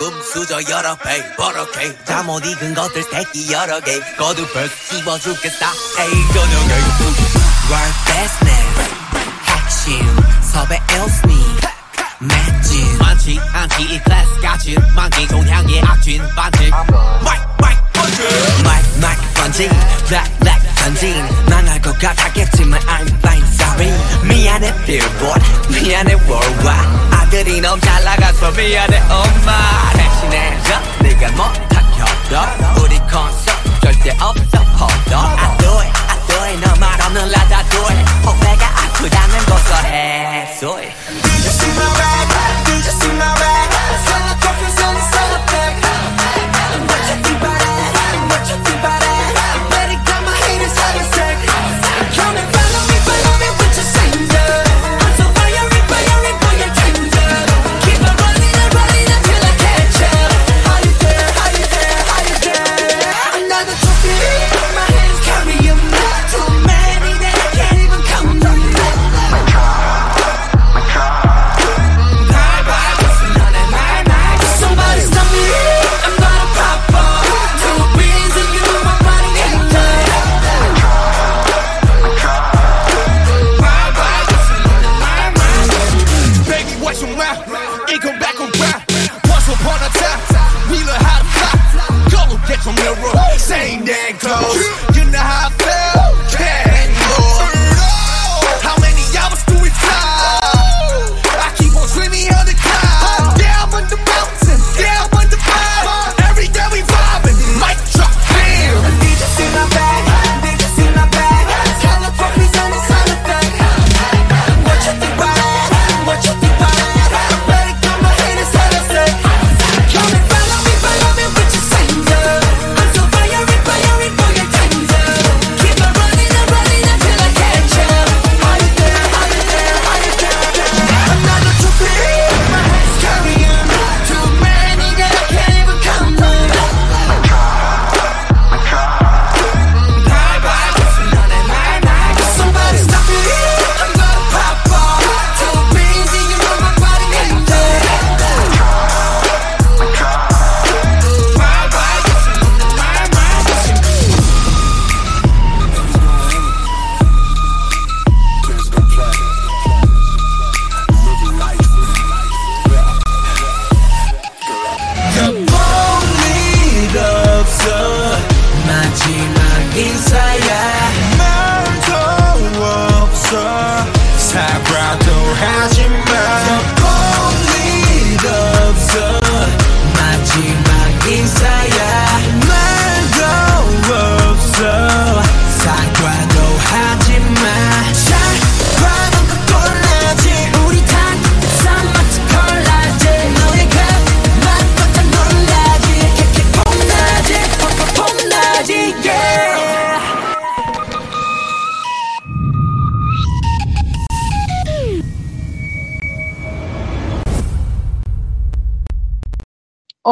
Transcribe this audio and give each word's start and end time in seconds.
금 0.00 0.10
수저 0.22 0.62
여러 0.70 0.96
배 0.96 1.36
버럭해 1.36 1.94
잠못 2.06 2.42
익은 2.46 2.72
것들 2.72 3.02
새끼 3.02 3.52
여러 3.52 3.78
개 3.80 4.00
거두벌 4.16 4.66
씹어 4.88 5.18
죽겠다 5.18 5.72
에이 6.00 6.10
저녁에 6.32 6.72
World 7.68 7.96
business 8.06 8.80
핵심 9.44 10.00
섭외 10.40 10.80
일스니 10.94 11.44
맷진 12.18 12.98
많지 12.98 13.38
않지 13.52 13.82
이 13.82 14.00
클래스 14.02 14.40
같이 14.40 14.74
만기 14.96 15.26
동향의 15.26 15.82
악진 15.82 16.26
반칙 16.34 16.70
마이크 16.70 17.44
마이크 17.60 17.82
번지 17.92 18.22
마이크 18.64 18.98
마이크 19.00 19.22
번지 19.34 19.68
블랙 20.08 20.38
블랙 20.38 20.69
전진 20.80 21.14
망할 21.48 21.80
것 21.82 21.96
같았겠지만 21.98 22.80
I'm 22.80 23.08
fine 23.18 23.46
sorry. 23.52 23.92
미안해 24.24 24.74
billboard. 24.86 25.44
미안해 25.68 26.14
worldwide. 26.14 26.88
아들이 27.12 27.60
너무 27.60 27.78
잘 27.82 28.02
나가서 28.02 28.50
미안해 28.52 28.98
엄마. 29.10 29.92
대신해줘 29.92 30.80
네가 31.02 31.26
협력 31.28 32.78
우리 32.82 32.98
콘서트 33.00 33.80
절대 33.82 34.10
없어 34.20 34.58
hold 34.80 35.14
on. 35.14 35.38
I 35.38 35.58
do 35.58 35.70
it 35.80 35.92
I 36.08 36.26
do 36.26 36.44
it. 36.44 36.60
너말 36.66 37.00
없는 37.02 37.30
라다 37.30 37.62
do 37.68 37.80
it 37.84 38.10
혹배가 38.24 38.66
아프다면 38.66 39.44
고소해 39.46 40.56
you 40.60 41.50
see 41.50 41.70
my 41.76 41.84
rag? 41.98 42.19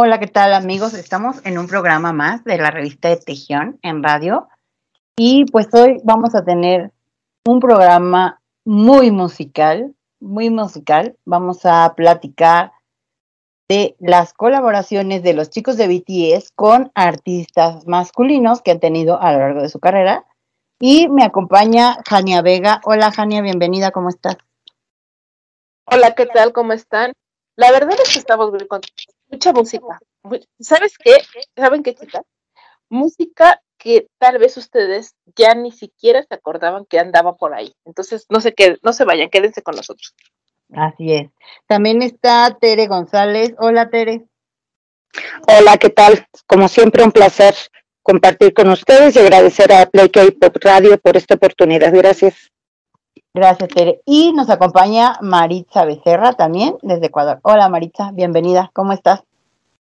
Hola, 0.01 0.21
¿qué 0.21 0.29
tal 0.29 0.55
amigos? 0.55 0.95
Estamos 0.95 1.45
en 1.45 1.59
un 1.59 1.67
programa 1.67 2.13
más 2.13 2.45
de 2.45 2.57
la 2.57 2.71
revista 2.71 3.09
de 3.09 3.17
Tejión 3.17 3.81
en 3.83 4.01
radio 4.01 4.47
y 5.17 5.45
pues 5.47 5.67
hoy 5.75 6.01
vamos 6.05 6.37
a 6.37 6.45
tener 6.45 6.93
un 7.45 7.59
programa 7.59 8.41
muy 8.65 9.11
musical, 9.11 9.93
muy 10.21 10.51
musical. 10.51 11.17
Vamos 11.25 11.67
a 11.67 11.95
platicar 11.97 12.71
de 13.69 13.97
las 13.99 14.35
colaboraciones 14.35 15.25
de 15.25 15.35
los 15.35 15.51
chicos 15.51 15.77
de 15.77 15.89
BTS 15.89 16.53
con 16.55 16.93
artistas 16.95 17.85
masculinos 17.89 18.63
que 18.63 18.71
han 18.71 18.79
tenido 18.79 19.21
a 19.21 19.33
lo 19.33 19.41
largo 19.41 19.63
de 19.63 19.69
su 19.69 19.81
carrera. 19.81 20.25
Y 20.79 21.09
me 21.09 21.25
acompaña 21.25 21.97
Jania 22.09 22.41
Vega. 22.41 22.81
Hola 22.85 23.11
Jania, 23.11 23.43
bienvenida, 23.43 23.91
¿cómo 23.91 24.11
estás? 24.11 24.37
Hola, 25.87 26.15
¿qué 26.15 26.27
tal? 26.27 26.53
¿Cómo 26.53 26.73
están? 26.73 27.15
La 27.57 27.73
verdad 27.73 27.97
es 28.01 28.13
que 28.13 28.21
estamos 28.21 28.53
muy 28.53 28.65
contentos. 28.69 29.18
Mucha 29.29 29.53
música. 29.53 30.01
¿Sabes 30.61 30.97
qué? 30.99 31.17
¿Saben 31.57 31.83
qué, 31.83 31.95
chicas? 31.95 32.23
Música 32.89 33.61
que 33.79 34.09
tal 34.19 34.39
vez 34.39 34.57
ustedes 34.57 35.15
ya 35.37 35.55
ni 35.55 35.71
siquiera 35.71 36.23
se 36.23 36.35
acordaban 36.35 36.85
que 36.87 36.99
andaba 36.99 37.37
por 37.37 37.55
ahí. 37.55 37.75
Entonces, 37.85 38.27
no 38.29 38.41
se 38.41 38.53
queden, 38.53 38.79
no 38.83 38.93
se 38.93 39.05
vayan, 39.05 39.31
quédense 39.31 39.63
con 39.63 39.77
nosotros. 39.77 40.15
Así 40.73 41.13
es. 41.13 41.31
También 41.67 42.03
está 42.03 42.57
Tere 42.61 42.87
González. 42.87 43.55
Hola, 43.59 43.89
Tere. 43.89 44.27
Hola, 45.47 45.77
¿qué 45.79 45.91
tal? 45.91 46.27
Como 46.47 46.69
siempre, 46.69 47.05
un 47.05 47.13
placer 47.13 47.55
compartir 48.03 48.53
con 48.53 48.69
ustedes 48.71 49.17
y 49.17 49.19
agradecer 49.19 49.73
a 49.73 49.87
Play 49.87 50.09
K-Pop 50.11 50.57
Radio 50.61 50.99
por 50.99 51.17
esta 51.17 51.35
oportunidad. 51.35 51.93
Gracias. 51.95 52.51
Gracias, 53.35 53.69
Tere. 53.69 54.01
Y 54.05 54.33
nos 54.33 54.51
acompaña 54.51 55.19
Maritza 55.21 55.85
Becerra 55.85 56.33
también 56.33 56.77
desde 56.83 57.07
Ecuador. 57.07 57.41
Hola, 57.43 57.69
Maritza, 57.69 58.11
bienvenida. 58.13 58.71
¿Cómo 58.73 58.93
estás? 58.93 59.23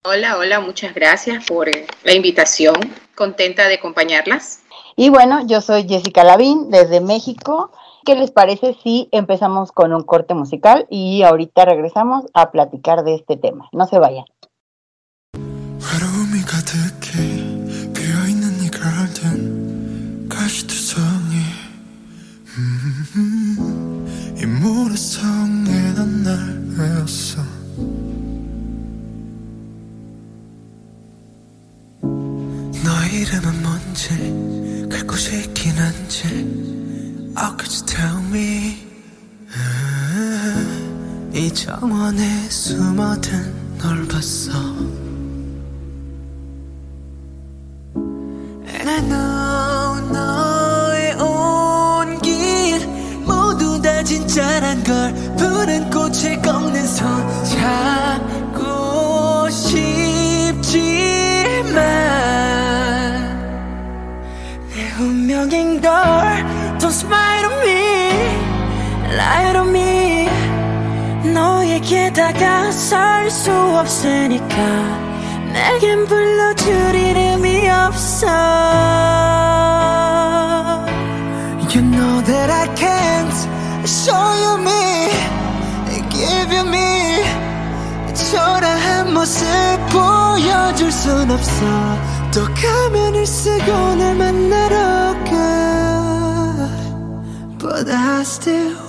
Hola, 0.04 0.38
hola, 0.38 0.60
muchas 0.60 0.94
gracias 0.94 1.46
por 1.46 1.68
la 2.04 2.14
invitación. 2.14 2.76
Contenta 3.16 3.68
de 3.68 3.76
acompañarlas. 3.76 4.64
Y 4.96 5.10
bueno, 5.10 5.46
yo 5.46 5.62
soy 5.62 5.88
Jessica 5.88 6.24
Lavín 6.24 6.70
desde 6.72 7.02
México. 7.02 7.72
¿Qué 8.06 8.16
les 8.16 8.32
parece 8.32 8.74
si 8.82 9.10
empezamos 9.12 9.72
con 9.72 9.94
un 9.94 10.04
corte 10.04 10.34
musical 10.34 10.88
y 10.90 11.24
ahorita 11.24 11.66
regresamos 11.66 12.26
a 12.34 12.52
platicar 12.52 13.04
de 13.04 13.16
este 13.16 13.36
tema? 13.36 13.68
No 13.74 13.86
se 13.86 14.00
vayan. 14.00 14.26
이 24.98 25.00
모래성에 25.00 25.94
난 25.94 26.24
날 26.24 26.34
외웠어 26.76 27.44
너의 32.84 33.22
이름은 33.22 33.62
뭔지 33.62 34.88
갈 34.90 35.06
곳이 35.06 35.38
있긴 35.42 35.74
한지. 35.74 36.24
How 37.38 37.56
could 37.56 37.70
you 37.72 37.86
tell 37.86 38.18
me? 38.32 38.78
이 41.34 41.54
정원에 41.54 42.50
숨어든 42.50 43.78
널 43.78 44.08
봤어. 44.08 44.52
And 48.66 48.90
I 48.90 49.02
know 49.08 50.12
너의 50.12 51.16
모두 51.16 51.57
다 54.38 54.38
진짜란 54.38 54.84
걸 54.84 55.12
푸른 55.36 55.90
꽃을 55.90 56.40
꺾는 56.44 56.86
손. 56.86 57.08
잡고 57.44 59.50
싶지만 59.50 60.62
내 64.70 64.92
운명인 65.00 65.82
걸 65.82 65.92
Don't 66.78 66.92
smile 66.92 67.46
on 67.46 67.54
me 67.64 68.12
Lie 69.16 69.54
to 69.54 69.64
me. 69.68 70.30
너에게 71.34 72.14
다가설 72.14 73.32
수 73.32 73.52
없으니까 73.52 74.56
내겐 75.52 76.06
불러줄 76.06 76.94
이름이 76.94 77.68
없어. 77.70 78.28
You 81.74 81.82
know 81.82 82.22
that 82.24 82.50
I 82.50 82.68
can't 82.76 83.57
show 83.88 84.34
you 84.44 84.58
me 84.58 85.10
Give 86.12 86.52
you 86.52 86.66
me 86.66 87.24
초라한 88.14 89.14
모습 89.14 89.46
보여줄 89.90 90.92
순 90.92 91.32
없어 91.32 91.62
또 92.34 92.44
가면을 92.54 93.26
쓰고 93.26 93.96
날 93.96 94.16
만나러 94.16 95.14
가 95.24 96.68
But 97.60 97.90
I 97.90 98.22
still 98.22 98.87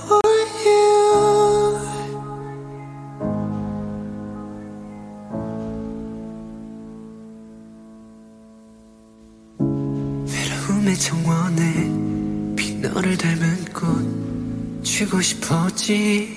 꽃 14.99 15.05
쥐고 15.05 15.21
싶었지. 15.21 16.37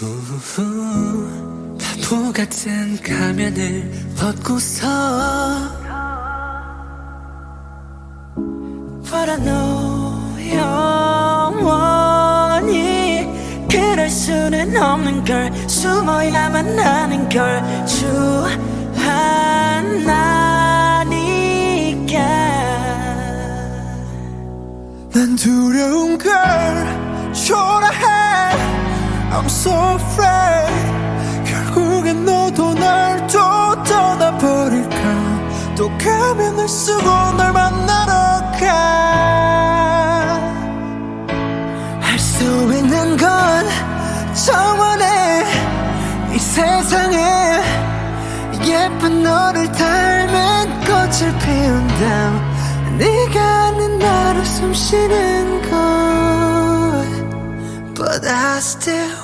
우후. 0.00 1.76
바보 1.80 2.32
같은 2.32 2.96
가면을 3.02 3.90
벗고서. 4.16 4.86
But 9.02 9.30
I 9.30 9.36
know 9.38 10.22
영원히 12.14 13.28
그럴 13.68 14.08
수는 14.08 14.76
없는 14.76 15.24
걸. 15.24 15.52
숨어야만 15.68 16.78
하는 16.78 17.28
걸. 17.28 17.84
주 17.84 18.06
하나니까. 18.94 20.22
난 25.12 25.34
두려운 25.34 26.16
걸 26.16 27.01
초라해 27.46 28.02
I'm 29.32 29.46
so 29.46 29.72
afraid. 29.96 30.92
결국엔 31.44 32.24
너도 32.24 32.74
날 32.74 33.26
또 33.26 33.82
떠나버릴까? 33.82 34.96
또 35.74 35.90
가면을 35.98 36.68
쓰고 36.68 37.02
널 37.02 37.52
만나러 37.52 38.12
가할 42.00 42.18
수 42.18 42.44
있는 42.44 43.16
건 43.16 43.66
정원에 44.34 45.44
이 46.34 46.38
세상에. 46.38 47.62
예쁜 48.64 49.22
너를 49.22 49.72
닮은 49.72 50.80
꽃을 50.84 51.38
피운다. 51.38 52.30
네가 52.98 53.40
아는 53.40 53.98
나로 53.98 54.44
숨 54.44 54.72
쉬는 54.74 55.62
곳 55.62 55.72
But 55.72 56.51
I 58.24 58.60
still 58.60 59.21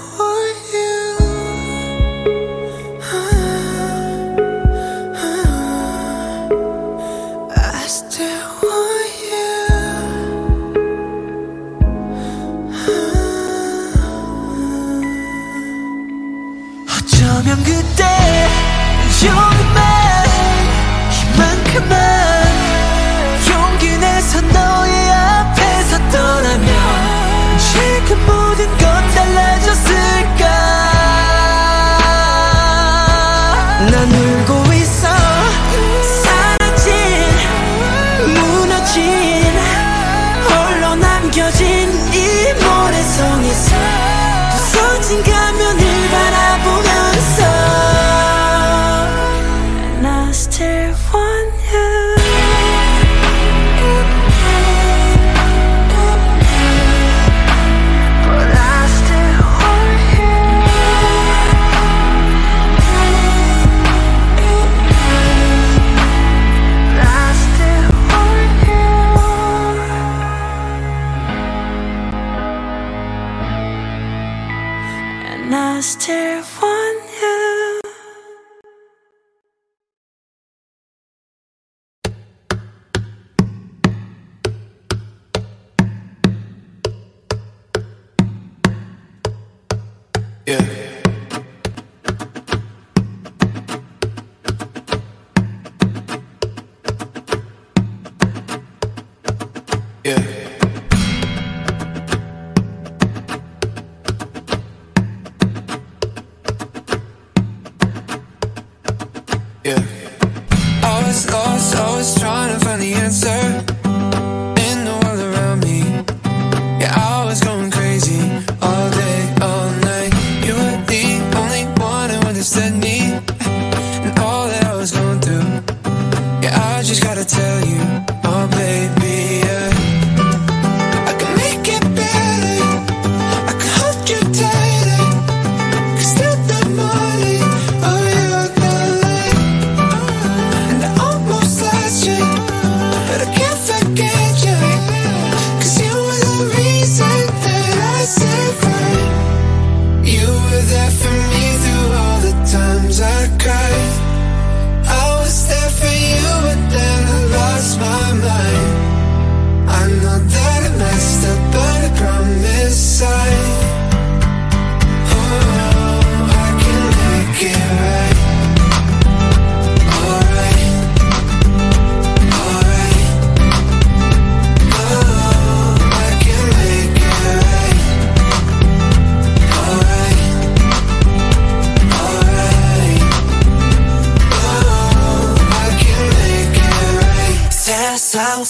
la 33.98 34.06
nuit. 34.06 34.37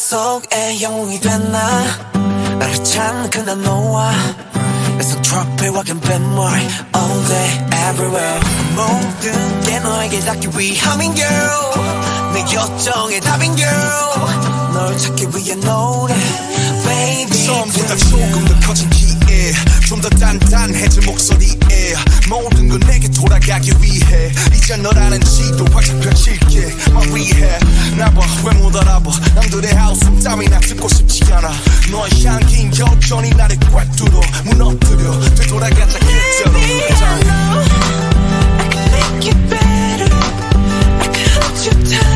속에 0.07 0.81
영웅이 0.81 1.19
됐나 1.19 1.83
나를 2.57 2.83
찾는 2.83 3.29
그날 3.29 3.61
너와 3.61 4.13
It's 4.97 5.13
a 5.13 5.21
trophy 5.21 5.69
walking 5.69 5.99
뱃물 5.99 6.47
All 6.95 7.27
day 7.27 7.67
everywhere 7.89 8.39
모든 8.75 9.61
게 9.61 9.79
너에게 9.79 10.19
닿기 10.21 10.47
위함인 10.57 11.13
girl 11.13 12.33
내 12.33 12.41
요정의 12.41 13.19
답인 13.19 13.55
girl 13.57 14.73
널 14.73 14.97
찾기 14.97 15.27
위해 15.35 15.55
노래 15.55 16.15
Baby 16.85 17.45
처음보다 17.45 17.95
조금 17.97 18.45
더 18.45 18.67
커진 18.67 18.89
기 18.89 19.16
회좀더 19.38 20.08
단단해진 20.10 21.04
목소리에 21.06 21.94
모든 22.28 22.68
건 22.68 22.80
내게 22.80 23.08
돌아가기 23.08 23.72
위해 23.80 24.32
이제 24.54 24.76
너라는 24.76 25.20
지도 25.22 25.64
활짝 25.72 26.00
펼칠게 26.00 26.74
말위해 26.92 27.58
나봐 27.96 28.20
왜못 28.44 28.76
알아봐 28.76 29.10
남들의 29.34 29.74
하우스 29.74 30.04
땀이나 30.22 30.58
듣고 30.60 30.88
싶지 30.88 31.32
않아 31.32 31.52
너의 31.90 32.24
향긴 32.24 32.70
여전히 32.78 33.30
나를 33.30 33.56
꽉 33.72 33.90
뚫어 33.96 34.20
무너뜨려 34.44 35.20
되돌아가자 35.36 35.98
그대로 35.98 36.58
I 38.58 38.68
can 38.70 38.92
make 38.92 39.28
it 39.28 39.38
better. 39.48 40.10
I 41.00 41.06
can 41.12 41.28
hold 41.30 41.58
you 41.64 41.72
tighter. 41.84 42.07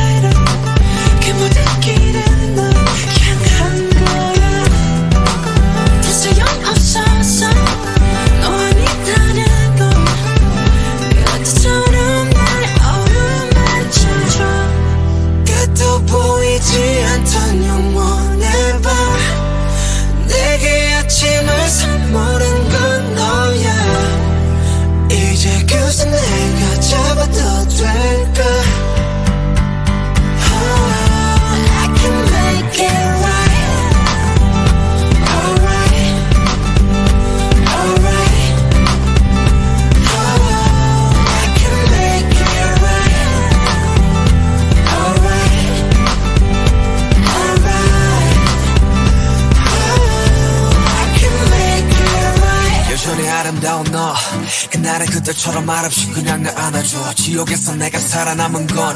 그날의 54.93 55.07
그때처럼 55.07 55.65
말없이 55.65 56.07
그냥 56.11 56.43
날 56.43 56.55
안아줘. 56.55 57.15
지옥에서 57.15 57.73
내가 57.73 57.97
살아남은 57.99 58.67
건 58.67 58.95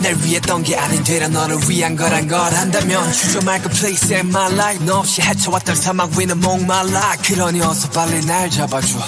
날 0.00 0.14
위했던 0.22 0.62
게 0.62 0.76
아닌 0.76 1.02
되려 1.02 1.26
너를 1.28 1.56
위한 1.68 1.96
거란 1.96 2.28
걸. 2.28 2.38
안다면 2.38 3.10
주저 3.12 3.40
말고 3.40 3.70
place 3.70 4.14
in 4.14 4.28
my 4.28 4.52
life. 4.52 4.84
너 4.84 4.98
없이 4.98 5.22
헤쳐왔던 5.22 5.74
사막 5.74 6.10
위는 6.18 6.38
목말라. 6.40 7.16
그러니 7.24 7.62
어서 7.62 7.88
빨리 7.90 8.24
날 8.26 8.50
잡아줘. 8.50 8.98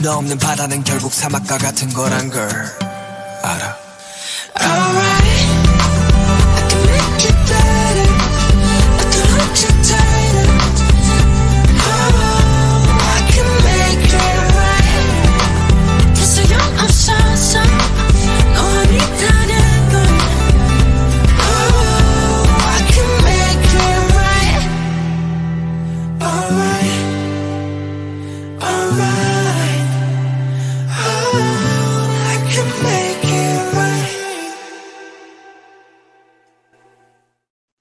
너 0.00 0.16
없는 0.16 0.38
바다는 0.38 0.82
결국 0.82 1.14
사막과 1.14 1.58
같은 1.58 1.92
거란 1.92 2.30
걸. 2.30 2.48
알아. 3.44 3.76
Alright, 4.58 5.25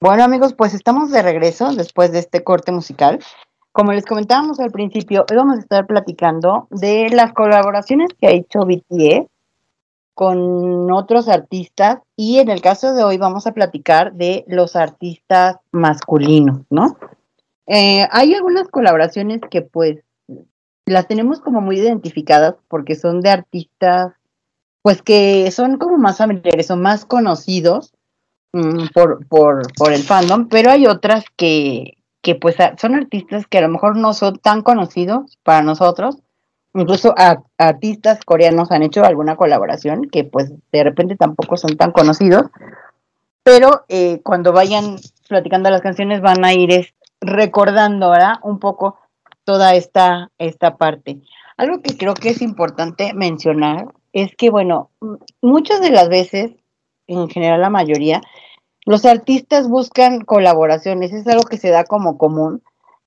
Bueno 0.05 0.24
amigos, 0.24 0.53
pues 0.53 0.75
estamos 0.75 1.09
de 1.09 1.24
regreso 1.24 1.74
después 1.74 2.12
de 2.12 2.19
este 2.19 2.43
corte 2.43 2.71
musical. 2.71 3.17
Como 3.71 3.91
les 3.91 4.05
comentábamos 4.05 4.59
al 4.59 4.69
principio, 4.69 5.25
hoy 5.27 5.35
vamos 5.35 5.57
a 5.57 5.62
estar 5.62 5.88
platicando 5.88 6.67
de 6.69 7.09
las 7.09 7.33
colaboraciones 7.33 8.09
que 8.13 8.27
ha 8.27 8.29
hecho 8.29 8.67
BTS 8.67 9.25
con 10.13 10.91
otros 10.91 11.27
artistas 11.27 12.01
y 12.15 12.38
en 12.38 12.51
el 12.51 12.62
caso 12.62 12.93
de 12.93 13.03
hoy 13.03 13.17
vamos 13.17 13.47
a 13.47 13.53
platicar 13.53 14.13
de 14.13 14.45
los 14.47 14.75
artistas 14.75 15.55
masculinos, 15.71 16.62
¿no? 16.69 17.00
Eh, 17.65 18.07
hay 18.12 18.35
algunas 18.35 18.67
colaboraciones 18.67 19.41
que 19.50 19.63
pues 19.63 20.03
las 20.85 21.07
tenemos 21.07 21.39
como 21.39 21.62
muy 21.62 21.79
identificadas 21.79 22.53
porque 22.67 22.93
son 22.93 23.21
de 23.21 23.31
artistas 23.31 24.13
pues 24.83 25.01
que 25.01 25.50
son 25.50 25.79
como 25.79 25.97
más 25.97 26.19
familiares, 26.19 26.67
son 26.67 26.83
más 26.83 27.05
conocidos 27.05 27.95
mm, 28.55 28.88
por, 28.93 29.25
por, 29.27 29.62
por 29.75 29.93
el 29.93 30.03
fandom, 30.03 30.47
pero 30.50 30.71
hay 30.71 30.88
otras 30.88 31.25
que, 31.35 31.97
que 32.21 32.35
pues 32.35 32.55
son 32.77 32.95
artistas 32.95 33.47
que 33.47 33.57
a 33.59 33.62
lo 33.62 33.69
mejor 33.69 33.97
no 33.97 34.13
son 34.13 34.38
tan 34.39 34.62
conocidos 34.62 35.38
para 35.43 35.62
nosotros. 35.62 36.17
Incluso 36.74 37.13
artistas 37.57 38.19
coreanos 38.25 38.69
han 38.71 38.83
hecho 38.83 39.05
alguna 39.05 39.38
colaboración 39.38 40.09
que 40.12 40.25
pues 40.25 40.51
de 40.74 40.83
repente 40.83 41.15
tampoco 41.15 41.55
son 41.55 41.77
tan 41.77 41.91
conocidos, 41.91 42.47
pero 43.43 43.85
eh, 43.88 44.19
cuando 44.24 44.51
vayan 44.51 44.97
platicando 45.29 45.69
las 45.69 45.81
canciones 45.81 46.21
van 46.21 46.43
a 46.43 46.53
ir 46.53 46.71
es- 46.74 46.93
recordando 47.21 48.09
¿verdad? 48.09 48.35
un 48.43 48.59
poco 48.59 48.97
toda 49.45 49.75
esta, 49.75 50.31
esta 50.38 50.75
parte. 50.75 51.21
algo 51.55 51.81
que 51.81 51.95
creo 51.97 52.13
que 52.13 52.29
es 52.29 52.41
importante 52.41 53.13
mencionar 53.13 53.88
es 54.12 54.35
que, 54.35 54.50
bueno, 54.50 54.89
muchas 55.41 55.79
de 55.81 55.91
las 55.91 56.09
veces, 56.09 56.51
en 57.07 57.29
general 57.29 57.62
la 57.62 57.69
mayoría, 57.69 58.21
los 58.86 59.06
artistas 59.06 59.68
buscan 59.68 60.22
colaboraciones, 60.22 61.12
es 61.12 61.27
algo 61.27 61.44
que 61.44 61.58
se 61.58 61.70
da 61.70 61.84
como 61.84 62.18
común 62.18 62.62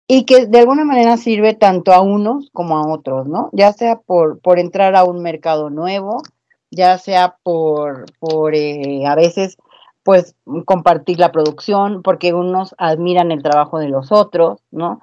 y 0.06 0.24
que 0.24 0.46
de 0.46 0.58
alguna 0.58 0.84
manera 0.84 1.16
sirve 1.16 1.54
tanto 1.54 1.92
a 1.92 2.00
unos 2.00 2.50
como 2.52 2.78
a 2.78 2.88
otros, 2.88 3.28
¿no? 3.28 3.50
Ya 3.52 3.72
sea 3.72 3.96
por, 3.96 4.40
por 4.40 4.58
entrar 4.58 4.96
a 4.96 5.04
un 5.04 5.22
mercado 5.22 5.70
nuevo, 5.70 6.22
ya 6.70 6.98
sea 6.98 7.36
por, 7.42 8.06
por 8.18 8.54
eh, 8.54 9.06
a 9.06 9.14
veces, 9.14 9.58
pues, 10.02 10.34
compartir 10.64 11.18
la 11.18 11.30
producción, 11.30 12.02
porque 12.02 12.32
unos 12.32 12.74
admiran 12.78 13.30
el 13.30 13.42
trabajo 13.42 13.78
de 13.78 13.88
los 13.88 14.10
otros, 14.12 14.60
¿no? 14.70 15.00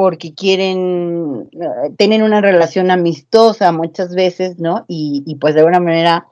porque 0.00 0.32
quieren, 0.32 1.50
eh, 1.52 1.90
tienen 1.98 2.22
una 2.22 2.40
relación 2.40 2.90
amistosa 2.90 3.70
muchas 3.72 4.14
veces, 4.14 4.58
¿no? 4.58 4.86
Y, 4.88 5.22
y 5.26 5.34
pues 5.34 5.52
de 5.54 5.60
alguna 5.60 5.80
manera, 5.80 6.26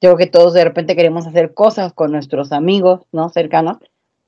yo 0.00 0.10
creo 0.10 0.16
que 0.16 0.26
todos 0.26 0.54
de 0.54 0.64
repente 0.64 0.96
queremos 0.96 1.26
hacer 1.26 1.54
cosas 1.54 1.92
con 1.92 2.12
nuestros 2.12 2.52
amigos, 2.52 3.02
¿no? 3.12 3.28
Cercanos. 3.30 3.78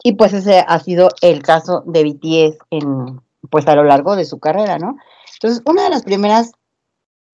Y 0.02 0.14
pues 0.14 0.32
ese 0.32 0.64
ha 0.66 0.78
sido 0.80 1.10
el 1.20 1.42
caso 1.42 1.82
de 1.86 2.04
BTS 2.04 2.58
en, 2.70 3.20
pues 3.50 3.68
a 3.68 3.76
lo 3.76 3.84
largo 3.84 4.16
de 4.16 4.24
su 4.24 4.40
carrera, 4.40 4.78
¿no? 4.78 4.96
Entonces, 5.34 5.62
una 5.66 5.84
de 5.84 5.90
las 5.90 6.02
primeras 6.02 6.52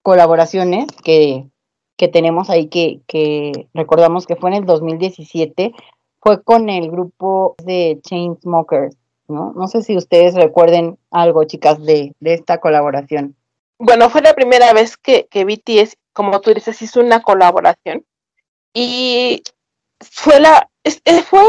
colaboraciones 0.03 0.87
que, 1.03 1.49
que 1.97 2.09
tenemos 2.09 2.51
ahí, 2.51 2.69
que, 2.69 3.01
que 3.07 3.69
recordamos 3.73 4.27
que 4.27 4.37
fue 4.37 4.51
en 4.51 4.57
el 4.57 4.67
2017, 4.67 5.73
fue 6.21 6.43
con 6.43 6.69
el 6.69 6.91
grupo 6.91 7.55
de 7.65 8.01
Chainsmokers, 8.03 8.97
¿no? 9.29 9.53
No 9.57 9.69
sé 9.69 9.83
si 9.83 9.97
ustedes 9.97 10.35
recuerden 10.35 10.99
algo, 11.11 11.45
chicas, 11.45 11.83
de, 11.83 12.15
de 12.21 12.35
esta 12.35 12.59
colaboración. 12.59 13.37
Bueno, 13.79 14.11
fue 14.11 14.23
la 14.23 14.35
primera 14.35 14.73
vez 14.73 14.97
que, 14.97 15.27
que 15.31 15.45
BTS, 15.45 15.97
como 16.13 16.41
tú 16.41 16.53
dices, 16.53 16.81
hizo 16.83 17.01
una 17.01 17.23
colaboración. 17.23 18.05
Y 18.79 19.43
fue 20.01 20.39
la 20.39 20.69
fue 21.25 21.43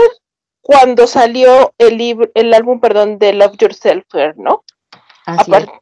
cuando 0.62 1.07
salió 1.07 1.74
el 1.77 1.98
libro, 1.98 2.31
el 2.34 2.53
álbum, 2.53 2.79
perdón, 2.79 3.19
de 3.19 3.34
Love 3.34 3.57
Yourself, 3.57 4.05
¿no? 4.38 4.63
Así 5.25 5.51
Aparte 5.51 5.81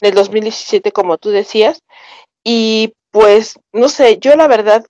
del 0.00 0.14
2017, 0.14 0.92
como 0.92 1.18
tú 1.18 1.30
decías. 1.30 1.82
Y 2.44 2.94
pues, 3.10 3.58
no 3.72 3.88
sé, 3.88 4.18
yo 4.18 4.36
la 4.36 4.48
verdad, 4.48 4.84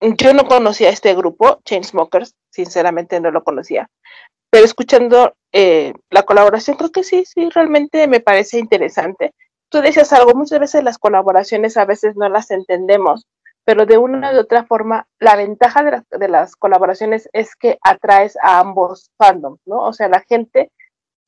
yo 0.00 0.34
no 0.34 0.46
conocía 0.46 0.90
este 0.90 1.14
grupo, 1.14 1.60
Chainsmokers, 1.64 2.34
sinceramente 2.50 3.20
no 3.20 3.30
lo 3.30 3.44
conocía. 3.44 3.88
Pero 4.50 4.64
escuchando 4.64 5.34
eh, 5.52 5.94
la 6.10 6.24
colaboración, 6.24 6.76
creo 6.76 6.90
que 6.90 7.04
sí, 7.04 7.24
sí, 7.24 7.48
realmente 7.50 8.06
me 8.06 8.20
parece 8.20 8.58
interesante. 8.58 9.32
Tú 9.68 9.80
decías 9.80 10.12
algo, 10.12 10.34
muchas 10.34 10.58
veces 10.58 10.82
las 10.82 10.98
colaboraciones 10.98 11.76
a 11.76 11.84
veces 11.84 12.16
no 12.16 12.28
las 12.28 12.50
entendemos, 12.50 13.26
pero 13.64 13.86
de 13.86 13.98
una 13.98 14.32
u 14.32 14.38
otra 14.38 14.64
forma, 14.64 15.06
la 15.18 15.36
ventaja 15.36 15.82
de, 15.82 15.90
las- 15.92 16.08
de 16.08 16.28
las 16.28 16.56
colaboraciones 16.56 17.28
es 17.32 17.54
que 17.56 17.78
atraes 17.82 18.36
a 18.42 18.58
ambos 18.60 19.10
fandoms, 19.18 19.60
¿no? 19.66 19.80
O 19.82 19.92
sea, 19.92 20.08
la 20.08 20.20
gente 20.28 20.70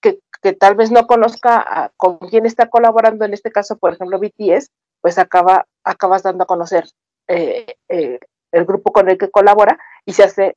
que, 0.00 0.18
que 0.42 0.52
tal 0.52 0.74
vez 0.74 0.90
no 0.90 1.06
conozca 1.06 1.58
a- 1.60 1.90
con 1.96 2.18
quién 2.18 2.46
está 2.46 2.68
colaborando, 2.68 3.24
en 3.24 3.34
este 3.34 3.52
caso, 3.52 3.76
por 3.78 3.92
ejemplo, 3.92 4.18
BTS, 4.18 4.68
pues 5.00 5.18
acaba, 5.18 5.66
acabas 5.84 6.22
dando 6.22 6.44
a 6.44 6.46
conocer 6.46 6.84
eh, 7.28 7.74
eh, 7.88 8.18
el 8.52 8.64
grupo 8.64 8.92
con 8.92 9.08
el 9.08 9.18
que 9.18 9.30
colabora 9.30 9.78
y 10.04 10.12
se 10.12 10.24
hace 10.24 10.56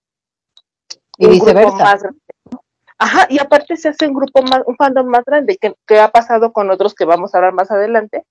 Y 1.18 1.26
un 1.26 1.32
grupo 1.40 1.46
viceversa. 1.46 1.78
más 1.84 2.02
grande. 2.04 2.20
Ajá, 2.98 3.28
y 3.30 3.40
aparte 3.40 3.76
se 3.76 3.90
hace 3.90 4.08
un 4.08 4.14
grupo 4.14 4.42
más, 4.44 4.62
un 4.66 4.76
fandom 4.78 5.08
más 5.08 5.24
grande, 5.26 5.58
que, 5.58 5.74
que 5.86 6.00
ha 6.00 6.10
pasado 6.10 6.54
con 6.54 6.72
otros 6.72 6.96
que 6.96 7.06
vamos 7.06 7.34
a 7.34 7.38
hablar 7.38 7.54
más 7.54 7.70
adelante, 7.70 8.24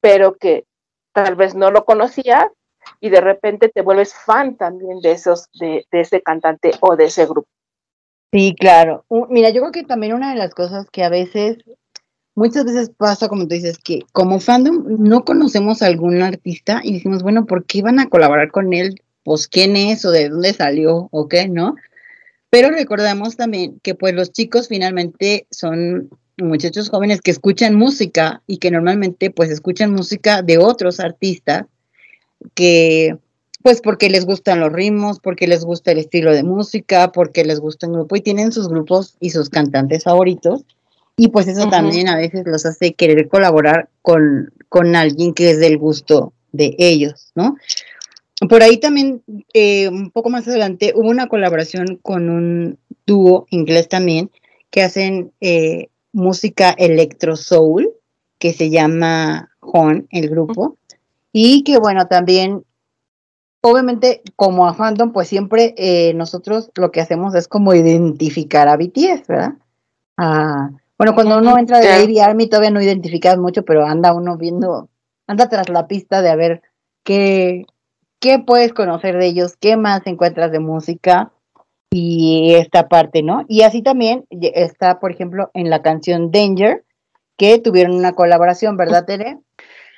pero 0.00 0.34
que 0.34 0.64
tal 1.12 1.36
vez 1.36 1.54
no 1.54 1.70
lo 1.70 1.84
conocía 1.84 2.50
y 3.00 3.10
de 3.10 3.20
repente 3.20 3.68
te 3.68 3.82
vuelves 3.82 4.14
fan 4.14 4.56
también 4.56 5.00
de 5.00 5.12
esos, 5.12 5.48
de, 5.58 5.86
de 5.90 6.00
ese 6.00 6.22
cantante 6.22 6.72
o 6.80 6.96
de 6.96 7.06
ese 7.06 7.26
grupo. 7.26 7.48
Sí, 8.32 8.56
claro. 8.58 9.04
Mira, 9.30 9.50
yo 9.50 9.60
creo 9.60 9.70
que 9.70 9.84
también 9.84 10.12
una 10.12 10.30
de 10.30 10.36
las 10.36 10.54
cosas 10.54 10.90
que 10.90 11.04
a 11.04 11.08
veces, 11.08 11.58
muchas 12.34 12.64
veces 12.64 12.90
pasa, 12.90 13.28
como 13.28 13.42
tú 13.42 13.54
dices, 13.54 13.78
que 13.78 14.00
como 14.12 14.40
fandom 14.40 14.84
no 14.98 15.24
conocemos 15.24 15.82
a 15.82 15.86
algún 15.86 16.20
artista 16.20 16.80
y 16.82 16.94
decimos, 16.94 17.22
bueno, 17.22 17.46
¿por 17.46 17.64
qué 17.64 17.82
van 17.82 18.00
a 18.00 18.08
colaborar 18.08 18.50
con 18.50 18.72
él? 18.72 19.00
Pues 19.22 19.46
quién 19.46 19.76
es 19.76 20.04
o 20.04 20.10
de 20.10 20.30
dónde 20.30 20.52
salió 20.52 21.08
o 21.12 21.28
qué, 21.28 21.48
¿no? 21.48 21.76
Pero 22.50 22.70
recordamos 22.70 23.36
también 23.36 23.78
que 23.84 23.94
pues 23.94 24.14
los 24.14 24.32
chicos 24.32 24.66
finalmente 24.66 25.46
son 25.50 26.10
muchachos 26.36 26.88
jóvenes 26.88 27.20
que 27.20 27.30
escuchan 27.30 27.76
música 27.76 28.42
y 28.48 28.58
que 28.58 28.70
normalmente 28.72 29.30
pues 29.30 29.50
escuchan 29.50 29.92
música 29.92 30.42
de 30.42 30.58
otros 30.58 30.98
artistas 30.98 31.66
que 32.54 33.16
pues 33.64 33.80
porque 33.80 34.10
les 34.10 34.26
gustan 34.26 34.60
los 34.60 34.70
ritmos, 34.70 35.20
porque 35.20 35.46
les 35.46 35.64
gusta 35.64 35.92
el 35.92 35.98
estilo 35.98 36.32
de 36.32 36.42
música, 36.42 37.12
porque 37.12 37.46
les 37.46 37.60
gusta 37.60 37.86
un 37.86 37.94
grupo 37.94 38.14
y 38.14 38.20
tienen 38.20 38.52
sus 38.52 38.68
grupos 38.68 39.16
y 39.20 39.30
sus 39.30 39.48
cantantes 39.48 40.04
favoritos. 40.04 40.64
Y 41.16 41.28
pues 41.28 41.48
eso 41.48 41.70
también 41.70 42.08
a 42.08 42.16
veces 42.16 42.42
los 42.44 42.66
hace 42.66 42.92
querer 42.92 43.26
colaborar 43.26 43.88
con, 44.02 44.52
con 44.68 44.94
alguien 44.96 45.32
que 45.32 45.48
es 45.48 45.60
del 45.60 45.78
gusto 45.78 46.34
de 46.52 46.74
ellos, 46.78 47.32
¿no? 47.34 47.56
Por 48.50 48.62
ahí 48.62 48.76
también, 48.76 49.22
eh, 49.54 49.88
un 49.88 50.10
poco 50.10 50.28
más 50.28 50.46
adelante, 50.46 50.92
hubo 50.94 51.08
una 51.08 51.28
colaboración 51.28 51.98
con 52.02 52.28
un 52.28 52.78
dúo 53.06 53.46
inglés 53.48 53.88
también 53.88 54.30
que 54.70 54.82
hacen 54.82 55.32
eh, 55.40 55.88
música 56.12 56.70
electro 56.70 57.36
soul, 57.36 57.90
que 58.38 58.52
se 58.52 58.68
llama 58.68 59.50
Horn, 59.60 60.06
el 60.10 60.28
grupo, 60.28 60.76
y 61.36 61.64
que 61.64 61.78
bueno, 61.78 62.06
también, 62.06 62.64
obviamente, 63.60 64.22
como 64.36 64.68
a 64.68 64.74
fandom, 64.74 65.12
pues 65.12 65.26
siempre 65.26 65.74
eh, 65.76 66.14
nosotros 66.14 66.70
lo 66.76 66.92
que 66.92 67.00
hacemos 67.00 67.34
es 67.34 67.48
como 67.48 67.74
identificar 67.74 68.68
a 68.68 68.76
BTS, 68.76 69.26
¿verdad? 69.26 69.54
Ah, 70.16 70.70
bueno, 70.96 71.16
cuando 71.16 71.38
uno 71.38 71.58
entra 71.58 71.80
de. 71.80 71.88
Baby 71.88 72.20
Army 72.20 72.48
todavía 72.48 72.70
no 72.70 72.80
identificas 72.80 73.36
mucho, 73.36 73.64
pero 73.64 73.84
anda 73.84 74.14
uno 74.14 74.36
viendo, 74.36 74.88
anda 75.26 75.48
tras 75.48 75.68
la 75.68 75.88
pista 75.88 76.22
de 76.22 76.30
a 76.30 76.36
ver 76.36 76.62
qué, 77.02 77.66
qué 78.20 78.38
puedes 78.38 78.72
conocer 78.72 79.18
de 79.18 79.26
ellos, 79.26 79.56
qué 79.58 79.76
más 79.76 80.06
encuentras 80.06 80.52
de 80.52 80.60
música 80.60 81.32
y 81.90 82.54
esta 82.54 82.88
parte, 82.88 83.24
¿no? 83.24 83.44
Y 83.48 83.62
así 83.62 83.82
también 83.82 84.24
está, 84.30 85.00
por 85.00 85.10
ejemplo, 85.10 85.50
en 85.52 85.68
la 85.68 85.82
canción 85.82 86.30
Danger, 86.30 86.84
que 87.36 87.58
tuvieron 87.58 87.96
una 87.96 88.12
colaboración, 88.12 88.76
¿verdad, 88.76 89.04
Tere? 89.04 89.40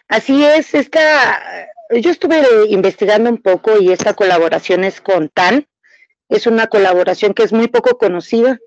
Así 0.08 0.44
es, 0.44 0.72
esta, 0.74 1.68
yo 1.90 2.10
estuve 2.10 2.38
investigando 2.68 3.28
un 3.28 3.38
poco 3.38 3.80
y 3.80 3.90
esta 3.90 4.14
colaboración 4.14 4.84
es 4.84 5.00
con 5.00 5.28
Tan. 5.28 5.66
Es 6.28 6.46
una 6.46 6.68
colaboración 6.68 7.34
que 7.34 7.42
es 7.42 7.52
muy 7.52 7.68
poco 7.68 7.98
conocida. 7.98 8.58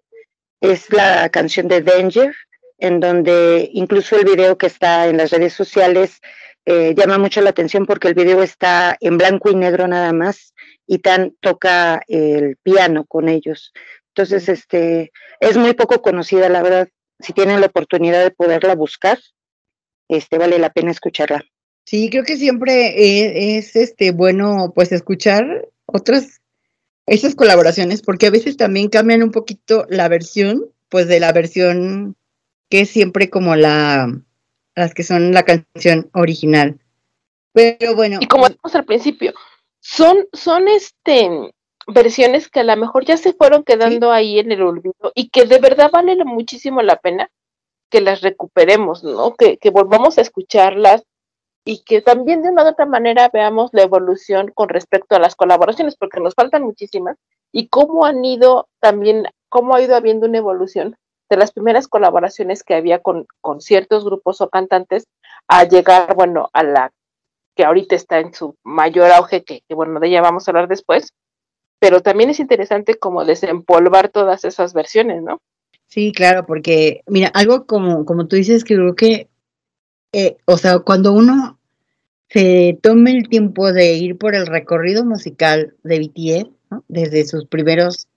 Es 0.62 0.91
la 0.91 1.30
canción 1.30 1.69
de 1.69 1.82
Danger, 1.82 2.36
en 2.78 2.99
donde 2.99 3.69
incluso 3.73 4.17
el 4.17 4.25
video 4.25 4.58
que 4.58 4.67
está 4.67 5.08
en 5.08 5.17
las 5.17 5.32
redes 5.32 5.54
sociales 5.54 6.19
eh, 6.65 6.93
llama 6.95 7.17
mucho 7.17 7.41
la 7.41 7.52
atención 7.52 7.86
porque 7.86 8.10
el 8.10 8.13
video 8.13 8.43
está 8.43 8.97
en 8.99 9.17
blanco 9.17 9.49
y 9.49 9.56
negro 9.56 9.88
nada 9.88 10.12
más 10.12 10.54
y 10.86 10.99
Tan 10.99 11.36
toca 11.39 12.02
el 12.08 12.58
piano 12.58 13.06
con 13.06 13.30
ellos. 13.30 13.71
Entonces, 14.10 14.49
este, 14.49 15.12
es 15.39 15.56
muy 15.56 15.73
poco 15.73 16.02
conocida, 16.02 16.49
la 16.49 16.62
verdad. 16.62 16.89
Si 17.19 17.32
tienen 17.32 17.62
la 17.62 17.67
oportunidad 17.67 18.23
de 18.23 18.32
poderla 18.32 18.75
buscar, 18.75 19.19
este, 20.10 20.38
vale 20.38 20.60
la 20.60 20.72
pena 20.72 20.91
escucharla. 20.91 21.45
Sí, 21.86 22.10
creo 22.10 22.24
que 22.24 22.38
siempre 22.38 22.89
e- 22.98 23.58
es, 23.58 23.76
este 23.76 24.12
bueno 24.12 24.74
pues 24.76 24.91
escuchar 24.91 25.67
otras 25.86 26.41
esas 27.08 27.34
colaboraciones 27.34 28.02
porque 28.02 28.28
a 28.28 28.32
veces 28.32 28.58
también 28.58 28.89
cambian 28.89 29.24
un 29.24 29.32
poquito 29.32 29.86
la 29.89 30.08
versión 30.08 30.65
pues 30.89 31.08
de 31.08 31.19
la 31.19 31.32
versión 31.32 32.15
que 32.69 32.82
es 32.82 32.89
siempre 32.89 33.30
como 33.30 33.56
la 33.56 34.22
las 34.76 34.93
que 34.93 35.04
son 35.04 35.34
la 35.34 35.43
canción 35.43 36.10
original. 36.13 36.80
Pero 37.54 37.95
bueno, 37.95 38.19
Y 38.22 38.28
como 38.28 38.48
dijimos 38.48 38.76
al 38.76 38.86
principio, 38.86 39.34
son, 39.80 40.28
son 40.34 40.67
este 40.67 41.30
versiones 41.88 42.48
que 42.50 42.60
a 42.60 42.63
lo 42.63 42.78
mejor 42.78 43.06
ya 43.06 43.17
se 43.17 43.34
fueron 43.34 43.63
quedando 43.63 44.12
ahí 44.12 44.39
en 44.39 44.52
el 44.52 44.62
olvido 44.62 45.12
y 45.15 45.30
que 45.30 45.45
de 45.45 45.58
verdad 45.58 45.89
vale 45.91 46.15
muchísimo 46.24 46.82
la 46.82 46.98
pena 46.98 47.32
que 47.89 48.02
las 48.02 48.21
recuperemos, 48.21 49.04
¿no? 49.04 49.36
Que, 49.36 49.58
volvamos 49.71 50.17
a 50.17 50.21
escucharlas 50.21 51.04
y 51.65 51.84
que 51.84 52.02
también 52.02 52.41
de 52.41 52.49
una 52.49 52.63
u 52.63 52.67
otra 52.69 52.86
manera 52.86 53.30
veamos 53.32 53.69
la 53.73 53.84
evolución 53.84 54.52
con 54.54 54.69
respecto 54.69 55.15
a 55.15 55.19
las 55.19 55.36
colaboraciones, 55.36 55.95
porque 55.95 56.19
nos 56.19 56.36
faltan 56.36 56.63
muchísimas, 56.63 57.17
y 57.52 57.67
cómo 57.67 58.06
han 58.06 58.23
ido 58.23 58.67
también, 58.80 59.25
cómo 59.49 59.75
ha 59.75 59.82
ido 59.82 59.95
habiendo 59.95 60.28
una 60.28 60.38
evolución 60.38 60.95
de 61.30 61.38
las 61.38 61.52
primeras 61.52 61.88
colaboraciones 61.88 62.63
que 62.63 62.75
había 62.75 62.99
con, 62.99 63.28
ciertos 63.60 64.06
grupos 64.06 64.41
o 64.41 64.49
cantantes 64.49 65.06
a 65.47 65.63
llegar, 65.65 66.15
bueno, 66.15 66.49
a 66.54 66.63
la 66.63 66.91
que 67.56 67.65
ahorita 67.65 67.95
está 67.95 68.19
en 68.19 68.34
su 68.34 68.56
mayor 68.63 69.12
auge, 69.12 69.43
que, 69.43 69.62
que, 69.67 69.75
bueno, 69.75 69.99
de 69.99 70.08
ella 70.08 70.21
vamos 70.21 70.47
a 70.47 70.52
hablar 70.52 70.67
después, 70.67 71.13
pero 71.80 72.02
también 72.02 72.30
es 72.30 72.39
interesante 72.39 72.95
como 72.95 73.25
desempolvar 73.25 74.10
todas 74.10 74.43
esas 74.45 74.73
versiones, 74.73 75.21
¿no? 75.21 75.39
Sí, 75.89 76.12
claro, 76.12 76.45
porque 76.45 77.02
mira, 77.08 77.30
algo 77.30 77.65
como, 77.65 78.06
como 78.06 78.28
tú 78.28 78.36
dices 78.36 78.63
que 78.63 78.75
creo 78.75 78.95
que 78.95 79.30
eh, 80.13 80.38
o 80.45 80.58
sea, 80.58 80.80
cuando 80.80 81.13
uno 81.13 81.60
se 82.30 82.80
tome 82.82 83.12
el 83.12 83.30
tiempo 83.30 83.73
de 83.73 83.93
ir 83.95 84.17
por 84.17 84.36
el 84.36 84.47
recorrido 84.47 85.06
musical 85.06 85.75
de 85.84 85.99
BTS, 85.99 86.49
desde 86.88 87.25
sus 87.25 87.45
primeros 87.47 88.08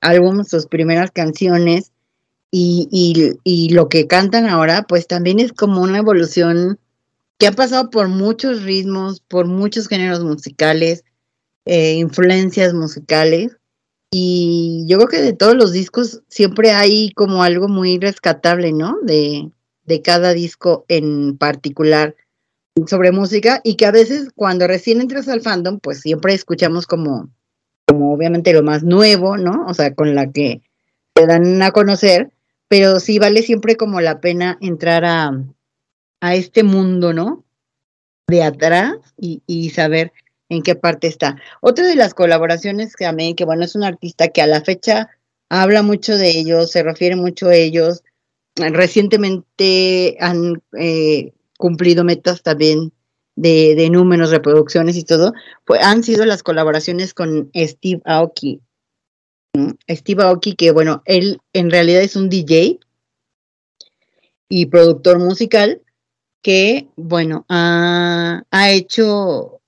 álbumes, 0.00 0.48
sus 0.48 0.66
primeras 0.66 1.10
canciones 1.12 1.92
y, 2.50 2.88
y, 2.92 3.38
y 3.44 3.70
lo 3.74 3.88
que 3.88 4.06
cantan 4.06 4.46
ahora, 4.46 4.84
pues 4.88 5.06
también 5.06 5.40
es 5.40 5.52
como 5.52 5.82
una 5.82 5.98
evolución 5.98 6.78
que 7.38 7.48
ha 7.48 7.52
pasado 7.52 7.90
por 7.90 8.08
muchos 8.08 8.64
ritmos, 8.64 9.20
por 9.20 9.46
muchos 9.46 9.88
géneros 9.88 10.24
musicales, 10.24 11.04
eh, 11.66 11.94
influencias 11.94 12.74
musicales. 12.74 13.56
Y 14.12 14.84
yo 14.88 14.96
creo 14.98 15.08
que 15.08 15.20
de 15.22 15.32
todos 15.32 15.54
los 15.54 15.72
discos 15.72 16.22
siempre 16.28 16.72
hay 16.72 17.10
como 17.12 17.42
algo 17.42 17.68
muy 17.68 17.98
rescatable, 17.98 18.72
¿no? 18.72 18.98
De, 19.02 19.50
de 19.84 20.02
cada 20.02 20.34
disco 20.34 20.84
en 20.88 21.36
particular 21.38 22.16
sobre 22.86 23.12
música 23.12 23.60
y 23.62 23.76
que 23.76 23.86
a 23.86 23.92
veces 23.92 24.30
cuando 24.34 24.66
recién 24.66 25.00
entras 25.00 25.28
al 25.28 25.42
fandom, 25.42 25.78
pues 25.80 26.00
siempre 26.00 26.34
escuchamos 26.34 26.86
como, 26.86 27.30
como 27.86 28.12
obviamente 28.12 28.52
lo 28.52 28.62
más 28.62 28.82
nuevo, 28.82 29.36
¿no? 29.36 29.66
O 29.66 29.74
sea, 29.74 29.94
con 29.94 30.14
la 30.14 30.30
que 30.30 30.62
te 31.12 31.26
dan 31.26 31.62
a 31.62 31.70
conocer, 31.70 32.32
pero 32.68 33.00
sí 33.00 33.18
vale 33.18 33.42
siempre 33.42 33.76
como 33.76 34.00
la 34.00 34.20
pena 34.20 34.58
entrar 34.60 35.04
a, 35.04 35.44
a 36.20 36.34
este 36.34 36.62
mundo, 36.62 37.12
¿no? 37.12 37.44
De 38.28 38.42
atrás 38.42 38.96
y, 39.16 39.42
y 39.46 39.70
saber 39.70 40.12
en 40.50 40.62
qué 40.62 40.74
parte 40.74 41.06
está. 41.06 41.36
Otra 41.62 41.86
de 41.86 41.94
las 41.94 42.12
colaboraciones 42.12 42.94
que 42.94 43.06
amé, 43.06 43.34
que 43.34 43.46
bueno, 43.46 43.64
es 43.64 43.74
un 43.74 43.84
artista 43.84 44.28
que 44.28 44.42
a 44.42 44.46
la 44.46 44.60
fecha 44.60 45.08
habla 45.48 45.82
mucho 45.82 46.18
de 46.18 46.28
ellos, 46.30 46.70
se 46.70 46.82
refiere 46.82 47.16
mucho 47.16 47.48
a 47.48 47.54
ellos. 47.54 48.02
Recientemente 48.56 50.16
han 50.20 50.62
eh, 50.78 51.32
cumplido 51.56 52.04
metas 52.04 52.42
también 52.42 52.92
de, 53.36 53.88
números, 53.90 54.30
reproducciones 54.30 54.96
y 54.96 55.04
todo, 55.04 55.32
han 55.80 56.02
sido 56.02 56.26
las 56.26 56.42
colaboraciones 56.42 57.14
con 57.14 57.50
Steve 57.54 58.02
Aoki. 58.04 58.60
Steve 59.88 60.22
Aoki, 60.22 60.56
que 60.56 60.72
bueno, 60.72 61.02
él 61.06 61.40
en 61.52 61.70
realidad 61.70 62.02
es 62.02 62.16
un 62.16 62.28
DJ 62.28 62.80
y 64.48 64.66
productor 64.66 65.18
musical 65.20 65.80
que, 66.42 66.88
bueno, 66.96 67.46
ha 67.48 68.42
hecho 68.72 69.59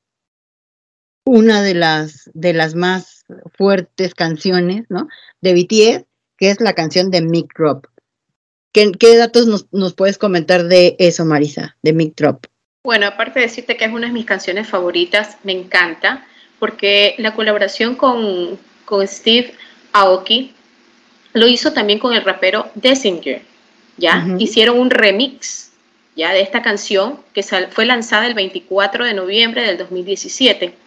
una 1.25 1.63
de 1.63 1.75
las, 1.75 2.31
de 2.35 2.53
las 2.53 2.75
más 2.75 3.25
fuertes 3.57 4.15
canciones, 4.15 4.85
¿no? 4.89 5.09
De 5.41 5.55
BTS, 5.55 6.05
que 6.37 6.51
es 6.51 6.61
la 6.61 6.75
canción 6.75 7.11
de 7.11 7.23
Mick 7.23 7.53
Drop. 7.57 7.87
¿Qué, 8.73 8.91
qué 8.99 9.17
datos 9.17 9.47
nos, 9.47 9.67
nos, 9.73 9.95
puedes 9.95 10.19
comentar 10.19 10.65
de 10.65 10.97
eso, 10.99 11.25
Marisa, 11.25 11.77
de 11.83 11.93
Mick 11.93 12.17
Drop? 12.17 12.47
Bueno, 12.85 13.07
aparte 13.07 13.39
de 13.39 13.47
decirte 13.47 13.77
que 13.77 13.85
es 13.85 13.93
una 13.93 14.09
de 14.09 14.13
mis 14.13 14.25
canciones 14.25 14.69
favoritas, 14.69 15.37
me 15.45 15.53
encanta, 15.53 16.27
porque 16.59 17.15
la 17.19 17.35
colaboración 17.35 17.95
con, 17.95 18.59
con 18.85 19.07
Steve 19.07 19.55
Aoki 19.93 20.55
lo 21.33 21.47
hizo 21.47 21.73
también 21.73 21.99
con 21.99 22.15
el 22.15 22.25
rapero 22.25 22.71
Desinger, 22.75 23.43
¿ya? 23.97 24.25
Uh 24.27 24.31
-huh. 24.33 24.43
Hicieron 24.43 24.79
un 24.79 24.91
remix, 24.91 25.73
¿ya? 26.17 26.33
De 26.33 26.41
esta 26.41 26.63
canción 26.63 27.21
que 27.33 27.43
fue 27.43 27.87
lanzada 27.87 28.27
el 28.27 28.35
24 28.35 29.05
de 29.05 29.15
noviembre 29.15 29.63
del 29.63 29.79
2017. 29.79 30.82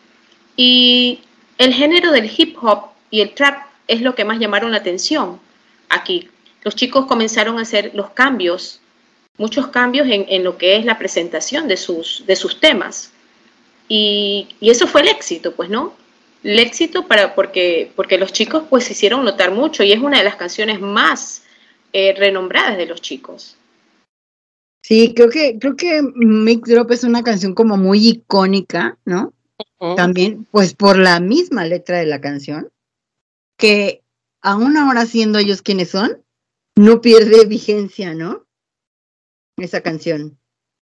Y 0.56 1.20
el 1.58 1.74
género 1.74 2.12
del 2.12 2.32
hip 2.36 2.58
hop 2.62 2.90
y 3.12 3.22
el 3.22 3.34
trap 3.34 3.68
es 3.88 4.02
lo 4.02 4.16
que 4.16 4.26
más 4.26 4.40
llamaron 4.40 4.72
la 4.72 4.78
atención 4.78 5.40
aquí. 5.90 6.30
Los 6.64 6.76
chicos 6.76 7.06
comenzaron 7.06 7.58
a 7.60 7.62
hacer 7.62 7.92
los 7.94 8.10
cambios, 8.12 8.82
muchos 9.38 9.68
cambios 9.68 10.08
en, 10.08 10.26
en 10.30 10.44
lo 10.44 10.58
que 10.58 10.78
es 10.78 10.86
la 10.86 10.98
presentación 10.98 11.68
de 11.68 11.78
sus, 11.78 12.26
de 12.26 12.36
sus 12.36 12.60
temas. 12.60 13.12
Y, 13.88 14.48
y, 14.60 14.72
eso 14.72 14.88
fue 14.88 15.02
el 15.02 15.10
éxito, 15.10 15.54
pues, 15.56 15.70
¿no? 15.70 15.94
El 16.44 16.58
éxito 16.58 17.08
para, 17.08 17.36
porque, 17.36 17.92
porque 17.96 18.18
los 18.18 18.34
chicos 18.34 18.64
pues 18.70 18.86
se 18.86 18.94
hicieron 18.94 19.24
notar 19.24 19.52
mucho 19.52 19.84
y 19.84 19.92
es 19.92 20.00
una 20.00 20.18
de 20.18 20.24
las 20.24 20.36
canciones 20.36 20.82
más 20.82 21.44
eh, 21.94 22.16
renombradas 22.18 22.78
de 22.78 22.88
los 22.88 23.02
chicos. 23.02 23.58
Sí, 24.82 25.14
creo 25.16 25.30
que, 25.30 25.58
creo 25.60 25.76
que 25.76 26.02
Mix 26.16 26.70
Drop 26.70 26.92
es 26.92 27.04
una 27.04 27.24
canción 27.24 27.54
como 27.54 27.78
muy 27.78 28.08
icónica, 28.08 28.98
¿no? 29.06 29.34
También, 29.96 30.46
pues 30.52 30.74
por 30.74 30.98
la 30.98 31.20
misma 31.20 31.66
letra 31.66 31.98
de 31.98 32.06
la 32.06 32.22
canción, 32.22 32.72
que 33.58 34.04
aún 34.42 34.78
ahora 34.78 35.06
siendo 35.06 35.40
ellos 35.40 35.62
quienes 35.62 35.92
son, 35.92 36.24
no 36.76 37.02
pierde 37.02 37.46
vigencia, 37.46 38.14
¿no? 38.14 38.46
Esa 39.58 39.82
canción. 39.82 40.38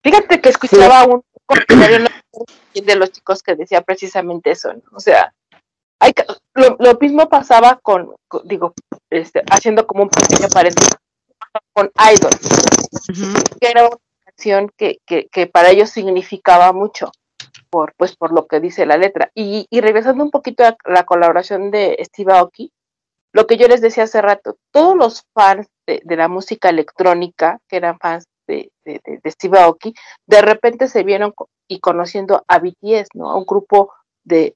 Fíjate 0.03 0.41
que 0.41 0.49
escuchaba 0.49 1.03
sí. 1.03 1.09
un 1.11 1.23
comentario 1.45 2.07
de 2.73 2.95
los 2.95 3.11
chicos 3.11 3.43
que 3.43 3.55
decía 3.55 3.81
precisamente 3.81 4.51
eso, 4.51 4.73
¿no? 4.73 4.81
O 4.93 4.99
sea, 4.99 5.33
hay, 5.99 6.13
lo, 6.53 6.77
lo, 6.79 6.97
mismo 6.99 7.27
pasaba 7.29 7.79
con, 7.81 8.15
con 8.27 8.47
digo, 8.47 8.73
este, 9.09 9.43
haciendo 9.51 9.85
como 9.85 10.03
un 10.03 10.09
pequeño 10.09 10.47
paréntesis, 10.49 10.95
con 11.73 11.91
Idol, 12.13 12.31
uh 12.31 13.13
-huh. 13.13 13.59
que 13.59 13.67
era 13.67 13.87
una 13.87 13.97
canción 14.25 14.71
que, 14.77 14.99
que, 15.05 15.27
que 15.27 15.47
para 15.47 15.71
ellos 15.71 15.89
significaba 15.89 16.71
mucho 16.71 17.11
por, 17.69 17.93
pues, 17.97 18.15
por 18.15 18.31
lo 18.31 18.47
que 18.47 18.59
dice 18.59 18.85
la 18.85 18.97
letra. 18.97 19.31
Y, 19.35 19.67
y 19.69 19.81
regresando 19.81 20.23
un 20.23 20.31
poquito 20.31 20.63
a 20.65 20.75
la 20.85 21.03
colaboración 21.03 21.71
de 21.71 21.97
Steve 22.03 22.33
Aoki, 22.33 22.71
lo 23.31 23.45
que 23.47 23.57
yo 23.57 23.67
les 23.67 23.81
decía 23.81 24.03
hace 24.03 24.21
rato, 24.21 24.57
todos 24.71 24.95
los 24.95 25.23
fans 25.33 25.67
de, 25.85 26.01
de 26.03 26.15
la 26.15 26.27
música 26.27 26.69
electrónica, 26.69 27.59
que 27.67 27.77
eran 27.77 27.99
fans 27.99 28.25
de, 28.47 28.71
de, 28.83 28.99
de, 29.23 29.31
Steve 29.31 29.59
Aoki, 29.59 29.93
de 30.25 30.41
repente 30.41 30.87
se 30.87 31.03
vieron 31.03 31.33
y 31.67 31.79
conociendo 31.79 32.43
a 32.47 32.59
BTS, 32.59 33.09
¿no? 33.13 33.29
A 33.29 33.37
un 33.37 33.45
grupo 33.45 33.93
de, 34.23 34.55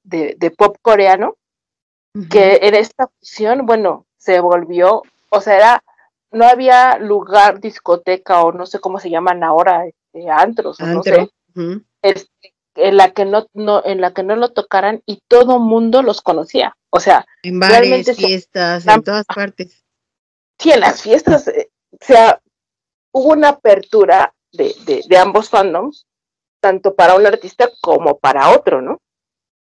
pop 0.56 0.76
coreano, 0.82 1.36
uh 2.14 2.20
-huh. 2.20 2.28
que 2.28 2.58
en 2.62 2.74
esta 2.74 3.08
fusión, 3.18 3.66
bueno, 3.66 4.06
se 4.16 4.40
volvió, 4.40 5.02
o 5.30 5.40
sea, 5.40 5.56
era, 5.56 5.84
no 6.32 6.44
había 6.44 6.98
lugar, 6.98 7.60
discoteca 7.60 8.42
o 8.42 8.52
no 8.52 8.66
sé 8.66 8.80
cómo 8.80 8.98
se 8.98 9.10
llaman 9.10 9.44
ahora, 9.44 9.86
este, 9.86 10.28
antros, 10.30 10.80
Antro. 10.80 10.96
no 10.96 11.02
sé, 11.02 11.20
uh 11.20 11.60
-huh. 11.60 11.84
este, 12.02 12.53
en 12.76 12.96
la 12.96 13.12
que 13.12 13.24
no, 13.24 13.46
no 13.54 13.84
en 13.84 14.00
la 14.00 14.12
que 14.12 14.22
no 14.22 14.36
lo 14.36 14.52
tocaran 14.52 15.02
y 15.06 15.20
todo 15.28 15.58
mundo 15.58 16.02
los 16.02 16.22
conocía. 16.22 16.76
O 16.90 17.00
sea 17.00 17.26
en 17.42 17.60
bares 17.60 18.16
fiestas 18.16 18.86
en 18.86 19.02
todas 19.02 19.26
partes. 19.26 19.84
Sí 20.58 20.70
en 20.70 20.80
las 20.80 21.02
fiestas 21.02 21.48
eh, 21.48 21.70
o 21.92 22.04
sea 22.04 22.40
hubo 23.12 23.32
una 23.32 23.50
apertura 23.50 24.34
de, 24.52 24.74
de, 24.86 25.02
de, 25.08 25.16
ambos 25.16 25.50
fandoms 25.50 26.06
tanto 26.60 26.94
para 26.94 27.14
un 27.14 27.26
artista 27.26 27.70
como 27.80 28.18
para 28.18 28.50
otro 28.50 28.80
no 28.80 29.00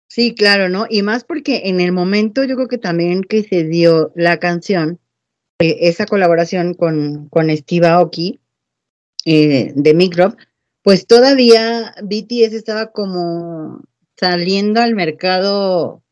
sí 0.09 0.35
claro 0.35 0.69
no 0.69 0.87
y 0.89 1.03
más 1.03 1.25
porque 1.25 1.63
en 1.65 1.81
el 1.81 1.93
momento 1.93 2.45
yo 2.45 2.57
creo 2.57 2.69
que 2.69 2.79
también 2.79 3.25
que 3.25 3.43
se 3.43 3.65
dio 3.65 4.13
la 4.15 4.39
canción 4.39 5.01
eh, 5.59 5.77
esa 5.81 6.07
colaboración 6.07 6.75
con 6.75 7.29
con 7.29 7.55
Steve 7.57 7.87
Aoki 7.87 8.41
eh, 9.25 9.73
de 9.75 9.95
Microb 9.95 10.37
pues 10.87 11.09
todavía 11.09 11.97
BTS 12.01 12.53
estaba 12.53 12.93
como 12.93 13.81
saliendo 14.17 14.81
al 14.81 14.95
mercado 14.95 16.05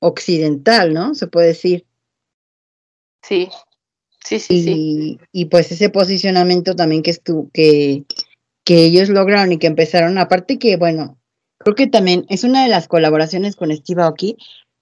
occidental, 0.00 0.92
¿no? 0.92 1.14
Se 1.14 1.28
puede 1.28 1.46
decir. 1.46 1.86
Sí, 3.22 3.48
sí, 4.22 4.38
sí, 4.38 4.54
y, 4.54 4.62
sí. 4.62 5.20
Y 5.32 5.44
pues 5.46 5.72
ese 5.72 5.88
posicionamiento 5.88 6.76
también 6.76 7.02
que, 7.02 7.12
estuvo, 7.12 7.48
que, 7.54 8.04
que 8.64 8.84
ellos 8.84 9.08
lograron 9.08 9.50
y 9.52 9.56
que 9.56 9.66
empezaron, 9.66 10.18
aparte 10.18 10.58
que, 10.58 10.76
bueno, 10.76 11.16
creo 11.56 11.74
que 11.74 11.86
también 11.86 12.26
es 12.28 12.44
una 12.44 12.64
de 12.64 12.68
las 12.68 12.86
colaboraciones 12.86 13.56
con 13.56 13.74
Steve 13.74 14.02
Aoki 14.02 14.36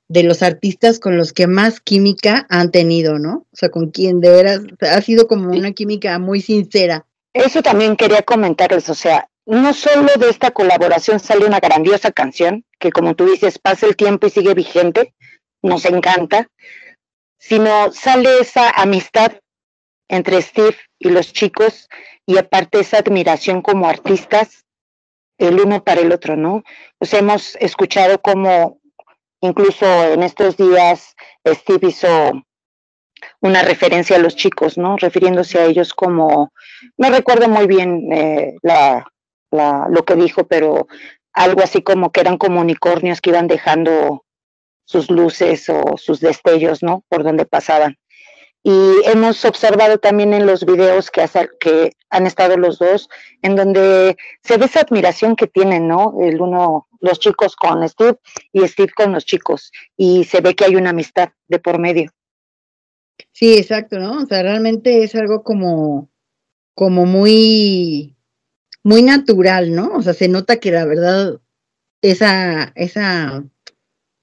de 0.09 0.25
los 0.25 0.43
artistas 0.43 0.99
con 0.99 1.17
los 1.17 1.33
que 1.33 1.47
más 1.47 1.79
química 1.79 2.49
han 2.51 2.73
tenido, 2.73 3.21
¿no? 3.21 3.47
O 3.53 3.57
sea, 3.57 3.69
con 3.69 3.93
quien 3.93 4.21
de 4.21 4.31
veras 4.31 4.63
ha 4.81 5.01
sido 5.03 5.29
como 5.29 5.51
una 5.51 5.71
química 5.71 6.19
muy 6.19 6.41
sincera. 6.41 7.07
Eso 7.33 7.63
también 7.63 7.95
quería 7.95 8.23
comentarles, 8.23 8.89
o 8.89 8.95
sea, 8.97 9.29
no 9.47 9.73
solo 9.73 10.11
de 10.19 10.29
esta 10.29 10.51
colaboración 10.51 11.21
sale 11.21 11.47
una 11.47 11.61
grandiosa 11.61 12.11
canción, 12.11 12.65
que 12.81 12.91
como 12.91 13.15
tú 13.15 13.27
dices, 13.27 13.59
pasa 13.59 13.87
el 13.87 13.97
tiempo 13.97 14.27
y 14.27 14.31
sigue 14.31 14.55
vigente, 14.55 15.15
nos 15.63 15.85
encanta, 15.85 16.49
sino 17.39 17.93
sale 17.93 18.41
esa 18.41 18.71
amistad 18.71 19.33
entre 20.09 20.43
Steve 20.43 20.77
y 20.99 21.11
los 21.11 21.33
chicos 21.33 21.89
y 22.27 22.39
aparte 22.39 22.81
esa 22.81 22.99
admiración 22.99 23.63
como 23.63 23.89
artistas, 23.89 24.65
el 25.39 25.61
uno 25.61 25.85
para 25.85 26.01
el 26.01 26.13
otro, 26.13 26.37
¿no? 26.37 26.65
Pues 26.99 27.15
hemos 27.15 27.57
escuchado 27.57 28.21
como 28.21 28.81
incluso 29.41 29.87
en 30.13 30.23
estos 30.23 30.57
días 30.57 31.15
Steve 31.47 31.89
hizo 31.89 32.09
una 33.41 33.63
referencia 33.63 34.17
a 34.17 34.21
los 34.21 34.35
chicos, 34.35 34.77
¿no? 34.77 34.97
Refiriéndose 34.97 35.59
a 35.59 35.67
ellos 35.67 35.95
como, 35.95 36.53
no 36.97 37.11
recuerdo 37.11 37.49
muy 37.49 37.67
bien 37.67 38.13
eh, 38.13 38.57
la, 38.63 39.07
la, 39.51 39.87
lo 39.91 40.05
que 40.05 40.15
dijo, 40.15 40.47
pero 40.47 40.87
algo 41.33 41.63
así 41.63 41.83
como 41.83 42.13
que 42.13 42.21
eran 42.21 42.39
como 42.39 42.61
unicornios 42.61 43.21
que 43.21 43.31
iban 43.31 43.47
dejando 43.47 44.25
sus 44.87 45.11
luces 45.11 45.69
o 45.69 45.97
sus 45.97 46.21
destellos, 46.21 46.83
¿no? 46.83 47.05
Por 47.09 47.25
donde 47.25 47.45
pasaban. 47.45 47.99
Y 48.63 48.97
hemos 49.05 49.45
observado 49.45 49.99
también 49.99 50.35
en 50.35 50.45
los 50.45 50.67
videos 50.67 51.11
que, 51.11 51.25
que 51.61 51.93
han 52.11 52.27
estado 52.27 52.57
los 52.57 52.81
dos, 52.81 53.09
en 53.43 53.55
donde 53.55 54.17
se 54.43 54.57
ve 54.57 54.65
esa 54.65 54.81
admiración 54.81 55.37
que 55.37 55.47
tienen, 55.47 55.87
¿no? 55.87 56.17
El 56.21 56.41
uno, 56.41 56.89
los 56.99 57.21
chicos 57.21 57.55
con 57.55 57.89
Steve 57.89 58.19
y 58.53 58.67
Steve 58.67 58.93
con 58.97 59.13
los 59.13 59.25
chicos. 59.25 59.71
Y 59.97 60.25
se 60.25 60.41
ve 60.41 60.57
que 60.57 60.65
hay 60.65 60.75
una 60.75 60.91
amistad 60.91 61.29
de 61.47 61.61
por 61.61 61.79
medio. 61.79 62.11
Sí, 63.31 63.57
exacto, 63.57 64.01
¿no? 64.01 64.23
O 64.23 64.27
sea, 64.27 64.43
realmente 64.43 65.05
es 65.05 65.15
algo 65.15 65.45
como, 65.45 66.11
como 66.75 67.07
muy, 67.07 68.16
muy 68.87 69.03
natural, 69.03 69.75
¿no? 69.75 69.89
O 69.97 70.03
sea, 70.03 70.15
se 70.15 70.29
nota 70.29 70.61
que 70.61 70.71
la 70.71 70.85
verdad, 70.85 71.41
esa, 72.03 72.71
esa, 72.77 73.43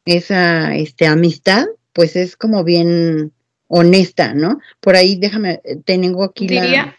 esa, 0.05 0.73
este, 0.73 1.05
amistad, 1.05 1.65
pues 1.91 2.15
es 2.15 2.37
como 2.37 2.63
bien 2.63 3.33
honesta, 3.67 4.33
¿no? 4.33 4.61
Por 4.79 4.95
ahí, 4.95 5.17
déjame, 5.17 5.59
eh, 5.65 5.75
tengo 5.83 6.23
aquí 6.23 6.47
la. 6.47 6.61
Diría, 6.61 6.97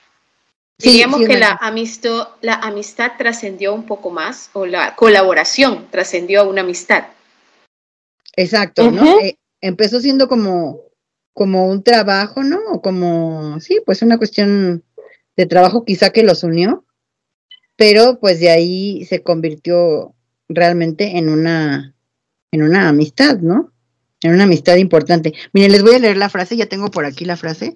Sí, 0.79 0.90
diríamos 0.90 1.20
sí, 1.20 1.27
que 1.27 1.38
la 1.38 1.59
amistad, 1.62 2.29
la 2.42 2.55
amistad 2.57 3.12
trascendió 3.16 3.72
un 3.72 3.87
poco 3.87 4.11
más, 4.11 4.50
o 4.53 4.66
la 4.66 4.94
colaboración 4.94 5.88
trascendió 5.90 6.42
a 6.42 6.44
una 6.44 6.61
amistad. 6.61 7.05
Exacto, 8.37 8.90
¿no? 8.90 9.20
Eh, 9.20 9.38
empezó 9.62 10.00
siendo 10.00 10.29
como, 10.29 10.81
como 11.33 11.68
un 11.68 11.83
trabajo, 11.83 12.42
¿no? 12.42 12.59
O 12.72 12.83
como, 12.83 13.59
sí, 13.61 13.81
pues 13.87 14.03
una 14.03 14.18
cuestión 14.18 14.85
de 15.35 15.46
trabajo 15.46 15.87
quizá 15.87 16.11
que 16.11 16.24
los 16.24 16.42
unió, 16.42 16.85
pero 17.76 18.18
pues 18.20 18.40
de 18.40 18.50
ahí 18.50 19.04
se 19.04 19.22
convirtió 19.22 20.14
realmente 20.48 21.18
en 21.18 21.28
una, 21.28 21.94
en 22.52 22.62
una 22.62 22.88
amistad, 22.88 23.38
¿no? 23.38 23.72
En 24.22 24.32
una 24.32 24.44
amistad 24.44 24.76
importante. 24.76 25.34
Miren, 25.52 25.72
les 25.72 25.82
voy 25.82 25.94
a 25.96 25.98
leer 25.98 26.16
la 26.16 26.30
frase, 26.30 26.56
ya 26.56 26.66
tengo 26.66 26.90
por 26.90 27.04
aquí 27.04 27.24
la 27.24 27.37
frase 27.37 27.74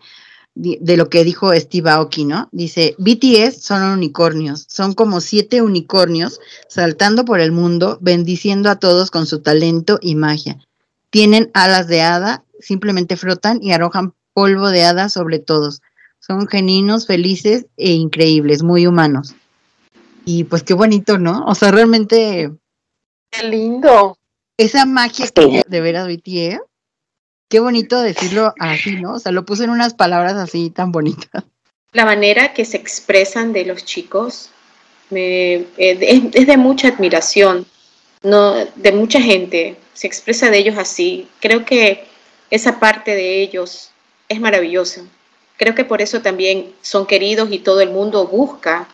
de 0.54 0.96
lo 0.96 1.08
que 1.08 1.22
dijo 1.22 1.54
Steve 1.54 1.88
Aoki, 1.88 2.24
¿no? 2.24 2.48
Dice, 2.50 2.96
BTS 2.98 3.62
son 3.62 3.82
unicornios, 3.82 4.66
son 4.68 4.92
como 4.92 5.20
siete 5.20 5.62
unicornios 5.62 6.40
saltando 6.68 7.24
por 7.24 7.38
el 7.38 7.52
mundo, 7.52 7.98
bendiciendo 8.00 8.68
a 8.68 8.76
todos 8.76 9.12
con 9.12 9.26
su 9.26 9.40
talento 9.40 10.00
y 10.02 10.16
magia. 10.16 10.58
Tienen 11.10 11.50
alas 11.54 11.86
de 11.86 12.02
hada, 12.02 12.44
simplemente 12.58 13.16
frotan 13.16 13.62
y 13.62 13.72
arrojan 13.72 14.14
polvo 14.34 14.70
de 14.70 14.82
hada 14.82 15.08
sobre 15.08 15.38
todos. 15.38 15.80
Son 16.18 16.48
genuinos, 16.48 17.06
felices 17.06 17.66
e 17.76 17.92
increíbles, 17.92 18.64
muy 18.64 18.86
humanos. 18.86 19.36
Y 20.30 20.44
pues 20.44 20.62
qué 20.62 20.74
bonito, 20.74 21.16
¿no? 21.16 21.46
O 21.46 21.54
sea, 21.54 21.70
realmente 21.70 22.50
Qué 23.30 23.44
lindo. 23.44 24.18
esa 24.58 24.84
magia 24.84 25.24
que 25.24 25.32
tiene 25.32 25.62
de 25.66 25.80
veras 25.80 26.06
BTS, 26.06 26.60
qué 27.48 27.60
bonito 27.60 27.98
decirlo 28.02 28.52
así, 28.60 28.96
¿no? 28.96 29.14
O 29.14 29.18
sea, 29.18 29.32
lo 29.32 29.46
puse 29.46 29.64
en 29.64 29.70
unas 29.70 29.94
palabras 29.94 30.34
así 30.34 30.68
tan 30.68 30.92
bonitas. 30.92 31.44
La 31.92 32.04
manera 32.04 32.52
que 32.52 32.66
se 32.66 32.76
expresan 32.76 33.54
de 33.54 33.64
los 33.64 33.86
chicos 33.86 34.50
me- 35.08 35.54
eh, 35.54 35.66
es, 35.78 36.22
es 36.34 36.46
de 36.46 36.56
mucha 36.58 36.88
admiración, 36.88 37.64
no, 38.22 38.52
de 38.76 38.92
mucha 38.92 39.22
gente, 39.22 39.78
se 39.94 40.06
expresa 40.06 40.50
de 40.50 40.58
ellos 40.58 40.76
así. 40.76 41.26
Creo 41.40 41.64
que 41.64 42.04
esa 42.50 42.78
parte 42.78 43.14
de 43.14 43.40
ellos 43.40 43.92
es 44.28 44.40
maravillosa. 44.40 45.00
Creo 45.56 45.74
que 45.74 45.86
por 45.86 46.02
eso 46.02 46.20
también 46.20 46.70
son 46.82 47.06
queridos 47.06 47.48
y 47.50 47.60
todo 47.60 47.80
el 47.80 47.88
mundo 47.92 48.26
busca 48.26 48.88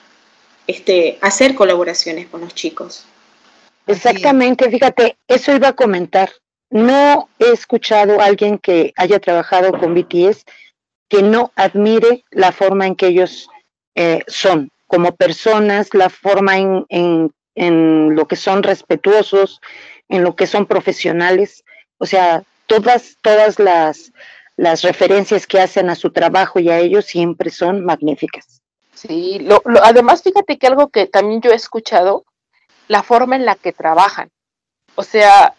este, 0.67 1.19
hacer 1.21 1.55
colaboraciones 1.55 2.29
con 2.29 2.41
los 2.41 2.55
chicos. 2.55 3.07
Exactamente, 3.87 4.71
fíjate, 4.71 5.17
eso 5.29 5.55
iba 5.55 5.69
a 5.69 5.73
comentar. 5.75 6.31
No 6.71 7.29
he 7.39 7.51
escuchado 7.51 8.21
a 8.21 8.25
alguien 8.25 8.59
que 8.59 8.93
haya 8.97 9.21
trabajado 9.21 9.73
con 9.79 9.95
BTS 9.95 10.45
que 11.09 11.23
no 11.23 11.53
admire 11.55 12.25
la 12.31 12.51
forma 12.51 12.87
en 12.87 12.97
que 12.97 13.09
ellos 13.09 13.49
eh, 13.95 14.25
son 14.27 14.71
como 14.87 15.15
personas, 15.15 15.93
la 15.93 16.09
forma 16.09 16.59
en, 16.59 16.87
en, 16.89 17.33
en 17.55 18.15
lo 18.15 18.27
que 18.27 18.37
son 18.37 18.63
respetuosos, 18.63 19.61
en 20.09 20.25
lo 20.25 20.35
que 20.35 20.47
son 20.47 20.67
profesionales. 20.67 21.65
O 21.99 22.07
sea, 22.07 22.43
todas, 22.67 23.17
todas 23.23 23.59
las, 23.59 24.13
las 24.57 24.83
referencias 24.83 25.47
que 25.47 25.61
hacen 25.61 25.91
a 25.91 25.95
su 25.95 26.11
trabajo 26.11 26.59
y 26.59 26.71
a 26.71 26.79
ellos 26.79 27.05
siempre 27.05 27.51
son 27.51 27.85
magníficas. 27.85 28.54
Sí, 28.95 29.39
lo, 29.41 29.61
lo- 29.65 29.85
además 29.85 30.23
fíjate 30.23 30.59
que 30.59 30.67
algo 30.67 30.89
que 30.89 31.07
también 31.07 31.41
yo 31.41 31.51
he 31.51 31.55
escuchado, 31.55 32.25
la 32.89 33.03
forma 33.03 33.37
en 33.37 33.45
la 33.45 33.55
que 33.57 33.73
trabajan. 33.73 34.31
O 34.95 35.03
sea, 35.03 35.55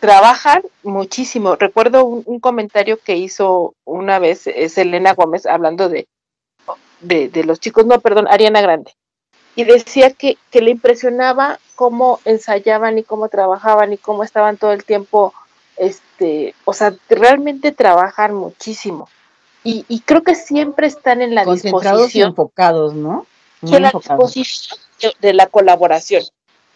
trabajan 0.00 0.62
muchísimo. 0.82 1.56
Recuerdo 1.56 2.04
un, 2.04 2.40
comentario 2.40 2.98
que 2.98 3.16
hizo 3.16 3.74
una 3.84 4.18
vez 4.18 4.48
Selena 4.68 5.14
Gómez 5.14 5.46
hablando 5.46 5.88
de, 5.88 6.06
de, 7.00 7.28
de 7.28 7.44
los 7.44 7.60
chicos, 7.60 7.86
no, 7.86 8.00
perdón, 8.00 8.28
Ariana 8.28 8.60
Grande. 8.60 8.92
Y 9.56 9.64
decía 9.64 10.12
que, 10.12 10.38
que 10.50 10.60
le 10.60 10.70
impresionaba 10.70 11.58
cómo 11.74 12.20
ensayaban 12.24 12.98
y 12.98 13.02
cómo 13.02 13.28
trabajaban 13.28 13.92
y 13.92 13.98
cómo 13.98 14.22
estaban 14.22 14.56
todo 14.56 14.72
el 14.72 14.84
tiempo, 14.84 15.34
este, 15.76 16.54
o 16.64 16.72
sea, 16.72 16.94
realmente 17.08 17.72
trabajan 17.72 18.34
muchísimo. 18.34 19.08
Y, 19.70 19.84
y 19.88 20.00
creo 20.00 20.22
que 20.22 20.34
siempre 20.34 20.86
están 20.86 21.20
en 21.20 21.34
la 21.34 21.44
Concentrados 21.44 21.82
y 21.82 22.02
disposición 22.02 22.28
enfocados, 22.30 22.94
¿no? 22.94 23.26
Muy 23.60 23.72
que 23.72 23.80
la 23.80 23.90
disposición 23.92 24.78
de, 25.02 25.12
de 25.20 25.34
la 25.34 25.46
colaboración. 25.46 26.22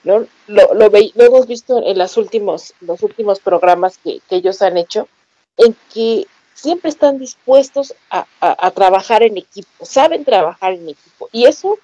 ¿no? 0.05 0.27
Lo, 0.49 0.75
lo, 0.75 0.91
ve- 0.91 1.13
lo 1.15 1.25
hemos 1.25 1.47
visto 1.47 1.81
en 1.85 1.97
los 1.97 2.17
últimos, 2.17 2.75
los 2.81 3.03
últimos 3.03 3.39
programas 3.41 3.99
que, 3.99 4.21
que 4.29 4.37
ellos 4.37 4.61
han 4.61 4.77
hecho, 4.77 5.09
en 5.57 5.77
que 5.95 6.27
siempre 6.55 6.91
están 6.91 7.19
dispuestos 7.19 7.95
a, 8.11 8.27
a- 8.41 8.67
a 8.67 8.71
trabajar 8.73 9.23
en 9.23 9.37
equipo, 9.39 9.87
saben 9.87 10.25
trabajar 10.25 10.73
en 10.75 10.89
equipo. 10.89 11.29
Y 11.33 11.45
eso 11.45 11.79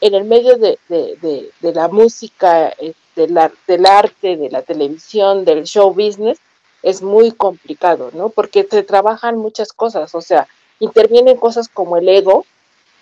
en 0.00 0.14
el 0.14 0.24
medio 0.24 0.56
de, 0.56 0.78
de- 0.88 1.16
de- 1.20 1.50
de 1.60 1.72
la 1.74 1.88
música, 1.88 2.68
eh, 2.78 2.94
de 3.16 3.28
la- 3.28 3.52
del 3.66 3.84
arte, 3.86 4.36
de 4.36 4.50
la 4.50 4.62
televisión, 4.62 5.44
del 5.44 5.64
show 5.64 5.92
business, 5.92 6.38
es 6.84 7.02
muy 7.02 7.32
complicado, 7.32 8.10
¿no? 8.12 8.28
Porque 8.28 8.66
se 8.70 8.82
trabajan 8.82 9.38
muchas 9.38 9.72
cosas, 9.72 10.14
o 10.14 10.20
sea, 10.20 10.46
intervienen 10.80 11.36
cosas 11.36 11.68
como 11.68 11.96
el 11.96 12.08
ego, 12.08 12.44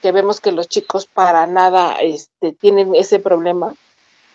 que 0.01 0.13
vemos 0.13 0.41
que 0.41 0.53
los 0.53 0.69
chicos 0.69 1.07
para 1.07 1.47
nada 1.47 1.97
este, 2.01 2.53
tienen 2.53 2.95
ese 2.95 3.19
problema, 3.19 3.75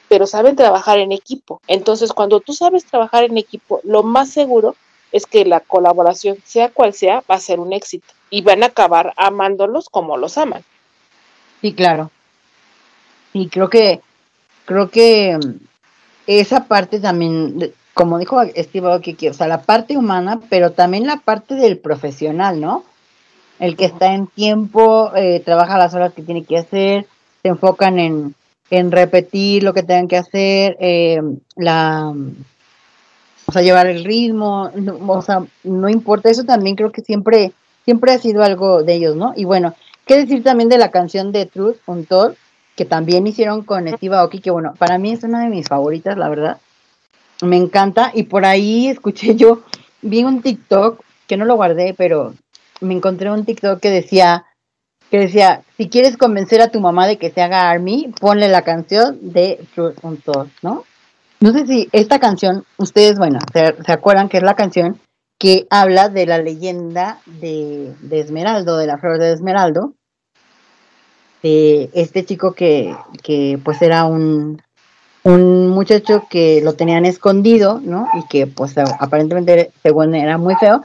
pero 0.07 0.27
saben 0.27 0.55
trabajar 0.55 0.99
en 0.99 1.11
equipo. 1.11 1.61
Entonces, 1.67 2.13
cuando 2.13 2.39
tú 2.39 2.53
sabes 2.53 2.85
trabajar 2.85 3.23
en 3.23 3.37
equipo, 3.37 3.81
lo 3.83 4.03
más 4.03 4.29
seguro 4.29 4.75
es 5.11 5.25
que 5.25 5.45
la 5.45 5.59
colaboración, 5.59 6.37
sea 6.45 6.69
cual 6.69 6.93
sea, 6.93 7.23
va 7.29 7.35
a 7.35 7.39
ser 7.39 7.59
un 7.59 7.73
éxito 7.73 8.13
y 8.29 8.41
van 8.41 8.63
a 8.63 8.67
acabar 8.67 9.13
amándolos 9.17 9.89
como 9.89 10.17
los 10.17 10.37
aman. 10.37 10.63
Sí, 11.61 11.73
claro. 11.73 12.11
Y 13.33 13.49
creo 13.49 13.69
que, 13.69 14.01
creo 14.65 14.89
que 14.89 15.37
mm, 15.37 15.53
esa 16.27 16.65
parte 16.65 16.99
también, 16.99 17.73
como 17.97 18.19
dijo 18.19 18.39
Steve 18.55 18.87
Aoki, 18.87 19.27
o 19.27 19.33
sea, 19.33 19.47
la 19.47 19.63
parte 19.63 19.97
humana, 19.97 20.39
pero 20.51 20.71
también 20.71 21.07
la 21.07 21.17
parte 21.17 21.55
del 21.55 21.79
profesional, 21.79 22.61
¿no? 22.61 22.83
El 23.57 23.75
que 23.75 23.85
está 23.85 24.13
en 24.13 24.27
tiempo, 24.27 25.11
eh, 25.15 25.41
trabaja 25.43 25.79
las 25.79 25.95
horas 25.95 26.13
que 26.13 26.21
tiene 26.21 26.43
que 26.43 26.59
hacer, 26.59 27.07
se 27.41 27.47
enfocan 27.47 27.97
en, 27.97 28.35
en 28.69 28.91
repetir 28.91 29.63
lo 29.63 29.73
que 29.73 29.81
tengan 29.81 30.07
que 30.07 30.17
hacer, 30.17 30.77
eh, 30.79 31.19
la, 31.55 32.13
o 33.47 33.51
sea, 33.51 33.63
llevar 33.63 33.87
el 33.87 34.05
ritmo, 34.05 34.69
o 35.07 35.21
sea, 35.23 35.43
no 35.63 35.89
importa, 35.89 36.29
eso 36.29 36.43
también 36.43 36.75
creo 36.75 36.91
que 36.91 37.01
siempre, 37.01 37.51
siempre 37.83 38.11
ha 38.11 38.19
sido 38.19 38.43
algo 38.43 38.83
de 38.83 38.93
ellos, 38.93 39.15
¿no? 39.15 39.33
Y 39.35 39.45
bueno, 39.45 39.73
qué 40.05 40.17
decir 40.17 40.43
también 40.43 40.69
de 40.69 40.77
la 40.77 40.91
canción 40.91 41.31
de 41.31 41.47
Truth 41.47 41.77
Untold, 41.87 42.35
que 42.75 42.85
también 42.85 43.25
hicieron 43.25 43.63
con 43.63 43.87
Steve 43.87 44.15
Aoki, 44.15 44.39
que 44.39 44.51
bueno, 44.51 44.75
para 44.77 44.99
mí 44.99 45.13
es 45.13 45.23
una 45.23 45.41
de 45.41 45.49
mis 45.49 45.67
favoritas, 45.67 46.15
la 46.15 46.29
verdad. 46.29 46.57
Me 47.41 47.57
encanta. 47.57 48.11
Y 48.13 48.23
por 48.23 48.45
ahí 48.45 48.87
escuché 48.87 49.35
yo, 49.35 49.63
vi 50.01 50.23
un 50.23 50.41
TikTok, 50.41 51.01
que 51.27 51.37
no 51.37 51.45
lo 51.45 51.55
guardé, 51.55 51.93
pero 51.97 52.33
me 52.81 52.93
encontré 52.93 53.31
un 53.31 53.45
TikTok 53.45 53.79
que 53.79 53.89
decía, 53.89 54.45
que 55.11 55.19
decía, 55.19 55.63
si 55.77 55.89
quieres 55.89 56.17
convencer 56.17 56.61
a 56.61 56.71
tu 56.71 56.79
mamá 56.79 57.07
de 57.07 57.17
que 57.17 57.31
se 57.31 57.41
haga 57.41 57.69
Army, 57.69 58.13
ponle 58.19 58.47
la 58.47 58.63
canción 58.63 59.17
de 59.21 59.65
Untold, 60.01 60.51
¿no? 60.61 60.83
No 61.39 61.51
sé 61.53 61.67
si 61.67 61.87
esta 61.91 62.19
canción, 62.19 62.65
ustedes, 62.77 63.19
bueno, 63.19 63.39
se, 63.53 63.75
se 63.83 63.91
acuerdan 63.91 64.27
que 64.27 64.37
es 64.37 64.43
la 64.43 64.55
canción 64.55 64.99
que 65.39 65.67
habla 65.69 66.09
de 66.09 66.25
la 66.25 66.39
leyenda 66.39 67.19
de, 67.25 67.93
de 68.01 68.19
Esmeraldo, 68.19 68.77
de 68.77 68.87
la 68.87 68.97
flor 68.97 69.19
de 69.19 69.33
Esmeraldo, 69.33 69.93
de 71.43 71.89
este 71.93 72.25
chico 72.25 72.53
que, 72.53 72.95
que 73.21 73.59
pues 73.63 73.81
era 73.81 74.05
un, 74.05 74.61
un 75.27 75.69
muchacho 75.69 76.25
que 76.29 76.61
lo 76.63 76.73
tenían 76.73 77.05
escondido, 77.05 77.81
¿no? 77.83 78.07
Y 78.13 78.25
que 78.27 78.47
pues 78.47 78.77
aparentemente 78.77 79.71
según 79.83 80.15
era 80.15 80.37
muy 80.37 80.55
feo 80.55 80.83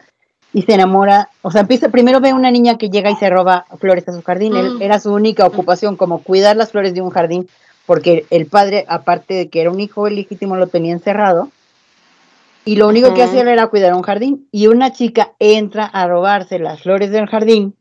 y 0.53 0.63
se 0.63 0.75
enamora, 0.75 1.31
o 1.43 1.51
sea, 1.51 1.63
empieza, 1.63 1.89
primero 1.89 2.21
ve 2.21 2.33
una 2.33 2.51
niña 2.51 2.77
que 2.77 2.91
llega 2.91 3.11
y 3.11 3.17
se 3.17 3.31
roba 3.31 3.65
flores 3.79 4.07
a 4.09 4.13
su 4.13 4.23
jardín, 4.23 4.55
él, 4.57 4.75
Mm. 4.75 4.83
era 4.83 4.99
su 5.01 5.13
única 5.13 5.47
ocupación 5.47 5.97
como 5.97 6.23
cuidar 6.23 6.57
las 6.57 6.73
flores 6.73 6.93
de 6.93 7.01
un 7.01 7.11
jardín, 7.11 7.49
porque 7.87 8.27
el 8.31 8.47
padre, 8.47 8.85
aparte 8.89 9.35
de 9.35 9.49
que 9.49 9.61
era 9.61 9.71
un 9.71 9.81
hijo 9.81 10.09
ilegítimo, 10.09 10.57
lo 10.57 10.67
tenía 10.67 10.93
encerrado, 10.93 11.51
Y 12.65 12.77
lo 12.77 12.87
único 12.87 13.13
que 13.13 13.25
hacía 13.25 13.41
era 13.41 13.67
cuidar 13.67 13.93
un 13.93 14.03
jardín. 14.03 14.47
Y 14.53 14.69
una 14.69 14.93
chica 14.93 15.33
entra 15.41 15.85
a 15.85 16.07
robarse 16.07 16.61
las 16.61 16.81
flores 16.83 17.11
del 17.11 17.27
jardín 17.27 17.75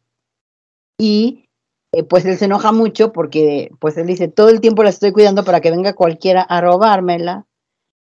y 0.97 1.45
eh, 1.93 2.04
pues 2.04 2.25
él 2.25 2.38
se 2.38 2.45
enoja 2.45 2.71
mucho 2.71 3.12
porque 3.12 3.71
pues 3.80 3.97
él 3.97 4.08
dice, 4.08 4.27
todo 4.27 4.49
el 4.49 4.62
tiempo 4.62 4.84
la 4.84 4.89
estoy 4.89 5.12
cuidando 5.12 5.43
para 5.43 5.60
que 5.62 5.71
venga 5.71 5.93
cualquiera 5.93 6.41
a 6.41 6.62
robármela, 6.62 7.45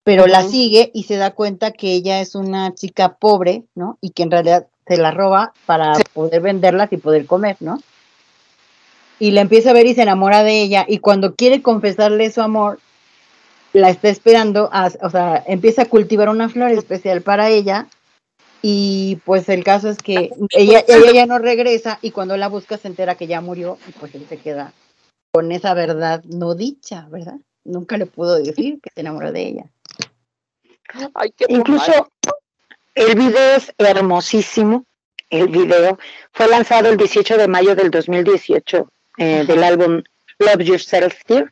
pero 0.04 0.26
la 0.26 0.42
sigue 0.42 0.90
y 0.94 1.04
se 1.04 1.16
da 1.16 1.30
cuenta 1.30 1.70
que 1.72 1.92
ella 1.92 2.20
es 2.20 2.34
una 2.34 2.74
chica 2.74 3.14
pobre, 3.14 3.64
¿no? 3.74 3.98
Y 4.00 4.10
que 4.10 4.24
en 4.24 4.30
realidad 4.30 4.66
se 4.86 4.96
la 4.96 5.10
roba 5.12 5.52
para 5.64 5.92
poder 6.12 6.40
venderlas 6.42 6.92
y 6.92 6.96
poder 6.96 7.24
comer, 7.26 7.56
¿no? 7.60 7.78
Y 9.18 9.30
la 9.30 9.42
empieza 9.42 9.70
a 9.70 9.74
ver 9.74 9.86
y 9.86 9.94
se 9.94 10.02
enamora 10.02 10.42
de 10.42 10.60
ella 10.60 10.84
y 10.88 10.98
cuando 10.98 11.34
quiere 11.36 11.62
confesarle 11.62 12.30
su 12.30 12.40
amor, 12.42 12.80
la 13.72 13.88
está 13.90 14.08
esperando, 14.08 14.68
a- 14.72 14.90
o 15.02 15.08
sea, 15.10 15.42
empieza 15.46 15.82
a 15.82 15.86
cultivar 15.86 16.28
una 16.28 16.48
flor 16.48 16.70
especial 16.72 17.22
para 17.22 17.48
ella 17.48 17.86
y 18.62 19.16
pues 19.24 19.48
el 19.48 19.64
caso 19.64 19.88
es 19.88 19.98
que 19.98 20.30
ella, 20.50 20.84
ella 20.86 21.12
ya 21.12 21.26
no 21.26 21.38
regresa 21.38 21.98
y 22.00 22.12
cuando 22.12 22.36
la 22.36 22.48
busca 22.48 22.78
se 22.78 22.88
entera 22.88 23.16
que 23.16 23.26
ya 23.26 23.40
murió 23.40 23.76
y 23.88 23.92
pues 23.92 24.14
él 24.14 24.24
se 24.28 24.38
queda 24.38 24.72
con 25.32 25.50
esa 25.50 25.74
verdad 25.74 26.22
no 26.24 26.54
dicha, 26.54 27.08
¿verdad? 27.10 27.36
Nunca 27.64 27.96
le 27.96 28.06
pudo 28.06 28.36
decir 28.36 28.80
que 28.80 28.90
se 28.94 29.00
enamoró 29.00 29.32
de 29.32 29.48
ella. 29.48 29.64
Ay, 31.14 31.32
qué 31.36 31.46
Incluso 31.48 32.10
el 32.94 33.14
video 33.16 33.56
es 33.56 33.72
hermosísimo. 33.78 34.84
El 35.30 35.48
video 35.48 35.98
fue 36.32 36.48
lanzado 36.48 36.90
el 36.90 36.98
18 36.98 37.38
de 37.38 37.48
mayo 37.48 37.74
del 37.74 37.90
2018 37.90 38.88
eh, 39.16 39.44
del 39.46 39.64
álbum 39.64 40.02
Love 40.38 40.62
Yourself 40.62 41.14
Dear. 41.26 41.50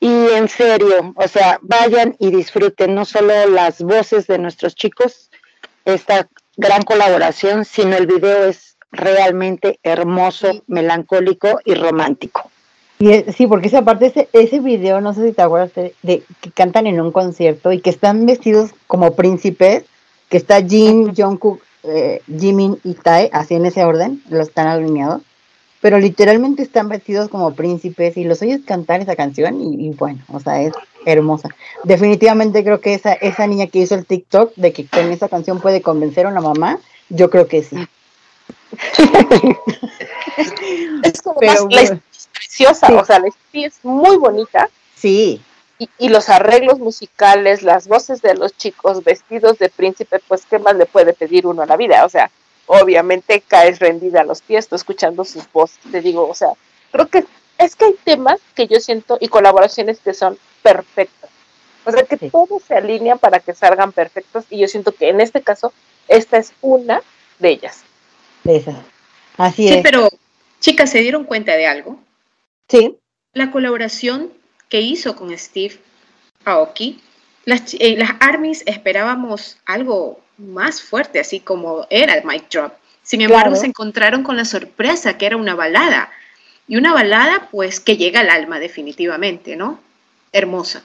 Y 0.00 0.08
en 0.08 0.48
serio, 0.48 1.12
o 1.16 1.28
sea, 1.28 1.58
vayan 1.62 2.16
y 2.18 2.30
disfruten 2.30 2.94
no 2.94 3.04
solo 3.04 3.46
las 3.48 3.82
voces 3.82 4.26
de 4.26 4.38
nuestros 4.38 4.74
chicos, 4.74 5.30
esta 5.84 6.28
gran 6.56 6.82
colaboración, 6.82 7.64
sino 7.64 7.96
el 7.96 8.06
video 8.06 8.44
es 8.44 8.76
realmente 8.92 9.78
hermoso, 9.82 10.62
melancólico 10.66 11.60
y 11.64 11.74
romántico. 11.74 12.50
Y 12.98 13.10
es- 13.10 13.34
sí, 13.36 13.46
porque 13.46 13.66
esa 13.68 13.82
parte, 13.82 14.06
ese, 14.06 14.28
ese 14.32 14.60
video, 14.60 15.00
no 15.00 15.12
sé 15.14 15.26
si 15.26 15.32
te 15.32 15.42
acuerdas 15.42 15.74
de, 15.74 15.94
de 16.02 16.22
que 16.40 16.50
cantan 16.52 16.86
en 16.86 17.00
un 17.00 17.10
concierto 17.10 17.72
y 17.72 17.80
que 17.80 17.90
están 17.90 18.24
vestidos 18.24 18.70
como 18.86 19.14
príncipes, 19.16 19.84
que 20.28 20.36
está 20.36 20.62
Jin, 20.62 21.14
Jungkook, 21.14 21.60
eh, 21.82 22.22
Jimin 22.38 22.78
y 22.84 22.94
Tae, 22.94 23.28
así 23.32 23.54
en 23.54 23.66
ese 23.66 23.84
orden, 23.84 24.22
los 24.30 24.48
están 24.48 24.68
alineados, 24.68 25.22
pero 25.80 25.98
literalmente 25.98 26.62
están 26.62 26.88
vestidos 26.88 27.28
como 27.28 27.52
príncipes 27.54 28.16
y 28.16 28.24
los 28.24 28.40
oyes 28.40 28.60
cantar 28.64 29.00
esa 29.02 29.16
canción 29.16 29.60
y, 29.60 29.88
y 29.88 29.90
bueno, 29.90 30.20
o 30.32 30.40
sea, 30.40 30.62
es 30.62 30.72
hermosa. 31.04 31.48
Definitivamente 31.82 32.62
creo 32.64 32.80
que 32.80 32.94
esa, 32.94 33.12
esa 33.14 33.46
niña 33.46 33.66
que 33.66 33.80
hizo 33.80 33.94
el 33.94 34.06
TikTok 34.06 34.54
de 34.56 34.72
que 34.72 34.86
con 34.86 35.10
esa 35.10 35.28
canción 35.28 35.60
puede 35.60 35.82
convencer 35.82 36.26
a 36.26 36.30
una 36.30 36.40
mamá, 36.40 36.78
yo 37.08 37.30
creo 37.30 37.46
que 37.46 37.62
sí. 37.62 37.76
Es 41.02 41.22
como 41.22 41.40
Pero 41.40 41.64
más, 41.66 41.74
la 41.74 41.80
es 41.82 41.92
preciosa, 42.32 42.86
Sí. 42.88 42.92
o 42.94 43.04
sea, 43.04 43.18
la 43.20 43.28
es 43.52 43.74
muy 43.84 44.16
bonita 44.16 44.68
Sí, 44.96 45.40
y, 45.78 45.88
y 45.98 46.08
los 46.08 46.28
arreglos 46.28 46.78
musicales, 46.78 47.62
las 47.62 47.88
voces 47.88 48.22
de 48.22 48.34
los 48.34 48.56
chicos 48.56 49.04
vestidos 49.04 49.58
de 49.58 49.68
príncipe, 49.68 50.20
pues 50.26 50.46
qué 50.48 50.58
más 50.58 50.76
le 50.76 50.86
puede 50.86 51.12
pedir 51.12 51.46
uno 51.46 51.62
a 51.62 51.66
la 51.66 51.76
vida, 51.76 52.04
o 52.04 52.08
sea, 52.08 52.30
obviamente 52.66 53.42
caes 53.46 53.78
rendida 53.80 54.22
a 54.22 54.24
los 54.24 54.40
pies 54.40 54.68
tú 54.68 54.76
escuchando 54.76 55.24
sus 55.24 55.50
voces, 55.52 55.78
te 55.90 56.00
digo, 56.00 56.26
o 56.28 56.34
sea, 56.34 56.50
creo 56.90 57.08
que 57.08 57.24
es 57.58 57.76
que 57.76 57.84
hay 57.86 57.96
temas 58.04 58.40
que 58.54 58.66
yo 58.66 58.80
siento 58.80 59.18
y 59.20 59.28
colaboraciones 59.28 59.98
que 60.00 60.14
son 60.14 60.38
perfectas, 60.64 61.28
o 61.84 61.92
sea, 61.92 62.02
que 62.04 62.16
Sí. 62.16 62.30
todos 62.30 62.62
se 62.66 62.74
alinean 62.74 63.18
para 63.18 63.38
que 63.38 63.54
salgan 63.54 63.92
perfectos 63.92 64.46
y 64.48 64.58
yo 64.58 64.66
siento 64.66 64.92
que 64.92 65.10
en 65.10 65.20
este 65.20 65.42
caso 65.42 65.72
esta 66.08 66.38
es 66.38 66.52
una 66.62 67.02
de 67.38 67.50
ellas. 67.50 67.82
de 68.44 68.56
esas. 68.56 68.76
Así 69.38 69.68
Sí, 69.68 69.74
es. 69.74 69.82
pero 69.82 70.08
chicas, 70.60 70.90
¿se 70.90 71.00
dieron 71.00 71.24
cuenta 71.24 71.54
de 71.56 71.66
algo? 71.66 71.98
Sí, 72.68 72.96
La 73.34 73.50
colaboración 73.50 74.32
que 74.68 74.80
hizo 74.80 75.16
con 75.16 75.36
Steve 75.38 75.78
Aoki, 76.44 77.00
las, 77.46 77.74
eh, 77.74 77.96
las 77.98 78.12
ARMYs 78.20 78.62
esperábamos 78.66 79.58
algo 79.66 80.20
más 80.38 80.82
fuerte, 80.82 81.20
así 81.20 81.40
como 81.40 81.86
era 81.90 82.14
el 82.14 82.24
Mic 82.24 82.48
Drop. 82.50 82.72
Sin 83.02 83.20
embargo, 83.22 83.48
Claro. 83.50 83.56
se 83.60 83.66
encontraron 83.66 84.22
con 84.22 84.36
la 84.36 84.44
sorpresa 84.44 85.18
que 85.18 85.26
era 85.26 85.36
una 85.36 85.54
balada. 85.54 86.10
Y 86.68 86.76
una 86.76 86.94
balada, 86.94 87.48
pues, 87.50 87.80
que 87.80 87.96
llega 87.98 88.20
al 88.20 88.30
alma 88.30 88.58
definitivamente, 88.60 89.56
¿no? 89.56 89.80
Hermosa. 90.34 90.82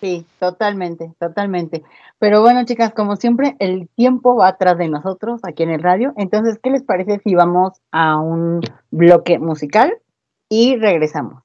Sí, 0.00 0.26
totalmente, 0.40 1.12
totalmente. 1.20 1.84
Pero 2.18 2.40
bueno, 2.40 2.64
chicas, 2.64 2.92
como 2.92 3.14
siempre, 3.14 3.54
el 3.60 3.88
tiempo 3.94 4.34
va 4.34 4.48
atrás 4.48 4.76
de 4.76 4.88
nosotros 4.88 5.40
aquí 5.44 5.62
en 5.62 5.70
el 5.70 5.82
radio. 5.82 6.12
Entonces, 6.16 6.58
¿qué 6.60 6.70
les 6.70 6.82
parece 6.82 7.20
si 7.20 7.34
vamos 7.36 7.80
a 7.92 8.18
un 8.18 8.60
bloque 8.90 9.38
musical 9.38 9.92
y 10.48 10.76
regresamos? 10.76 11.44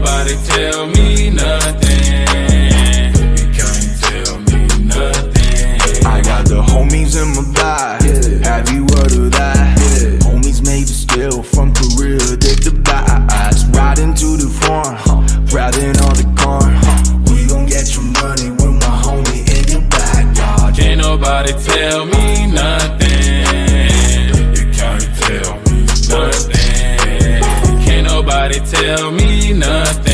Nobody 0.00 0.34
tell 0.46 0.86
me 0.86 1.30
nothing. 1.30 2.24
You 3.36 3.46
can't 3.52 3.92
tell 4.00 4.38
me 4.48 4.60
nothing. 4.84 6.06
I 6.06 6.22
got 6.22 6.46
the 6.46 6.62
homies 6.66 7.20
in 7.20 7.28
my 7.36 7.44
back. 7.52 8.00
Have 8.44 8.70
you 8.70 8.82
heard 8.96 9.12
of 9.12 9.30
that? 9.32 9.78
Homies 10.22 10.64
made 10.64 10.84
of 10.84 10.96
steel 11.04 11.42
from 11.42 11.74
Korea, 11.74 12.18
dig 12.36 12.62
the 12.64 12.72
bass. 12.82 13.66
Riding 13.76 14.14
to 14.14 14.36
the 14.36 14.48
farm, 14.62 14.96
riding 15.52 15.96
on 16.06 16.14
the 16.16 16.26
corn. 16.40 16.72
We 17.28 17.46
gon' 17.46 17.66
get 17.66 17.94
your 17.94 18.04
money 18.22 18.50
with 18.50 18.76
my 18.80 18.94
homie 19.04 19.44
in 19.56 19.64
your 19.68 19.84
backyard. 19.88 20.76
Can't 20.76 21.00
nobody 21.00 21.52
tell 21.52 22.06
me 22.06 22.46
nothing. 22.46 23.44
You 24.56 24.64
can't 24.72 25.04
tell 25.20 25.52
me 25.68 25.84
nothing. 26.08 26.70
Can't 27.84 28.06
nobody 28.06 28.60
tell 28.60 29.10
me 29.10 29.29
nothing. 29.60 30.09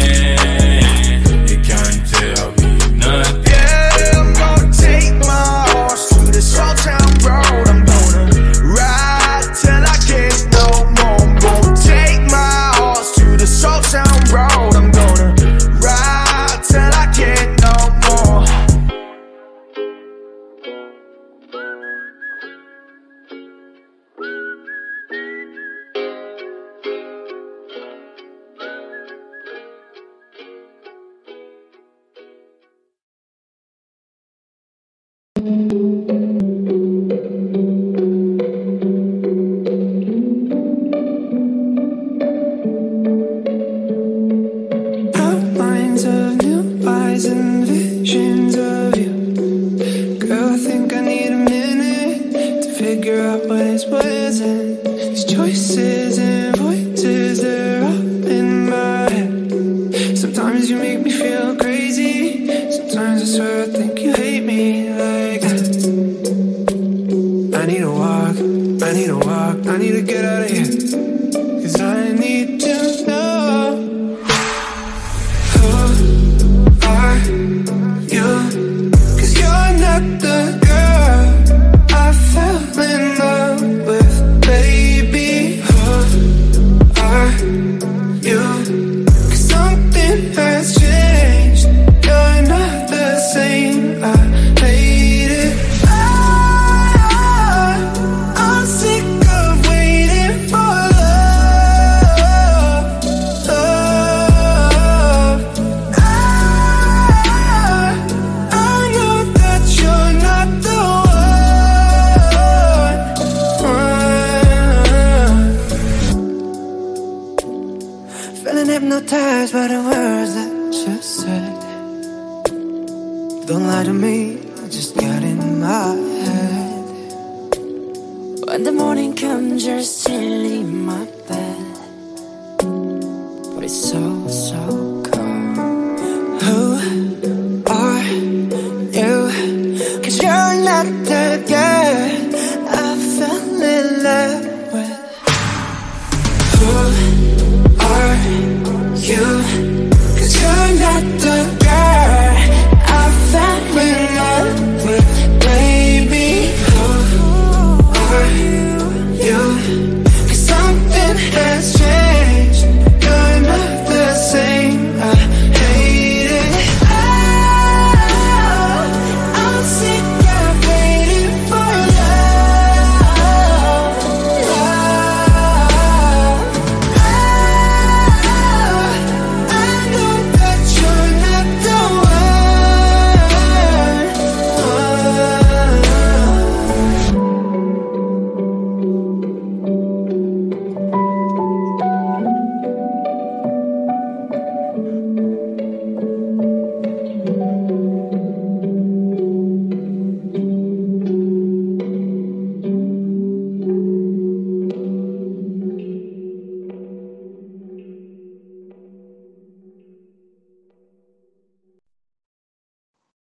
out. 140.77 141.56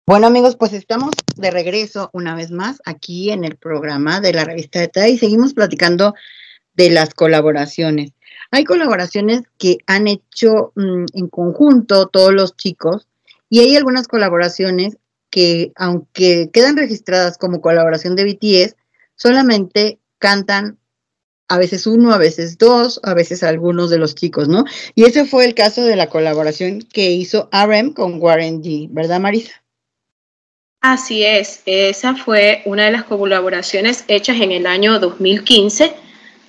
Bueno 0.08 0.28
amigos, 0.28 0.54
pues 0.54 0.72
estamos 0.72 1.10
de 1.34 1.50
regreso 1.50 2.10
una 2.12 2.36
vez 2.36 2.52
más 2.52 2.80
aquí 2.84 3.32
en 3.32 3.42
el 3.42 3.56
programa 3.56 4.20
de 4.20 4.32
la 4.32 4.44
revista 4.44 4.86
TED 4.86 5.06
y 5.06 5.18
seguimos 5.18 5.52
platicando 5.52 6.14
de 6.74 6.90
las 6.90 7.12
colaboraciones. 7.12 8.12
Hay 8.52 8.62
colaboraciones 8.62 9.42
que 9.58 9.78
han 9.88 10.06
hecho 10.06 10.70
mm, 10.76 11.06
en 11.12 11.26
conjunto 11.26 12.06
todos 12.06 12.32
los 12.32 12.56
chicos 12.56 13.08
y 13.50 13.58
hay 13.58 13.74
algunas 13.74 14.06
colaboraciones 14.06 14.96
que 15.28 15.72
aunque 15.74 16.50
quedan 16.52 16.76
registradas 16.76 17.36
como 17.36 17.60
colaboración 17.60 18.14
de 18.14 18.26
BTS, 18.26 18.76
solamente 19.16 19.98
cantan 20.20 20.78
a 21.48 21.58
veces 21.58 21.84
uno, 21.88 22.12
a 22.12 22.18
veces 22.18 22.58
dos, 22.58 23.00
a 23.02 23.12
veces 23.12 23.42
algunos 23.42 23.90
de 23.90 23.98
los 23.98 24.14
chicos, 24.14 24.46
¿no? 24.46 24.66
Y 24.94 25.02
ese 25.02 25.24
fue 25.24 25.46
el 25.46 25.54
caso 25.54 25.82
de 25.82 25.96
la 25.96 26.08
colaboración 26.08 26.78
que 26.78 27.10
hizo 27.10 27.48
RM 27.50 27.92
con 27.92 28.22
Warren 28.22 28.62
G, 28.62 28.86
¿verdad 28.88 29.18
Marisa? 29.18 29.65
Así 30.88 31.24
es, 31.24 31.62
esa 31.66 32.14
fue 32.14 32.62
una 32.64 32.84
de 32.84 32.92
las 32.92 33.02
colaboraciones 33.02 34.04
hechas 34.06 34.40
en 34.40 34.52
el 34.52 34.68
año 34.68 35.00
2015, 35.00 35.92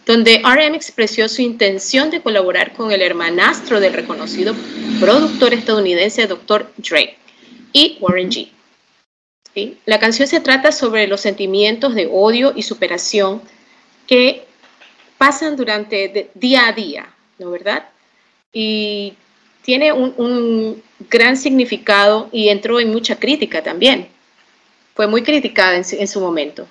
donde 0.06 0.44
RM 0.44 0.76
expresó 0.76 1.28
su 1.28 1.42
intención 1.42 2.12
de 2.12 2.22
colaborar 2.22 2.74
con 2.74 2.92
el 2.92 3.02
hermanastro 3.02 3.80
del 3.80 3.94
reconocido 3.94 4.54
productor 5.00 5.56
estadounidense 5.56 6.28
Dr. 6.28 6.72
Dre 6.78 7.18
y 7.74 7.98
Warren 8.00 8.30
G. 8.30 8.52
La 9.88 10.00
canción 10.00 10.28
se 10.28 10.40
trata 10.40 10.72
sobre 10.72 11.08
los 11.08 11.22
sentimientos 11.22 11.96
de 11.96 12.06
odio 12.06 12.54
y 12.56 12.62
superación 12.62 13.42
que 14.06 14.46
pasan 15.18 15.56
durante 15.56 16.30
día 16.36 16.68
a 16.68 16.74
día, 16.74 17.12
¿no 17.40 17.50
verdad? 17.50 17.90
Y 18.54 19.16
tiene 19.64 19.92
un 19.94 20.84
gran 21.10 21.38
significado 21.38 22.30
y 22.32 22.50
entró 22.50 22.80
en 22.80 22.92
mucha 22.92 23.16
crítica 23.16 23.64
también. 23.64 24.16
Fue 24.98 25.08
muy 25.08 25.22
criticada 25.24 25.78
en, 25.78 25.86
su- 25.86 25.96
en 25.96 26.08
su 26.08 26.20
momento. 26.20 26.68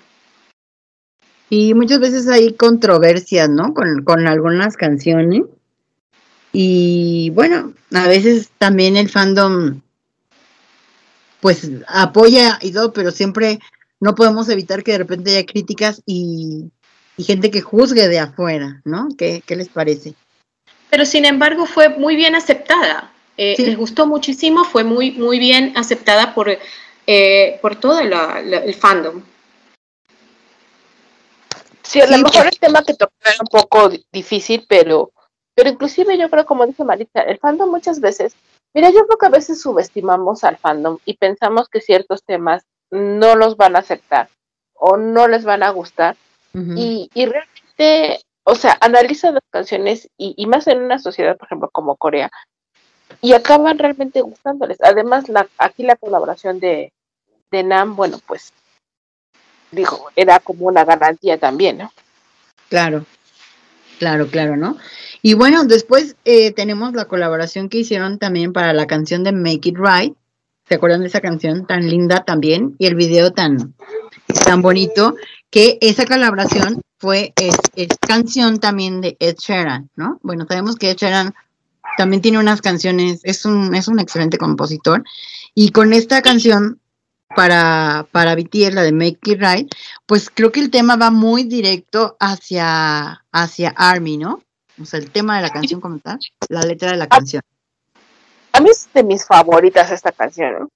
Y 1.48 1.72
muchas 1.74 2.00
veces 2.00 2.28
hay 2.28 2.52
controversias, 2.54 3.48
¿no? 3.48 3.72
Con, 3.72 4.02
con 4.02 4.26
algunas 4.26 4.76
canciones. 4.76 5.42
Y 6.52 7.30
bueno, 7.30 7.72
a 7.94 8.08
veces 8.08 8.50
también 8.58 8.96
el 8.96 9.08
fandom, 9.08 9.80
pues 11.40 11.70
apoya 11.86 12.58
y 12.62 12.72
todo, 12.72 12.92
pero 12.92 13.10
siempre 13.12 13.60
no 14.00 14.14
podemos 14.14 14.48
evitar 14.48 14.82
que 14.82 14.92
de 14.92 14.98
repente 14.98 15.30
haya 15.36 15.46
críticas 15.46 16.02
y, 16.04 16.64
y 17.16 17.24
gente 17.24 17.50
que 17.50 17.60
juzgue 17.60 18.08
de 18.08 18.18
afuera, 18.18 18.80
¿no? 18.84 19.08
¿Qué, 19.16 19.42
qué 19.46 19.54
les 19.54 19.68
parece? 19.68 20.14
Pero 20.90 21.04
sin 21.06 21.24
embargo 21.24 21.66
fue 21.66 21.90
muy 21.90 22.16
bien 22.16 22.34
aceptada. 22.34 23.12
Eh, 23.36 23.54
Sí. 23.56 23.66
Les 23.66 23.76
gustó 23.76 24.06
muchísimo, 24.06 24.64
fue 24.64 24.82
muy, 24.82 25.12
muy 25.12 25.38
bien 25.38 25.74
aceptada 25.76 26.34
por, 26.34 26.48
eh, 27.06 27.58
por 27.62 27.76
todo 27.76 28.02
la- 28.02 28.40
la- 28.42 28.58
el 28.58 28.74
fandom. 28.74 29.22
Sí, 31.82 32.00
a 32.00 32.06
lo 32.06 32.16
Sí, 32.16 32.22
mejor 32.24 32.42
pues. 32.42 32.52
el 32.54 32.58
tema 32.58 32.82
que 32.82 32.94
tocó 32.94 33.12
era 33.24 33.36
un 33.40 33.46
poco 33.46 33.88
di- 33.88 34.04
difícil, 34.12 34.66
pero, 34.68 35.12
pero 35.54 35.70
inclusive 35.70 36.18
yo 36.18 36.28
creo, 36.28 36.44
como 36.44 36.66
dice 36.66 36.84
Marita, 36.84 37.22
el 37.22 37.38
fandom 37.38 37.70
muchas 37.70 38.00
veces, 38.00 38.34
mira, 38.74 38.90
yo 38.90 39.06
creo 39.06 39.18
que 39.18 39.26
a 39.26 39.30
veces 39.30 39.60
subestimamos 39.60 40.42
al 40.44 40.56
fandom 40.56 40.98
y 41.04 41.16
pensamos 41.16 41.68
que 41.68 41.80
ciertos 41.80 42.24
temas 42.24 42.64
no 42.90 43.36
los 43.36 43.56
van 43.56 43.76
a 43.76 43.80
aceptar 43.80 44.28
o 44.74 44.96
no 44.96 45.28
les 45.28 45.44
van 45.44 45.62
a 45.62 45.70
gustar 45.70 46.16
y, 46.76 47.10
y 47.14 47.26
realmente, 47.26 48.20
o 48.44 48.54
sea, 48.54 48.76
analizan 48.80 49.34
las 49.34 49.42
canciones 49.50 50.08
y, 50.16 50.34
y 50.36 50.46
más 50.46 50.66
en 50.66 50.82
una 50.82 50.98
sociedad, 50.98 51.36
por 51.36 51.46
ejemplo, 51.46 51.68
como 51.70 51.96
Corea, 51.96 52.30
y 53.20 53.32
acaban 53.34 53.78
realmente 53.78 54.20
gustándoles. 54.22 54.78
Además, 54.82 55.28
la, 55.28 55.46
aquí 55.58 55.82
la 55.84 55.96
colaboración 55.96 56.58
de, 56.60 56.92
de 57.50 57.62
Nam, 57.62 57.96
bueno, 57.96 58.20
pues, 58.26 58.52
dijo, 59.70 60.10
era 60.16 60.40
como 60.40 60.66
una 60.66 60.84
garantía 60.84 61.38
también, 61.38 61.78
¿no? 61.78 61.92
Claro, 62.68 63.04
claro, 63.98 64.26
claro, 64.28 64.56
¿no? 64.56 64.76
Y 65.22 65.34
bueno, 65.34 65.64
después 65.64 66.16
eh, 66.24 66.52
tenemos 66.52 66.92
la 66.92 67.06
colaboración 67.06 67.68
que 67.68 67.78
hicieron 67.78 68.18
también 68.18 68.52
para 68.52 68.72
la 68.72 68.86
canción 68.86 69.24
de 69.24 69.32
Make 69.32 69.70
It 69.70 69.76
Right. 69.76 70.14
¿Se 70.68 70.74
acuerdan 70.74 71.00
de 71.00 71.06
esa 71.06 71.20
canción 71.20 71.66
tan 71.66 71.88
linda 71.88 72.24
también? 72.24 72.74
Y 72.78 72.86
el 72.86 72.96
video 72.96 73.32
tan, 73.32 73.74
tan 74.44 74.62
bonito, 74.62 75.14
que 75.50 75.78
esa 75.80 76.06
colaboración 76.06 76.82
fue, 76.98 77.32
es, 77.36 77.56
canción 78.00 78.58
también 78.58 79.00
de 79.00 79.16
Ed 79.20 79.36
Sheeran, 79.36 79.90
¿no? 79.96 80.18
Bueno, 80.22 80.46
sabemos 80.48 80.76
que 80.76 80.90
Ed 80.90 80.96
Sheeran 80.96 81.34
también 81.96 82.20
tiene 82.20 82.38
unas 82.38 82.60
canciones, 82.60 83.20
es 83.22 83.44
un, 83.44 83.74
es 83.74 83.88
un 83.88 84.00
excelente 84.00 84.38
compositor. 84.38 85.04
Y 85.54 85.70
con 85.70 85.92
esta 85.92 86.20
canción 86.20 86.80
para, 87.36 88.06
para 88.10 88.34
BTS, 88.34 88.74
la 88.74 88.82
de 88.82 88.92
Make 88.92 89.18
It 89.24 89.40
Right, 89.40 89.74
pues 90.06 90.30
creo 90.32 90.50
que 90.50 90.60
el 90.60 90.70
tema 90.70 90.96
va 90.96 91.10
muy 91.10 91.44
directo 91.44 92.16
hacia, 92.18 93.24
hacia 93.30 93.74
Army, 93.76 94.16
¿no? 94.16 94.42
O 94.80 94.84
sea, 94.84 94.98
el 94.98 95.10
tema 95.10 95.36
de 95.36 95.42
la 95.42 95.50
canción 95.50 95.80
como 95.80 95.98
tal, 95.98 96.18
la 96.48 96.62
letra 96.62 96.90
de 96.90 96.96
la 96.96 97.06
canción. 97.06 97.42
A 98.52 98.60
mí 98.60 98.70
es 98.70 98.88
de 98.92 99.04
mis 99.04 99.24
favoritas 99.24 99.90
esta 99.90 100.12
canción, 100.12 100.52
¿no? 100.58 100.68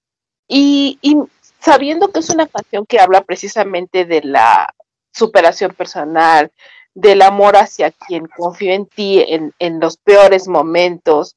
Y, 0.47 0.99
y 1.01 1.17
sabiendo 1.61 2.11
que 2.13 2.21
es 2.21 2.31
una 2.31 2.47
canción 2.47 2.85
que 2.87 3.01
habla 3.01 3.23
precisamente 3.23 4.05
de 4.05 4.23
la 4.23 4.73
superación 5.13 5.73
personal, 5.75 6.51
del 6.95 7.23
amor 7.23 7.57
hacia 7.57 7.91
quien 7.91 8.27
confía 8.27 8.75
en 8.75 8.87
ti 8.87 9.25
en, 9.27 9.55
en 9.59 9.81
los 9.81 9.97
peores 9.97 10.49
momentos. 10.49 11.37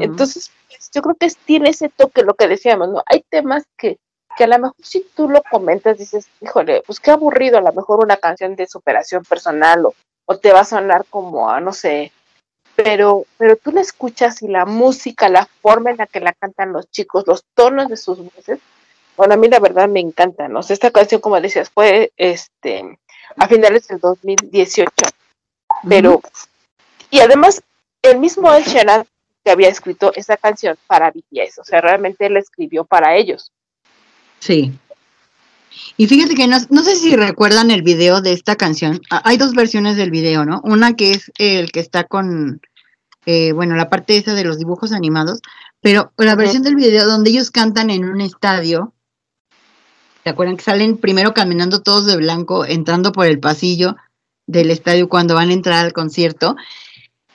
Entonces, 0.00 0.50
pues, 0.68 0.90
yo 0.94 1.00
creo 1.00 1.14
que 1.14 1.28
tiene 1.46 1.70
ese 1.70 1.88
toque, 1.88 2.22
lo 2.22 2.34
que 2.34 2.46
decíamos, 2.46 2.90
¿no? 2.90 3.02
Hay 3.06 3.24
temas 3.30 3.64
que, 3.78 3.98
que 4.36 4.44
a 4.44 4.46
lo 4.46 4.58
mejor 4.58 4.76
si 4.82 5.06
tú 5.14 5.28
lo 5.28 5.42
comentas, 5.42 5.98
dices, 5.98 6.28
híjole, 6.40 6.82
pues 6.86 7.00
qué 7.00 7.10
aburrido, 7.10 7.58
a 7.58 7.62
lo 7.62 7.72
mejor 7.72 8.02
una 8.02 8.16
canción 8.16 8.56
de 8.56 8.66
superación 8.66 9.24
personal 9.24 9.86
o, 9.86 9.94
o 10.26 10.38
te 10.38 10.52
va 10.52 10.60
a 10.60 10.64
sonar 10.64 11.04
como 11.10 11.50
a, 11.50 11.60
no 11.60 11.72
sé, 11.72 12.12
pero, 12.74 13.26
pero 13.36 13.56
tú 13.56 13.72
la 13.72 13.80
escuchas 13.80 14.42
y 14.42 14.48
la 14.48 14.64
música, 14.64 15.28
la 15.28 15.46
forma 15.60 15.90
en 15.90 15.98
la 15.98 16.06
que 16.06 16.20
la 16.20 16.32
cantan 16.32 16.72
los 16.72 16.90
chicos, 16.90 17.24
los 17.26 17.44
tonos 17.54 17.88
de 17.88 17.96
sus 17.96 18.18
voces, 18.18 18.58
bueno, 19.16 19.34
a 19.34 19.36
mí 19.36 19.48
la 19.48 19.60
verdad 19.60 19.88
me 19.88 20.00
encanta, 20.00 20.48
¿no? 20.48 20.60
O 20.60 20.62
sea, 20.62 20.74
esta 20.74 20.90
canción, 20.90 21.20
como 21.20 21.40
decías, 21.40 21.70
fue 21.70 22.12
este 22.16 22.98
a 23.36 23.46
finales 23.48 23.88
del 23.88 23.98
2018, 23.98 24.90
pero, 25.88 26.20
y 27.10 27.20
además, 27.20 27.62
el 28.02 28.18
mismo 28.18 28.52
Ed 28.52 28.64
Sheeran 28.64 29.06
que 29.44 29.50
había 29.50 29.68
escrito 29.68 30.12
esa 30.14 30.36
canción 30.36 30.76
para 30.86 31.10
BTS, 31.10 31.58
o 31.58 31.64
sea, 31.64 31.80
realmente 31.80 32.28
la 32.30 32.38
escribió 32.38 32.84
para 32.84 33.16
ellos. 33.16 33.52
Sí. 34.42 34.72
Y 35.96 36.08
fíjate 36.08 36.34
que 36.34 36.48
no, 36.48 36.56
no 36.68 36.82
sé 36.82 36.96
si 36.96 37.14
recuerdan 37.14 37.70
el 37.70 37.82
video 37.82 38.20
de 38.20 38.32
esta 38.32 38.56
canción. 38.56 39.00
Ah, 39.08 39.22
Hay 39.24 39.36
dos 39.36 39.54
versiones 39.54 39.96
del 39.96 40.10
video, 40.10 40.44
¿no? 40.44 40.60
Una 40.64 40.96
que 40.96 41.12
es 41.12 41.30
el 41.38 41.70
que 41.70 41.78
está 41.78 42.04
con, 42.04 42.60
eh, 43.24 43.52
bueno, 43.52 43.76
la 43.76 43.88
parte 43.88 44.16
esa 44.16 44.34
de 44.34 44.42
los 44.42 44.58
dibujos 44.58 44.90
animados, 44.90 45.42
pero 45.80 46.12
la 46.16 46.34
versión 46.34 46.64
del 46.64 46.74
video 46.74 47.06
donde 47.06 47.30
ellos 47.30 47.52
cantan 47.52 47.88
en 47.88 48.04
un 48.04 48.20
estadio, 48.20 48.92
¿se 50.24 50.30
acuerdan 50.30 50.56
que 50.56 50.64
salen 50.64 50.96
primero 50.96 51.34
caminando 51.34 51.80
todos 51.80 52.06
de 52.06 52.16
blanco, 52.16 52.64
entrando 52.64 53.12
por 53.12 53.26
el 53.26 53.38
pasillo 53.38 53.94
del 54.48 54.72
estadio 54.72 55.08
cuando 55.08 55.36
van 55.36 55.50
a 55.50 55.54
entrar 55.54 55.84
al 55.84 55.92
concierto? 55.92 56.56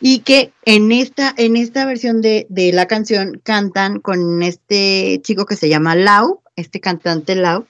Y 0.01 0.19
que 0.19 0.51
en 0.65 0.91
esta, 0.91 1.33
en 1.37 1.55
esta 1.55 1.85
versión 1.85 2.21
de, 2.21 2.47
de 2.49 2.73
la 2.73 2.85
canción 2.85 3.39
cantan 3.45 4.01
con 4.01 4.43
este 4.43 5.21
chico 5.23 5.45
que 5.45 5.55
se 5.55 5.69
llama 5.69 5.95
Lau, 5.95 6.41
este 6.57 6.81
cantante 6.81 7.35
Lau, 7.35 7.65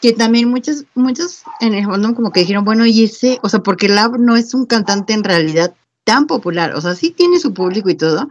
que 0.00 0.12
también 0.12 0.48
muchos, 0.48 0.84
muchos 0.94 1.42
en 1.60 1.74
el 1.74 1.84
fondo 1.84 2.14
como 2.14 2.30
que 2.30 2.40
dijeron, 2.40 2.64
bueno, 2.64 2.86
y 2.86 3.04
ese, 3.04 3.40
o 3.42 3.48
sea, 3.48 3.60
porque 3.60 3.88
Lau 3.88 4.16
no 4.18 4.36
es 4.36 4.54
un 4.54 4.66
cantante 4.66 5.12
en 5.12 5.24
realidad 5.24 5.74
tan 6.04 6.26
popular, 6.26 6.74
o 6.74 6.80
sea, 6.80 6.94
sí 6.94 7.10
tiene 7.10 7.40
su 7.40 7.52
público 7.52 7.90
y 7.90 7.96
todo, 7.96 8.28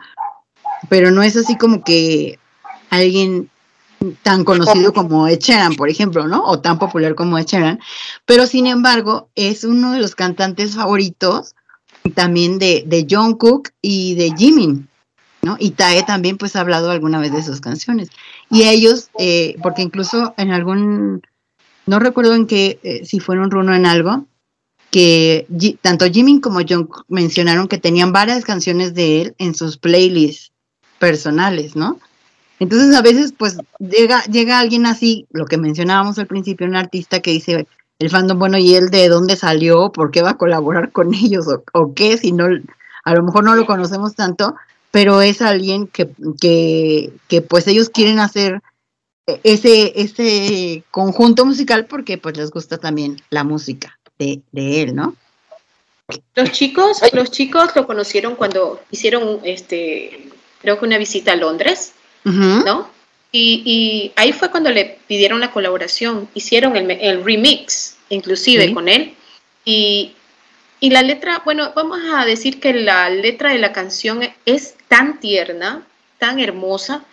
pero 0.88 1.12
no 1.12 1.22
es 1.22 1.36
así 1.36 1.58
como 1.58 1.84
que 1.84 2.39
alguien 2.89 3.50
tan 4.24 4.45
conocido 4.45 4.93
como 4.93 5.28
Ed 5.28 5.39
Sheeran, 5.39 5.76
por 5.76 5.89
ejemplo, 5.89 6.28
¿no? 6.28 6.45
O 6.45 6.60
tan 6.60 6.80
popular 6.80 7.16
como 7.16 7.38
Ed 7.38 7.45
Sheeran, 7.45 7.80
pero 8.26 8.47
sin 8.47 8.66
embargo 8.66 9.30
es 9.36 9.64
uno 9.64 9.91
de 9.91 10.00
los 10.00 10.16
cantantes 10.16 10.76
favoritos 10.76 11.56
también 12.16 12.60
de, 12.60 12.84
de 12.88 13.06
Jungkook 13.10 13.70
y 13.82 14.16
de 14.16 14.34
Jimin, 14.38 14.89
¿no? 15.42 15.58
Y 15.60 15.72
Tae 15.72 16.04
también 16.04 16.38
pues 16.38 16.56
ha 16.56 16.62
hablado 16.62 16.92
alguna 16.92 17.20
vez 17.20 17.32
de 17.32 17.44
sus 17.44 17.62
canciones. 17.62 18.10
Y 18.50 18.64
ellos, 18.64 19.10
eh, 19.20 19.56
porque 19.62 19.82
incluso 19.82 20.34
en 20.38 20.52
algún, 20.52 21.22
no 21.86 22.00
recuerdo 22.00 22.36
en 22.36 22.48
qué, 22.48 22.80
eh, 22.84 23.06
si 23.06 23.20
fue 23.20 23.36
en 23.36 23.42
un 23.42 23.52
runo 23.52 23.74
en 23.74 23.86
algo, 23.86 24.26
que 24.92 25.46
tanto 25.82 26.06
Jimin 26.06 26.42
como 26.42 26.62
Jungkook 26.68 27.06
mencionaron 27.10 27.68
que 27.68 27.78
tenían 27.78 28.12
varias 28.12 28.44
canciones 28.44 28.94
de 28.94 29.22
él 29.22 29.36
en 29.38 29.54
sus 29.54 29.78
playlists 29.78 30.52
personales, 30.98 31.76
¿no? 31.76 32.00
Entonces 32.60 32.94
a 32.96 33.02
veces 33.02 33.34
pues 33.38 33.58
llega, 33.80 34.24
llega 34.26 34.60
alguien 34.60 34.86
así, 34.86 35.28
lo 35.32 35.46
que 35.46 35.58
mencionábamos 35.58 36.18
al 36.20 36.28
principio, 36.28 36.68
un 36.68 36.76
artista 36.76 37.22
que 37.22 37.32
dice 37.32 37.68
el 38.00 38.10
fandom, 38.10 38.40
bueno, 38.40 38.58
¿y 38.58 38.76
él 38.76 38.90
de 38.90 39.08
dónde 39.10 39.36
salió? 39.36 39.92
¿Por 39.92 40.12
qué 40.12 40.22
va 40.22 40.32
a 40.32 40.38
colaborar 40.38 40.92
con 40.92 41.14
ellos? 41.14 41.48
¿O, 41.48 41.64
o 41.74 41.94
qué? 41.94 42.18
Si 42.18 42.32
no, 42.32 42.48
a 43.04 43.14
lo 43.14 43.24
mejor 43.24 43.44
no 43.44 43.56
lo 43.56 43.66
conocemos 43.66 44.16
tanto, 44.16 44.56
pero 44.92 45.22
es 45.22 45.42
alguien 45.42 45.88
que, 45.88 46.10
que, 46.40 47.12
que 47.28 47.42
pues 47.42 47.68
ellos 47.68 47.90
quieren 47.90 48.20
hacer 48.20 48.62
ese, 49.44 49.94
ese 49.96 50.84
conjunto 50.92 51.46
musical 51.46 51.86
porque 51.86 52.18
pues 52.18 52.38
les 52.38 52.50
gusta 52.52 52.78
también 52.78 53.22
la 53.30 53.44
música 53.44 54.00
de, 54.18 54.42
de 54.52 54.82
él, 54.82 54.96
¿no? 54.96 55.16
Los 56.36 56.52
chicos, 56.52 57.02
los 57.14 57.30
chicos 57.30 57.70
lo 57.76 57.86
conocieron 57.86 58.36
cuando 58.36 58.82
hicieron, 58.90 59.42
este, 59.44 60.30
creo 60.62 60.80
que 60.80 60.86
una 60.86 60.98
visita 60.98 61.34
a 61.34 61.36
Londres. 61.36 61.94
¿no? 62.24 62.90
Y, 63.32 63.62
y 63.66 64.12
ahí 64.16 64.34
fue 64.34 64.50
cuando 64.52 64.72
le 64.72 64.98
pidieron 65.08 65.40
la 65.40 65.52
colaboración, 65.52 66.28
hicieron 66.34 66.76
el, 66.76 66.90
el 66.92 67.24
remix, 67.24 67.96
inclusive 68.10 68.68
Sí. 68.68 68.74
con 68.74 68.90
él. 68.90 69.14
Y, 69.66 70.14
y 70.80 70.90
la 70.92 71.02
letra, 71.02 71.42
bueno, 71.46 71.72
vamos 71.76 72.00
a 72.14 72.26
decir 72.26 72.60
que 72.60 72.74
la 72.74 73.10
letra 73.10 73.52
de 73.52 73.60
la 73.60 73.72
canción 73.74 74.22
es 74.46 74.76
tan 74.88 75.20
tierna, 75.20 75.86
tan 76.18 76.40
hermosa, 76.40 77.04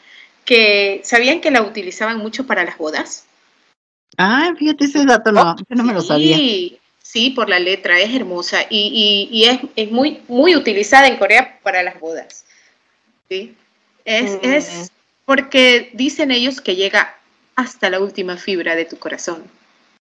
que 0.45 1.01
sabían 1.05 1.41
que 1.41 1.51
la 1.51 1.63
utilizaban 1.63 2.19
mucho 2.19 2.47
para 2.47 2.65
las 2.65 2.79
bodas. 2.79 3.27
Ah, 4.17 4.53
fíjate 4.59 4.85
ese 4.85 5.05
dato, 5.05 5.33
no, 5.33 5.55
ese 5.61 5.75
no 5.75 5.83
me 5.85 5.93
lo 5.93 6.01
sabía. 6.01 6.37
Sí, 6.37 6.79
sí, 7.03 7.31
por 7.31 7.49
la 7.49 7.59
letra, 7.59 7.99
es 8.01 8.15
hermosa 8.15 8.63
y, 8.71 9.29
y- 9.31 9.37
y 9.37 9.45
es, 9.47 9.61
es 9.75 9.91
muy, 9.91 10.23
muy 10.29 10.55
utilizada 10.57 11.09
en 11.09 11.17
Corea 11.17 11.59
para 11.63 11.83
las 11.83 11.99
bodas. 12.01 12.45
¿sí? 13.29 13.55
Es, 14.05 14.33
Mm. 14.43 14.53
es 14.53 14.93
porque 15.25 15.91
dicen 15.95 16.31
ellos 16.31 16.61
que 16.61 16.77
llega 16.77 17.17
hasta 17.57 17.91
la 17.91 17.99
última 18.01 18.37
fibra 18.37 18.77
de 18.77 18.85
tu 18.85 18.97
corazón. 18.99 19.43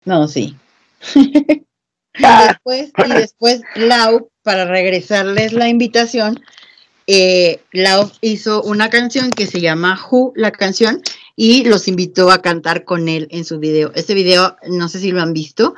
No, 0.05 0.27
sí. 0.27 0.55
y, 2.17 2.47
después, 2.47 2.91
y 3.05 3.13
después 3.13 3.61
Lau, 3.75 4.29
para 4.43 4.65
regresarles 4.65 5.53
la 5.53 5.69
invitación, 5.69 6.39
eh, 7.07 7.61
Lau 7.71 8.11
hizo 8.21 8.61
una 8.63 8.89
canción 8.89 9.31
que 9.31 9.47
se 9.47 9.61
llama 9.61 9.99
Who, 10.09 10.33
la 10.35 10.51
canción, 10.51 11.01
y 11.35 11.63
los 11.63 11.87
invitó 11.87 12.31
a 12.31 12.41
cantar 12.41 12.83
con 12.83 13.07
él 13.07 13.27
en 13.31 13.45
su 13.45 13.59
video. 13.59 13.91
Este 13.95 14.13
video, 14.13 14.57
no 14.67 14.89
sé 14.89 14.99
si 14.99 15.11
lo 15.11 15.21
han 15.21 15.33
visto, 15.33 15.75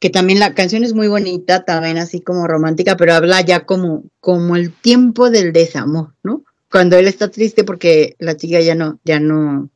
que 0.00 0.10
también 0.10 0.38
la 0.38 0.54
canción 0.54 0.84
es 0.84 0.94
muy 0.94 1.08
bonita, 1.08 1.64
también 1.64 1.98
así 1.98 2.20
como 2.20 2.46
romántica, 2.46 2.96
pero 2.96 3.14
habla 3.14 3.40
ya 3.40 3.64
como, 3.64 4.04
como 4.20 4.56
el 4.56 4.72
tiempo 4.72 5.30
del 5.30 5.52
desamor, 5.52 6.14
¿no? 6.22 6.44
Cuando 6.70 6.96
él 6.96 7.08
está 7.08 7.30
triste 7.30 7.64
porque 7.64 8.14
la 8.18 8.36
chica 8.36 8.60
ya 8.60 8.74
no, 8.74 9.00
ya 9.04 9.18
no, 9.20 9.70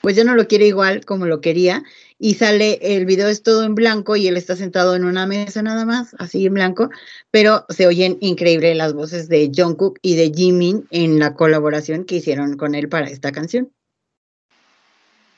pues 0.00 0.16
ya 0.16 0.24
no 0.24 0.34
lo 0.34 0.48
quiere 0.48 0.66
igual 0.66 1.04
como 1.04 1.26
lo 1.26 1.40
quería, 1.40 1.84
y 2.18 2.34
sale, 2.34 2.78
el 2.80 3.04
video 3.04 3.28
es 3.28 3.42
todo 3.42 3.64
en 3.64 3.74
blanco 3.74 4.16
y 4.16 4.26
él 4.26 4.36
está 4.36 4.56
sentado 4.56 4.96
en 4.96 5.04
una 5.04 5.26
mesa 5.26 5.62
nada 5.62 5.84
más, 5.84 6.16
así 6.18 6.46
en 6.46 6.54
blanco, 6.54 6.88
pero 7.30 7.66
se 7.68 7.86
oyen 7.86 8.16
increíble 8.20 8.74
las 8.74 8.94
voces 8.94 9.28
de 9.28 9.50
Jungkook 9.54 9.98
y 10.00 10.16
de 10.16 10.32
Jimin 10.34 10.86
en 10.90 11.18
la 11.18 11.34
colaboración 11.34 12.04
que 12.04 12.16
hicieron 12.16 12.56
con 12.56 12.74
él 12.74 12.88
para 12.88 13.08
esta 13.08 13.32
canción. 13.32 13.70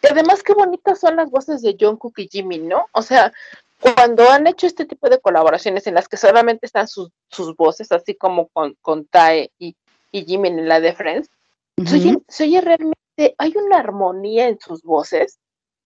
Y 0.02 0.06
además, 0.06 0.44
qué 0.44 0.54
bonitas 0.54 1.00
son 1.00 1.16
las 1.16 1.30
voces 1.30 1.62
de 1.62 1.76
Jungkook 1.78 2.16
y 2.18 2.28
Jimmy, 2.28 2.58
¿no? 2.58 2.86
O 2.92 3.02
sea, 3.02 3.32
cuando 3.80 4.30
han 4.30 4.46
hecho 4.46 4.68
este 4.68 4.84
tipo 4.84 5.08
de 5.08 5.20
colaboraciones 5.20 5.88
en 5.88 5.94
las 5.94 6.08
que 6.08 6.16
solamente 6.16 6.66
están 6.66 6.86
sus, 6.86 7.10
sus 7.28 7.56
voces, 7.56 7.90
así 7.90 8.14
como 8.14 8.46
con, 8.48 8.76
con 8.80 9.06
Tae 9.06 9.50
y, 9.58 9.74
y 10.12 10.24
Jimmy 10.24 10.48
en 10.48 10.68
la 10.68 10.78
de 10.78 10.92
Friends, 10.92 11.28
se, 11.84 11.96
oye, 11.96 12.18
se 12.28 12.44
oye 12.44 12.60
realmente, 12.60 13.34
hay 13.38 13.54
una 13.56 13.78
armonía 13.78 14.48
en 14.48 14.60
sus 14.60 14.82
voces 14.82 15.38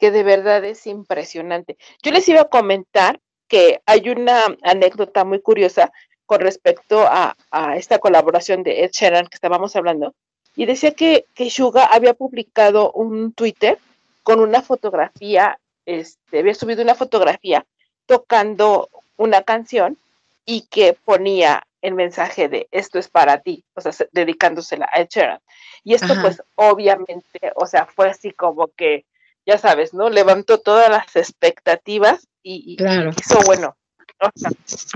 que 0.03 0.11
de 0.11 0.25
verdad 0.25 0.65
es 0.65 0.85
impresionante. 0.89 1.77
Yo 2.03 2.11
les 2.11 2.29
iba 2.29 2.41
a 2.41 2.49
comentar 2.49 3.21
que 3.47 3.81
hay 3.87 4.09
una 4.09 4.43
anécdota 4.63 5.23
muy 5.23 5.41
curiosa 5.41 5.93
con 6.27 6.41
respecto 6.41 7.03
a, 7.07 7.37
a 7.53 7.77
esta 7.77 8.01
colaboración 8.01 8.65
de 8.65 8.83
Ed 8.83 8.91
Sheeran 8.91 9.29
que 9.29 9.37
estábamos 9.37 9.77
hablando, 9.77 10.13
y 10.57 10.67
decía 10.67 10.91
que, 10.91 11.27
que 11.37 11.51
Suga 11.51 11.85
había 11.85 12.15
publicado 12.15 12.91
un 12.91 13.33
Twitter 13.33 13.79
con 14.25 14.41
una 14.41 14.61
fotografía, 14.61 15.61
este, 15.87 16.41
había 16.41 16.55
subido 16.55 16.83
una 16.83 16.97
fotografía 16.97 17.65
tocando 18.07 18.89
una 19.17 19.43
canción 19.43 19.99
y 20.45 20.63
que 20.63 20.95
ponía 21.05 21.63
el 21.81 21.95
mensaje 21.95 22.49
de 22.49 22.67
esto 22.73 22.99
es 22.99 23.07
para 23.09 23.39
ti, 23.39 23.63
o 23.75 23.81
sea, 23.81 23.93
se- 23.93 24.09
dedicándosela 24.11 24.89
a 24.93 25.01
Ed 25.01 25.07
Sheeran. 25.11 25.39
Y 25.85 25.95
esto 25.95 26.13
Ajá. 26.15 26.23
pues 26.23 26.43
obviamente, 26.57 27.53
o 27.55 27.67
sea, 27.67 27.87
fue 27.87 28.11
así 28.11 28.33
como 28.33 28.67
que, 28.67 29.05
ya 29.47 29.59
sabes, 29.59 29.93
¿no? 29.95 30.09
Levantó 30.11 30.59
todas 30.59 30.88
las 30.90 31.14
expectativas 31.16 32.26
y, 32.43 32.72
y 32.72 32.76
Claro. 32.76 33.11
hizo 33.18 33.40
bueno. 33.45 33.76
O 34.20 34.30
sea, 34.36 34.51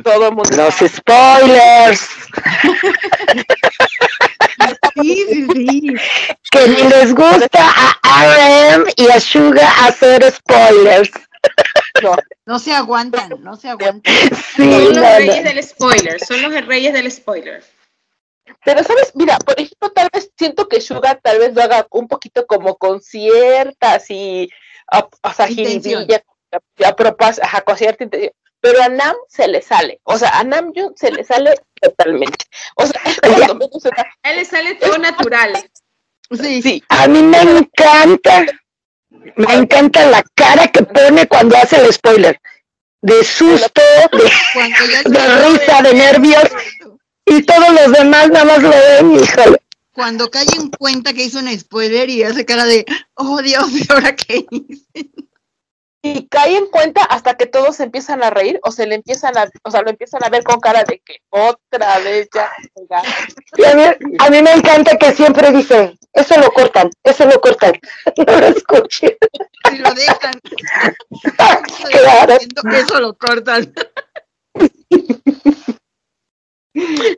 todo 0.04 0.28
el 0.28 0.34
mundo 0.34 0.56
Los 0.56 0.74
spoilers. 0.76 2.08
Sí, 4.94 5.24
sí, 5.30 5.46
sí. 5.52 5.94
Que 6.50 6.68
ni 6.68 6.82
les 6.88 7.14
gusta 7.14 7.48
a 8.02 8.74
RM 8.76 8.86
y 8.96 9.08
a 9.10 9.20
Suga 9.20 9.68
hacer 9.86 10.32
spoilers. 10.32 11.10
No 12.46 12.58
se 12.58 12.72
aguantan, 12.72 13.34
no 13.42 13.56
se 13.56 13.68
aguantan. 13.68 14.12
Sí, 14.56 14.62
Son 14.62 14.70
los 14.84 14.96
no, 14.96 15.02
reyes 15.02 15.36
no. 15.36 15.42
del 15.50 15.62
spoiler, 15.62 16.20
son 16.24 16.42
los 16.42 16.66
reyes 16.66 16.92
del 16.94 17.10
spoiler. 17.12 17.62
Pero, 18.64 18.82
¿sabes? 18.84 19.12
Mira, 19.14 19.38
por 19.38 19.58
ejemplo, 19.60 19.90
tal 19.90 20.08
vez 20.12 20.30
siento 20.36 20.68
que 20.68 20.80
Suga 20.80 21.14
tal 21.16 21.38
vez 21.38 21.54
lo 21.54 21.62
haga 21.62 21.86
un 21.90 22.08
poquito 22.08 22.46
como 22.46 22.76
con 22.76 23.00
cierta 23.00 23.94
así, 23.94 24.48
a- 24.90 25.08
o 25.22 25.32
sea, 25.32 25.46
jiribilla, 25.48 26.22
a, 26.52 26.88
a 26.88 26.96
propós- 26.96 27.40
ajá, 27.42 27.60
con 27.62 27.76
cierta 27.76 28.04
intención. 28.04 28.32
Pero 28.60 28.82
a 28.82 28.88
Nam 28.88 29.14
se 29.28 29.46
le 29.48 29.62
sale, 29.62 30.00
o 30.04 30.16
sea, 30.18 30.30
a 30.38 30.42
Nam 30.44 30.72
June 30.74 30.94
se 30.96 31.10
le 31.12 31.22
sale 31.24 31.54
totalmente. 31.80 32.46
O 32.76 32.86
sea, 32.86 33.00
es 33.04 33.20
cuando 33.20 33.54
menos 33.54 33.82
se 33.82 33.90
da- 33.90 34.06
A 34.22 34.30
él 34.30 34.36
le 34.36 34.44
sale 34.44 34.74
todo 34.76 34.98
natural. 34.98 35.52
Sí, 36.40 36.60
Sí, 36.62 36.82
A 36.88 37.06
mí 37.06 37.22
me 37.22 37.40
encanta, 37.40 38.44
me 39.36 39.54
encanta 39.54 40.06
la 40.06 40.24
cara 40.34 40.66
que 40.68 40.82
pone 40.82 41.28
cuando 41.28 41.56
hace 41.56 41.76
el 41.84 41.92
spoiler. 41.92 42.40
De 43.02 43.22
susto, 43.22 43.80
de, 44.12 45.10
de 45.10 45.48
risa, 45.48 45.82
de 45.82 45.94
nervios. 45.94 46.44
Y 47.26 47.42
todos 47.42 47.70
los 47.72 47.92
demás 47.92 48.30
nada 48.30 48.44
más 48.44 48.62
lo 48.62 48.70
ven, 48.70 49.16
híjole. 49.16 49.60
Cuando 49.92 50.30
cae 50.30 50.46
en 50.56 50.70
cuenta 50.70 51.12
que 51.12 51.24
hizo 51.24 51.38
un 51.38 51.58
spoiler 51.58 52.08
y 52.08 52.22
hace 52.22 52.44
cara 52.44 52.64
de, 52.64 52.84
oh 53.14 53.42
Dios, 53.42 53.70
¿y 53.72 53.92
ahora 53.92 54.14
qué 54.14 54.46
hice? 54.50 55.10
y 56.06 56.28
cae 56.28 56.56
en 56.56 56.66
cuenta 56.66 57.02
hasta 57.02 57.36
que 57.36 57.46
todos 57.46 57.76
se 57.76 57.82
empiezan 57.84 58.22
a 58.22 58.30
reír 58.30 58.60
o 58.62 58.70
se 58.70 58.86
le 58.86 58.94
empiezan 58.94 59.36
a, 59.36 59.48
o 59.64 59.70
sea, 59.70 59.82
lo 59.82 59.90
empiezan 59.90 60.22
a 60.24 60.28
ver 60.28 60.44
con 60.44 60.60
cara 60.60 60.84
de 60.84 61.00
que 61.00 61.16
otra 61.30 61.98
vez 61.98 62.28
ya. 62.32 62.50
ya. 62.88 63.02
Y 63.56 63.64
a, 63.64 63.74
mí, 63.74 63.82
a 64.18 64.30
mí 64.30 64.42
me 64.42 64.52
encanta 64.52 64.96
que 64.96 65.12
siempre 65.12 65.50
dice, 65.50 65.98
eso 66.12 66.38
lo 66.40 66.50
cortan, 66.50 66.90
eso 67.02 67.26
lo 67.26 67.40
cortan. 67.40 67.72
No 68.26 68.40
lo 68.40 68.46
escuché. 68.46 69.18
Si 69.68 69.78
lo 69.78 69.92
dejan. 69.94 70.40
Claro. 71.90 72.38
Eso 72.72 73.00
lo 73.00 73.14
cortan. 73.16 73.72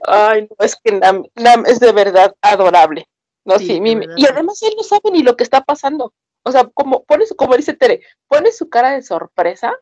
Ay, 0.06 0.42
no, 0.42 0.64
es 0.64 0.76
que 0.82 0.92
Nam, 0.92 1.24
Nam 1.34 1.64
es 1.66 1.80
de 1.80 1.92
verdad 1.92 2.34
adorable. 2.42 3.06
No, 3.44 3.58
Sí, 3.58 3.66
sí, 3.66 3.72
de 3.74 3.80
mi- 3.80 3.94
verdad. 3.96 4.14
y 4.16 4.26
además 4.26 4.62
él 4.62 4.74
no 4.76 4.82
sabe 4.82 5.10
ni 5.12 5.22
lo 5.22 5.36
que 5.36 5.44
está 5.44 5.62
pasando. 5.64 6.12
O 6.44 6.52
sea, 6.52 6.64
como 6.74 7.04
pone 7.04 7.26
su- 7.26 7.36
como 7.36 7.56
dice 7.56 7.74
Tere, 7.74 8.00
pone 8.28 8.52
su 8.52 8.68
cara 8.68 8.90
de 8.92 9.02
sorpresa 9.02 9.74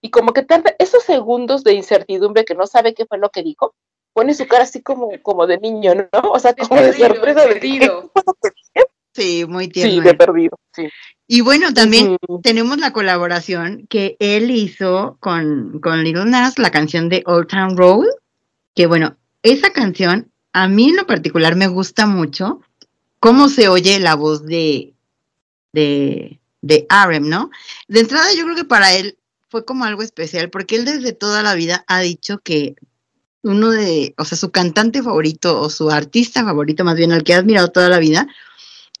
y 0.00 0.10
como 0.10 0.32
que 0.32 0.42
tarda 0.42 0.74
esos 0.78 1.02
segundos 1.04 1.62
de 1.64 1.74
incertidumbre 1.74 2.44
que 2.44 2.54
no 2.54 2.66
sabe 2.66 2.94
qué 2.94 3.06
fue 3.06 3.18
lo 3.18 3.30
que 3.30 3.42
dijo, 3.42 3.74
pone 4.12 4.34
su 4.34 4.46
cara 4.48 4.64
así 4.64 4.82
como, 4.82 5.10
como 5.22 5.46
de 5.46 5.58
niño, 5.58 5.94
¿no? 5.94 6.08
O 6.32 6.38
sea, 6.38 6.54
como 6.54 6.80
de 6.80 6.88
perdido, 6.88 7.08
sorpresa 7.08 7.40
de 7.42 7.46
perdido. 7.54 8.02
¿qué 8.02 8.08
fue 8.12 8.22
lo 8.26 8.34
que 8.34 8.48
dije? 8.56 8.86
Sí, 9.14 9.44
muy 9.46 9.64
Sí, 9.64 9.70
tierno. 9.72 10.02
de 10.02 10.10
él. 10.10 10.16
perdido, 10.16 10.56
sí. 10.74 10.88
Y 11.26 11.40
bueno, 11.42 11.72
también 11.74 12.16
tenemos 12.42 12.78
la 12.78 12.92
colaboración 12.92 13.86
que 13.88 14.16
él 14.20 14.50
hizo 14.52 15.16
con, 15.20 15.80
con 15.80 16.02
Little 16.04 16.24
Nas, 16.26 16.58
la 16.58 16.70
canción 16.70 17.08
de 17.08 17.22
Old 17.26 17.48
Town 17.48 17.76
Road, 17.76 18.06
que 18.74 18.86
bueno, 18.86 19.16
esa 19.42 19.72
canción 19.72 20.30
a 20.52 20.68
mí 20.68 20.90
en 20.90 20.96
lo 20.96 21.06
particular 21.06 21.56
me 21.56 21.68
gusta 21.68 22.06
mucho 22.06 22.60
cómo 23.18 23.48
se 23.48 23.68
oye 23.68 24.00
la 24.00 24.14
voz 24.14 24.44
de, 24.44 24.94
de, 25.72 26.40
de 26.62 26.86
Arem, 26.88 27.28
¿no? 27.28 27.50
De 27.88 28.00
entrada 28.00 28.32
yo 28.34 28.44
creo 28.44 28.56
que 28.56 28.64
para 28.64 28.94
él 28.94 29.18
fue 29.48 29.64
como 29.64 29.84
algo 29.84 30.02
especial, 30.02 30.50
porque 30.50 30.76
él 30.76 30.84
desde 30.84 31.12
toda 31.12 31.42
la 31.42 31.54
vida 31.54 31.84
ha 31.88 32.00
dicho 32.00 32.38
que 32.38 32.76
uno 33.42 33.70
de, 33.70 34.14
o 34.18 34.24
sea, 34.24 34.36
su 34.36 34.50
cantante 34.50 35.02
favorito 35.02 35.60
o 35.60 35.70
su 35.70 35.90
artista 35.90 36.44
favorito, 36.44 36.84
más 36.84 36.96
bien 36.96 37.12
al 37.12 37.24
que 37.24 37.34
ha 37.34 37.38
admirado 37.38 37.68
toda 37.68 37.88
la 37.88 37.98
vida, 37.98 38.28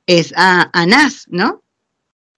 es 0.06 0.32
a, 0.36 0.70
Nas, 0.86 1.26
¿no? 1.28 1.62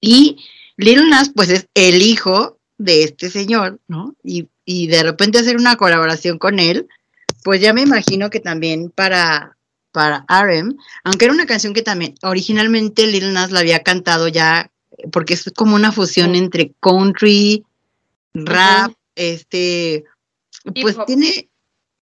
Y 0.01 0.45
Lil 0.77 1.09
Nas, 1.09 1.31
pues 1.35 1.49
es 1.49 1.69
el 1.75 2.03
hijo 2.03 2.59
de 2.77 3.05
este 3.05 3.31
señor, 3.31 3.81
¿no? 3.89 4.15
Y, 4.23 4.49
y 4.65 4.89
de 4.89 5.03
repente 5.03 5.39
hacer 5.39 5.57
una 5.57 5.77
colaboración 5.77 6.39
con 6.39 6.59
él, 6.59 6.89
pues 7.43 7.61
ya 7.61 7.73
me 7.73 7.83
imagino 7.83 8.31
que 8.31 8.41
también 8.41 8.91
para, 8.91 9.57
para 9.93 10.25
RM, 10.29 10.77
aunque 11.05 11.25
era 11.27 11.35
una 11.35 11.47
canción 11.47 11.75
que 11.75 11.83
también 11.83 12.15
originalmente 12.23 13.07
Lil 13.07 13.33
Nas 13.33 13.51
la 13.51 13.61
había 13.61 13.83
cantado 13.83 14.29
ya, 14.29 14.71
porque 15.11 15.35
es 15.35 15.51
como 15.55 15.75
una 15.77 15.93
fusión 15.93 16.35
entre 16.35 16.73
country, 16.81 17.65
rap, 18.35 18.93
este, 19.15 20.05
pues 20.81 20.97
Hip 20.97 21.05
tiene 21.07 21.49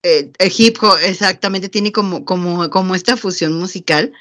eh, 0.05 0.33
el 0.39 0.53
hip 0.57 0.77
hop, 0.83 0.99
exactamente, 1.05 1.69
tiene 1.69 1.93
como, 1.93 2.25
como, 2.25 2.69
como 2.71 2.95
esta 2.95 3.17
fusión 3.17 3.53
musical. 3.59 4.13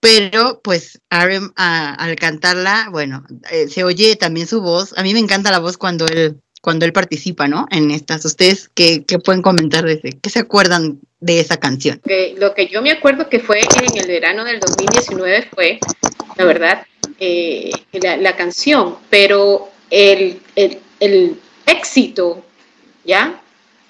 Pero 0.00 0.60
pues 0.62 1.00
RM 1.10 1.52
a- 1.56 1.94
al 1.94 2.16
cantarla, 2.16 2.88
bueno, 2.90 3.24
eh, 3.50 3.68
se 3.68 3.84
oye 3.84 4.16
también 4.16 4.48
su 4.48 4.60
voz. 4.60 4.92
A 4.98 5.02
mí 5.02 5.12
me 5.12 5.20
encanta 5.20 5.52
la 5.52 5.60
voz 5.60 5.76
cuando 5.76 6.06
él, 6.08 6.40
cuando 6.62 6.86
él 6.86 6.92
participa, 6.94 7.46
¿no? 7.48 7.66
En 7.70 7.90
estas. 7.90 8.24
¿Ustedes 8.24 8.70
qué, 8.72 9.04
qué 9.04 9.18
pueden 9.18 9.42
comentar 9.42 9.84
de 9.84 9.94
ese? 9.94 10.18
¿Qué 10.22 10.30
se 10.30 10.38
acuerdan 10.38 10.98
de 11.20 11.40
esa 11.40 11.58
canción? 11.58 12.00
lo 12.38 12.54
que 12.54 12.68
yo 12.68 12.80
me 12.80 12.90
acuerdo 12.92 13.28
que 13.28 13.38
fue 13.40 13.60
en 13.60 13.98
el 13.98 14.06
verano 14.06 14.44
del 14.44 14.58
2019 14.60 15.48
fue, 15.54 15.78
la 16.36 16.44
verdad, 16.46 16.86
eh, 17.20 17.70
la, 17.92 18.16
la 18.16 18.34
canción, 18.36 18.96
pero 19.10 19.68
el, 19.90 20.40
el- 20.56 20.78
el 21.00 21.36
éxito, 21.66 22.44
¿ya? 23.04 23.40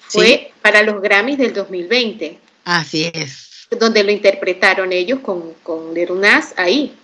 Fue 0.01 0.25
Sí. 0.25 0.47
para 0.61 0.81
los 0.83 1.01
Grammys 1.01 1.37
del 1.37 1.53
2020, 1.53 2.39
Así 2.65 3.09
es. 3.13 3.67
donde 3.79 4.03
lo 4.03 4.11
interpretaron 4.11 4.91
ellos 4.91 5.19
con, 5.19 5.53
con 5.63 5.93
Lil 5.93 6.19
Nas 6.19 6.53
ahí, 6.57 6.95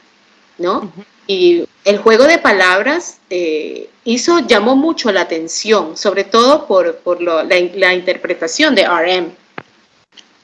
¿no? 0.58 0.92
Y 1.28 1.66
el 1.90 1.98
juego 1.98 2.26
de 2.26 2.38
palabras 2.38 3.20
eh, 3.30 3.90
hizo, 4.04 4.40
llamó 4.40 4.76
mucho 4.76 5.12
la 5.12 5.22
atención, 5.22 5.98
sobre 5.98 6.24
todo 6.24 6.68
por, 6.68 6.98
por 6.98 7.22
lo- 7.22 7.44
la, 7.44 7.56
la 7.76 7.94
interpretación 7.94 8.76
de 8.76 8.86
RM. 8.86 9.32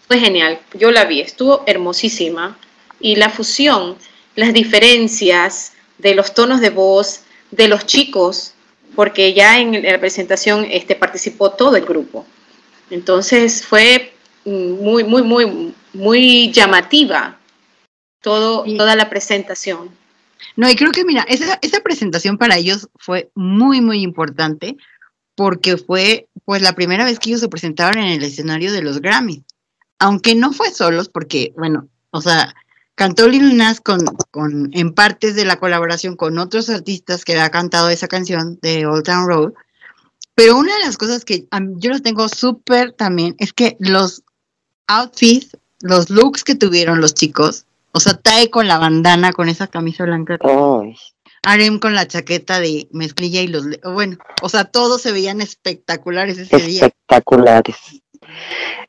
Fue 0.07 0.19
genial, 0.19 0.59
yo 0.73 0.91
la 0.91 1.05
vi, 1.05 1.21
estuvo 1.21 1.63
hermosísima. 1.65 2.57
Y 2.99 3.15
la 3.17 3.29
fusión, 3.29 3.97
las 4.35 4.53
diferencias 4.53 5.73
de 5.97 6.15
los 6.15 6.33
tonos 6.33 6.61
de 6.61 6.69
voz 6.69 7.21
de 7.51 7.67
los 7.67 7.85
chicos, 7.85 8.53
porque 8.95 9.33
ya 9.33 9.59
en 9.59 9.83
la 9.83 9.99
presentación 9.99 10.65
este, 10.69 10.95
participó 10.95 11.51
todo 11.51 11.75
el 11.75 11.85
grupo. 11.85 12.25
Entonces 12.89 13.65
fue 13.65 14.13
mm, 14.45 14.71
muy, 14.81 15.03
muy, 15.03 15.21
muy, 15.23 15.73
muy 15.93 16.51
llamativa 16.51 17.37
todo, 18.21 18.63
toda 18.77 18.95
la 18.95 19.09
presentación. 19.09 19.89
No, 20.55 20.69
y 20.69 20.75
creo 20.75 20.91
que 20.91 21.05
mira, 21.05 21.23
esa, 21.23 21.59
esa 21.61 21.81
presentación 21.81 22.37
para 22.37 22.57
ellos 22.57 22.89
fue 22.95 23.31
muy, 23.35 23.81
muy 23.81 24.01
importante 24.01 24.77
porque 25.35 25.77
fue 25.77 26.27
pues 26.45 26.61
la 26.61 26.73
primera 26.73 27.05
vez 27.05 27.19
que 27.19 27.29
ellos 27.29 27.41
se 27.41 27.49
presentaron 27.49 28.03
en 28.03 28.11
el 28.11 28.23
escenario 28.23 28.71
de 28.71 28.81
los 28.81 29.01
Grammys. 29.01 29.43
Aunque 29.99 30.35
no 30.35 30.53
fue 30.53 30.71
solos, 30.71 31.09
porque, 31.09 31.53
bueno, 31.57 31.87
o 32.11 32.21
sea, 32.21 32.53
cantó 32.95 33.27
Lil 33.27 33.57
Nas 33.57 33.81
con, 33.81 34.05
con, 34.31 34.69
en 34.73 34.93
partes 34.93 35.35
de 35.35 35.45
la 35.45 35.59
colaboración 35.59 36.15
con 36.15 36.37
otros 36.37 36.69
artistas 36.69 37.25
que 37.25 37.33
había 37.33 37.49
cantado 37.51 37.89
esa 37.89 38.07
canción 38.07 38.59
de 38.61 38.85
Old 38.85 39.03
Town 39.03 39.27
Road. 39.27 39.53
Pero 40.33 40.57
una 40.57 40.73
de 40.77 40.85
las 40.85 40.97
cosas 40.97 41.23
que 41.23 41.47
yo 41.77 41.91
lo 41.91 42.01
tengo 42.01 42.27
súper 42.27 42.91
también 42.91 43.35
es 43.39 43.53
que 43.53 43.77
los 43.79 44.23
outfits, 44.87 45.57
los 45.81 46.09
looks 46.09 46.43
que 46.43 46.55
tuvieron 46.55 46.99
los 46.99 47.13
chicos, 47.13 47.65
o 47.95 47.99
sea, 47.99 48.13
Tae 48.13 48.49
con 48.49 48.67
la 48.67 48.77
bandana, 48.77 49.31
con 49.31 49.47
esa 49.49 49.67
camisa 49.67 50.03
blanca 50.03 50.37
Ay, 50.43 50.95
Arem 51.43 51.79
con 51.79 51.93
la 51.95 52.07
chaqueta 52.07 52.59
de 52.59 52.87
mezclilla 52.91 53.41
y 53.41 53.47
los... 53.47 53.65
le- 53.65 53.79
Bueno, 53.83 54.17
o 54.41 54.49
sea, 54.49 54.65
todos 54.65 55.01
se 55.01 55.11
veían 55.11 55.41
espectaculares 55.41 56.37
ese 56.37 56.57
día. 56.57 56.85
espectaculares. 56.87 57.77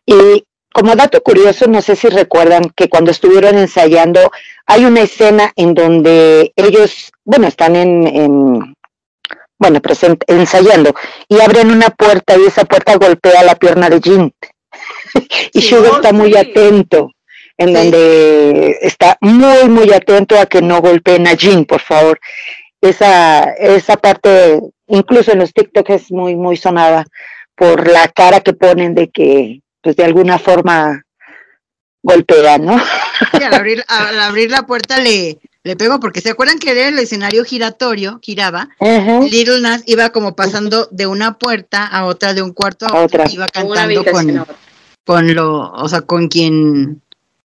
Y 0.06 0.44
como 0.72 0.94
dato 0.96 1.20
curioso, 1.22 1.66
no 1.66 1.80
sé 1.82 1.96
si 1.96 2.08
recuerdan 2.08 2.70
que 2.74 2.88
cuando 2.88 3.10
estuvieron 3.10 3.56
ensayando, 3.58 4.30
hay 4.66 4.84
una 4.84 5.02
escena 5.02 5.52
en 5.56 5.74
donde 5.74 6.52
ellos, 6.56 7.10
bueno, 7.24 7.46
están 7.46 7.76
en, 7.76 8.06
en 8.06 8.74
bueno, 9.58 9.80
present, 9.80 10.22
ensayando 10.26 10.94
y 11.28 11.40
abren 11.40 11.70
una 11.70 11.88
puerta 11.90 12.36
y 12.36 12.44
esa 12.46 12.64
puerta 12.64 12.96
golpea 12.96 13.42
la 13.42 13.54
pierna 13.56 13.88
de 13.88 14.00
Jin. 14.00 14.32
y 15.52 15.60
Sí. 15.62 15.68
Sugar 15.68 15.92
está 15.96 16.12
muy 16.12 16.36
atento, 16.36 17.10
en 17.58 17.68
Sí. 17.68 17.74
donde 17.74 18.78
está 18.82 19.16
muy, 19.20 19.68
muy 19.68 19.92
atento 19.92 20.38
a 20.38 20.46
que 20.46 20.60
no 20.62 20.80
golpeen 20.80 21.26
a 21.26 21.36
Jin, 21.36 21.64
por 21.64 21.80
favor. 21.80 22.18
Esa, 22.80 23.42
esa 23.54 23.96
parte, 23.96 24.60
incluso 24.86 25.32
en 25.32 25.38
los 25.38 25.52
TikTok 25.52 25.88
es 25.90 26.10
muy, 26.12 26.36
muy 26.36 26.56
sonada 26.56 27.06
por 27.56 27.88
la 27.88 28.08
cara 28.08 28.40
que 28.40 28.52
ponen 28.52 28.94
de 28.94 29.08
que, 29.08 29.60
pues 29.82 29.96
de 29.96 30.04
alguna 30.04 30.38
forma 30.38 31.02
golpean, 32.02 32.64
¿no? 32.66 32.80
Y 33.38 33.42
al 33.42 33.54
abrir, 33.54 33.84
al 33.88 34.20
abrir 34.20 34.50
la 34.50 34.66
puerta 34.66 35.00
le, 35.00 35.38
le 35.64 35.76
pegó, 35.76 35.98
porque 35.98 36.20
se 36.20 36.30
acuerdan 36.30 36.58
que 36.58 36.70
era 36.70 36.88
el 36.88 36.98
escenario 36.98 37.44
giratorio, 37.44 38.20
giraba. 38.22 38.68
Little 38.78 39.60
Nas 39.62 39.82
iba 39.86 40.10
como 40.10 40.36
pasando 40.36 40.86
de 40.92 41.06
una 41.06 41.38
puerta 41.38 41.84
a 41.86 42.04
otra, 42.04 42.34
de 42.34 42.42
un 42.42 42.52
cuarto 42.52 42.86
a 42.86 42.90
A 42.90 43.02
otro, 43.04 43.22
otra. 43.22 43.32
iba 43.32 43.48
cantando 43.48 44.04
con, 44.04 44.46
con 45.04 45.34
lo, 45.34 45.72
o 45.72 45.88
sea, 45.88 46.02
con 46.02 46.28
quien, 46.28 47.02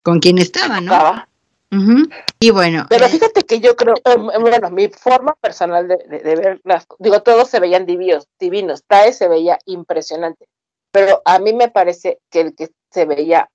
con 0.03 0.19
quien 0.19 0.37
estaba, 0.37 0.81
¿no? 0.81 1.25
Ujú. 1.73 2.09
Y 2.39 2.49
bueno, 2.51 2.85
Pero 2.89 3.05
eh, 3.05 3.09
fíjate 3.09 3.43
que 3.43 3.59
yo 3.61 3.75
creo, 3.77 3.95
em, 4.03 4.29
em, 4.31 4.41
bueno, 4.41 4.69
mi 4.71 4.89
forma 4.89 5.35
personal 5.35 5.87
de, 5.87 5.97
de- 6.09 6.19
de 6.19 6.35
ver 6.35 6.61
las, 6.65 6.85
digo, 6.99 7.21
todos 7.23 7.49
se 7.49 7.59
veían 7.61 7.85
divinos, 7.85 8.27
divinos, 8.39 8.83
Tae 8.87 9.13
se 9.13 9.29
veía 9.29 9.57
impresionante, 9.65 10.47
pero 10.91 11.21
a 11.23 11.39
mí 11.39 11.53
me 11.53 11.69
parece 11.69 12.19
que 12.29 12.41
el 12.41 12.55
que 12.55 12.69
se 12.91 13.05
veía, 13.05 13.49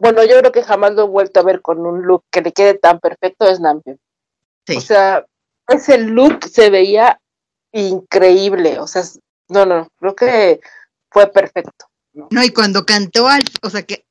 bueno, 0.00 0.22
yo 0.24 0.38
creo 0.38 0.52
que 0.52 0.62
jamás 0.62 0.92
lo 0.92 1.02
he 1.04 1.08
vuelto 1.08 1.40
a 1.40 1.44
ver 1.44 1.60
con 1.60 1.84
un 1.84 2.02
look 2.02 2.22
que 2.30 2.40
le 2.42 2.52
quede 2.52 2.74
tan 2.74 3.00
perfecto 3.00 3.48
es 3.48 3.58
Namjoon. 3.58 3.98
sí. 4.68 4.76
O 4.76 4.80
sea, 4.80 5.26
ese 5.66 5.98
look 5.98 6.44
se 6.44 6.70
veía 6.70 7.18
increíble, 7.72 8.78
o 8.78 8.86
sea, 8.86 9.02
no, 9.48 9.66
no, 9.66 9.88
creo 9.98 10.14
que 10.14 10.60
fue 11.10 11.26
perfecto. 11.32 11.86
No, 12.12 12.42
y 12.44 12.50
cuando 12.50 12.86
cantó 12.86 13.26
al, 13.26 13.42
o 13.62 13.70
sea 13.70 13.82
que 13.82 14.04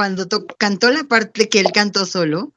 cuando 0.00 0.26
cantó 0.56 0.90
la 0.90 1.04
parte 1.04 1.50
que 1.50 1.60
él 1.60 1.72
cantó 1.74 2.06
solo, 2.06 2.54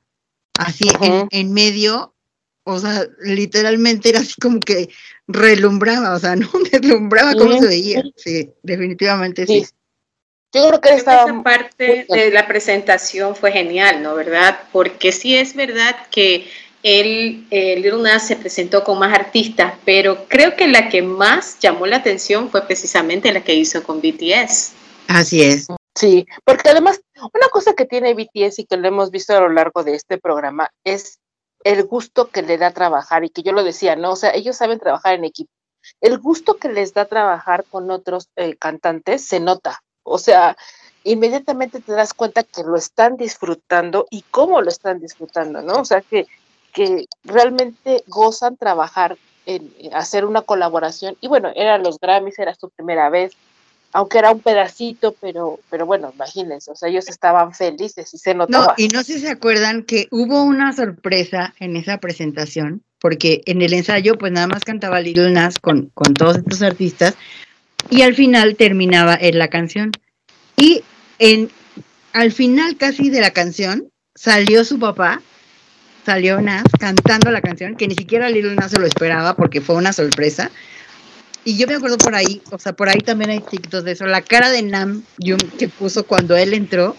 así 0.57 0.87
en, 1.29 1.51
medio, 1.51 2.15
o 2.63 2.79
sea, 2.79 3.05
literalmente 3.19 4.07
era 4.07 4.21
así 4.21 4.35
como 4.41 4.61
que 4.61 4.87
relumbraba, 5.27 6.15
o 6.15 6.19
sea, 6.19 6.35
no 6.37 6.49
deslumbraba 6.71 7.33
cómo 7.33 7.55
Ujú. 7.55 7.63
se 7.63 7.67
veía. 7.67 8.03
Sí, 8.15 8.49
definitivamente 8.61 9.45
sí. 9.45 9.65
Sí. 9.65 9.71
Yo 10.53 10.69
creo 10.69 10.79
que 10.79 10.87
Creo 10.87 10.97
estaba 10.99 11.29
esa 11.29 11.43
parte 11.43 12.05
de 12.07 12.31
la 12.31 12.47
presentación 12.47 13.35
fue 13.35 13.51
genial, 13.51 14.01
¿no? 14.01 14.15
¿Verdad? 14.15 14.61
Porque 14.71 15.11
sí 15.11 15.35
es 15.35 15.53
verdad 15.53 15.97
que 16.11 16.47
él, 16.81 17.45
eh, 17.51 17.75
Little 17.75 18.03
Nas 18.03 18.25
se 18.25 18.37
presentó 18.37 18.85
con 18.85 18.99
más 18.99 19.13
artistas, 19.13 19.73
pero 19.83 20.27
creo 20.29 20.55
que 20.55 20.69
la 20.69 20.87
que 20.87 21.01
más 21.01 21.59
llamó 21.59 21.87
la 21.87 21.97
atención 21.97 22.49
fue 22.49 22.65
precisamente 22.65 23.33
la 23.33 23.43
que 23.43 23.53
hizo 23.53 23.83
con 23.83 23.99
BTS. 23.99 24.71
Así 25.09 25.41
es. 25.41 25.67
Sí, 25.95 26.25
porque 26.43 26.69
además, 26.69 27.01
una 27.15 27.49
cosa 27.49 27.73
que 27.73 27.85
tiene 27.85 28.13
BTS 28.15 28.59
y 28.59 28.65
que 28.65 28.77
lo 28.77 28.87
hemos 28.87 29.11
visto 29.11 29.35
a 29.35 29.41
lo 29.41 29.49
largo 29.49 29.83
de 29.83 29.95
este 29.95 30.17
programa 30.17 30.71
es 30.83 31.19
el 31.63 31.83
gusto 31.85 32.29
que 32.29 32.41
le 32.41 32.57
da 32.57 32.71
trabajar, 32.71 33.23
y 33.23 33.29
que 33.29 33.43
yo 33.43 33.51
lo 33.53 33.63
decía, 33.63 33.95
¿no? 33.95 34.11
O 34.11 34.15
sea, 34.15 34.33
ellos 34.33 34.57
saben 34.57 34.79
trabajar 34.79 35.13
en 35.15 35.25
equipo. 35.25 35.51
El 36.01 36.17
gusto 36.17 36.55
que 36.57 36.69
les 36.69 36.93
da 36.93 37.05
trabajar 37.05 37.65
con 37.69 37.91
otros 37.91 38.29
eh, 38.35 38.55
cantantes 38.55 39.25
se 39.25 39.39
nota. 39.39 39.81
O 40.03 40.17
sea, 40.17 40.57
inmediatamente 41.03 41.79
te 41.79 41.93
das 41.93 42.13
cuenta 42.13 42.43
que 42.43 42.63
lo 42.63 42.75
están 42.75 43.17
disfrutando 43.17 44.07
y 44.09 44.23
cómo 44.23 44.61
lo 44.61 44.69
están 44.69 44.99
disfrutando, 44.99 45.61
¿no? 45.61 45.81
O 45.81 45.85
sea, 45.85 46.01
que, 46.01 46.27
que 46.73 47.05
realmente 47.23 48.03
gozan 48.07 48.57
trabajar 48.57 49.17
en, 49.45 49.73
hacer 49.93 50.25
una 50.25 50.41
colaboración. 50.41 51.17
Y 51.21 51.27
bueno, 51.27 51.51
eran 51.55 51.83
los 51.83 51.99
Grammys, 51.99 52.39
era 52.39 52.55
su 52.55 52.69
primera 52.69 53.09
vez 53.09 53.33
aunque 53.93 54.17
era 54.17 54.31
un 54.31 54.39
pedacito, 54.39 55.15
pero, 55.21 55.59
pero 55.69 55.85
bueno, 55.85 56.11
imagínense, 56.13 56.71
o 56.71 56.75
sea, 56.75 56.89
ellos 56.89 57.07
estaban 57.07 57.53
felices 57.53 58.13
y 58.13 58.17
se 58.17 58.33
No, 58.33 58.39
notaba. 58.45 58.73
y 58.77 58.87
no 58.87 59.03
sé 59.03 59.13
si 59.13 59.19
se 59.21 59.29
acuerdan 59.29 59.83
que 59.83 60.07
hubo 60.11 60.43
una 60.43 60.73
sorpresa 60.73 61.53
en 61.59 61.75
esa 61.77 61.99
presentación, 61.99 62.81
porque 62.99 63.41
en 63.45 63.61
el 63.61 63.73
ensayo 63.73 64.17
pues 64.17 64.31
nada 64.31 64.47
más 64.47 64.63
cantaba 64.63 64.99
Lil 64.99 65.31
Nas 65.33 65.59
con, 65.59 65.91
con 65.93 66.13
todos 66.13 66.37
estos 66.37 66.61
artistas 66.61 67.15
y 67.89 68.01
al 68.01 68.15
final 68.15 68.55
terminaba 68.55 69.15
en 69.19 69.37
la 69.37 69.49
canción. 69.49 69.91
Y 70.57 70.83
en 71.19 71.49
al 72.13 72.31
final 72.31 72.77
casi 72.77 73.09
de 73.09 73.21
la 73.21 73.31
canción 73.31 73.89
salió 74.15 74.63
su 74.63 74.79
papá, 74.79 75.21
salió 76.05 76.41
Nas 76.41 76.63
cantando 76.79 77.29
la 77.31 77.41
canción, 77.41 77.75
que 77.75 77.87
ni 77.87 77.95
siquiera 77.95 78.29
Lil 78.29 78.55
Nas 78.55 78.71
se 78.71 78.79
lo 78.79 78.85
esperaba 78.87 79.35
porque 79.35 79.61
fue 79.61 79.75
una 79.75 79.93
sorpresa. 79.93 80.49
Y 81.45 81.57
yo 81.57 81.67
me 81.67 81.75
acuerdo 81.75 81.97
por 81.97 82.15
ahí, 82.15 82.41
o 82.51 82.59
sea, 82.59 82.73
por 82.73 82.89
ahí 82.89 82.99
también 82.99 83.29
hay 83.29 83.39
TikToks 83.39 83.83
de 83.83 83.91
eso, 83.91 84.05
la 84.05 84.21
cara 84.21 84.49
de 84.49 84.61
Nam 84.61 85.03
que 85.57 85.67
puso 85.67 86.05
cuando 86.05 86.37
él 86.37 86.53
entró, 86.53 86.95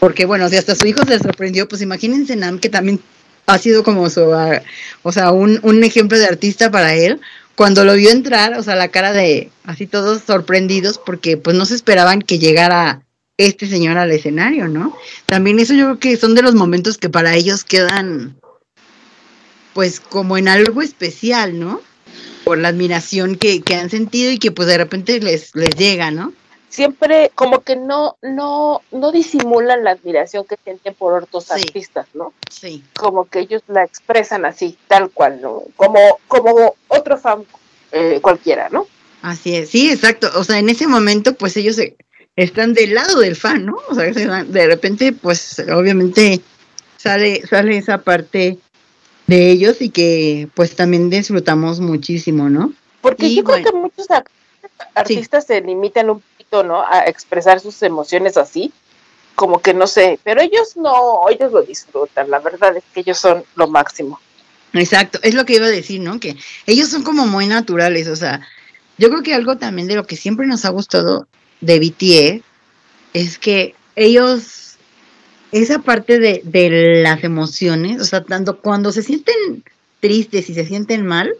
porque 0.00 0.24
bueno, 0.24 0.48
si 0.48 0.56
hasta 0.56 0.74
su 0.74 0.86
hijo 0.86 1.04
se 1.04 1.18
sorprendió, 1.18 1.68
pues 1.68 1.80
imagínense 1.80 2.34
Nam 2.34 2.58
que 2.58 2.68
también 2.68 3.00
ha 3.46 3.58
sido 3.58 3.84
como 3.84 4.10
su, 4.10 4.32
ah, 4.34 4.62
o 5.02 5.12
sea, 5.12 5.30
un, 5.30 5.60
un 5.62 5.84
ejemplo 5.84 6.18
de 6.18 6.26
artista 6.26 6.70
para 6.70 6.94
él. 6.94 7.20
Cuando 7.54 7.84
lo 7.84 7.94
vio 7.94 8.10
entrar, 8.10 8.58
o 8.58 8.62
sea, 8.62 8.76
la 8.76 8.88
cara 8.88 9.12
de 9.12 9.50
así 9.64 9.86
todos 9.86 10.22
sorprendidos 10.26 10.98
porque 10.98 11.38
pues 11.38 11.56
no 11.56 11.64
se 11.64 11.74
esperaban 11.74 12.20
que 12.20 12.38
llegara 12.38 13.02
este 13.38 13.66
señor 13.66 13.96
al 13.96 14.12
escenario, 14.12 14.68
¿no? 14.68 14.94
También 15.24 15.58
eso 15.58 15.72
yo 15.72 15.84
creo 15.84 15.98
que 15.98 16.16
son 16.18 16.34
de 16.34 16.42
los 16.42 16.54
momentos 16.54 16.98
que 16.98 17.08
para 17.08 17.34
ellos 17.34 17.64
quedan 17.64 18.36
pues 19.72 20.00
como 20.00 20.36
en 20.36 20.48
algo 20.48 20.82
especial, 20.82 21.58
¿no? 21.58 21.80
Por 22.46 22.58
la 22.58 22.68
admiración 22.68 23.34
que, 23.34 23.60
que 23.60 23.74
han 23.74 23.90
sentido 23.90 24.30
y 24.30 24.38
que 24.38 24.52
pues 24.52 24.68
de 24.68 24.78
repente 24.78 25.18
les, 25.20 25.52
les 25.56 25.74
llega, 25.74 26.12
¿no? 26.12 26.32
Siempre 26.68 27.32
como 27.34 27.62
que 27.64 27.74
no, 27.74 28.16
no, 28.22 28.82
no 28.92 29.10
disimulan 29.10 29.82
la 29.82 29.90
admiración 29.90 30.44
que 30.44 30.54
sienten 30.62 30.94
por 30.94 31.24
otros 31.24 31.44
Sí. 31.46 31.52
artistas, 31.54 32.06
¿no? 32.14 32.32
Sí. 32.48 32.84
Como 32.96 33.24
que 33.28 33.40
ellos 33.40 33.62
la 33.66 33.82
expresan 33.82 34.44
así, 34.44 34.78
tal 34.86 35.10
cual, 35.10 35.40
¿no? 35.42 35.64
Como, 35.74 35.98
como 36.28 36.76
otro 36.86 37.18
fan 37.18 37.44
eh, 37.90 38.20
cualquiera, 38.22 38.68
¿no? 38.70 38.86
Así 39.22 39.56
es, 39.56 39.70
sí, 39.70 39.90
exacto. 39.90 40.30
O 40.36 40.44
sea, 40.44 40.60
en 40.60 40.68
ese 40.68 40.86
momento, 40.86 41.34
pues 41.34 41.56
ellos 41.56 41.74
se- 41.74 41.96
están 42.36 42.74
del 42.74 42.94
lado 42.94 43.18
del 43.18 43.34
fan, 43.34 43.66
¿no? 43.66 43.76
O 43.88 43.94
sea, 43.96 44.04
de 44.44 44.66
repente, 44.68 45.12
pues 45.12 45.58
obviamente 45.74 46.40
sale, 46.96 47.44
sale 47.48 47.76
esa 47.76 47.98
parte 47.98 48.58
de 49.26 49.50
ellos 49.50 49.80
y 49.80 49.90
que 49.90 50.48
pues 50.54 50.76
también 50.76 51.10
disfrutamos 51.10 51.80
muchísimo, 51.80 52.48
¿no? 52.48 52.72
Porque 53.00 53.26
Y 53.26 53.36
yo 53.36 53.44
bueno. 53.44 53.62
creo 53.62 53.72
que 53.72 53.78
muchos 53.78 54.10
ar- 54.10 54.24
artistas 54.94 55.46
se 55.46 55.60
limitan 55.60 56.10
un 56.10 56.20
poquito, 56.20 56.62
¿no? 56.62 56.82
A 56.82 57.04
expresar 57.06 57.60
sus 57.60 57.82
emociones 57.82 58.36
así, 58.36 58.72
como 59.34 59.60
que 59.60 59.74
no 59.74 59.86
sé, 59.86 60.18
pero 60.24 60.40
ellos 60.40 60.76
no, 60.76 61.28
ellos 61.28 61.52
lo 61.52 61.62
disfrutan, 61.62 62.30
la 62.30 62.38
verdad 62.38 62.76
es 62.76 62.84
que 62.92 63.00
ellos 63.00 63.18
son 63.18 63.44
lo 63.54 63.66
máximo. 63.68 64.20
Exacto, 64.72 65.18
es 65.22 65.34
lo 65.34 65.44
que 65.44 65.54
iba 65.56 65.66
a 65.66 65.70
decir, 65.70 66.00
¿no? 66.00 66.20
Que 66.20 66.36
ellos 66.66 66.88
son 66.88 67.02
como 67.02 67.26
muy 67.26 67.46
naturales, 67.46 68.08
o 68.08 68.16
sea, 68.16 68.40
yo 68.98 69.08
creo 69.10 69.22
que 69.22 69.34
algo 69.34 69.56
también 69.58 69.88
de 69.88 69.94
lo 69.94 70.06
que 70.06 70.16
siempre 70.16 70.46
nos 70.46 70.64
ha 70.64 70.70
gustado 70.70 71.26
de 71.60 71.78
BTS 71.78 72.42
es 73.12 73.38
que 73.38 73.74
ellos, 73.94 74.65
esa 75.52 75.80
parte 75.80 76.18
de, 76.18 76.42
de 76.44 77.00
las 77.02 77.22
emociones, 77.24 78.00
o 78.00 78.04
sea, 78.04 78.22
tanto 78.24 78.58
cuando 78.60 78.92
se 78.92 79.02
sienten 79.02 79.64
tristes 80.00 80.50
y 80.50 80.54
se 80.54 80.66
sienten 80.66 81.06
mal, 81.06 81.34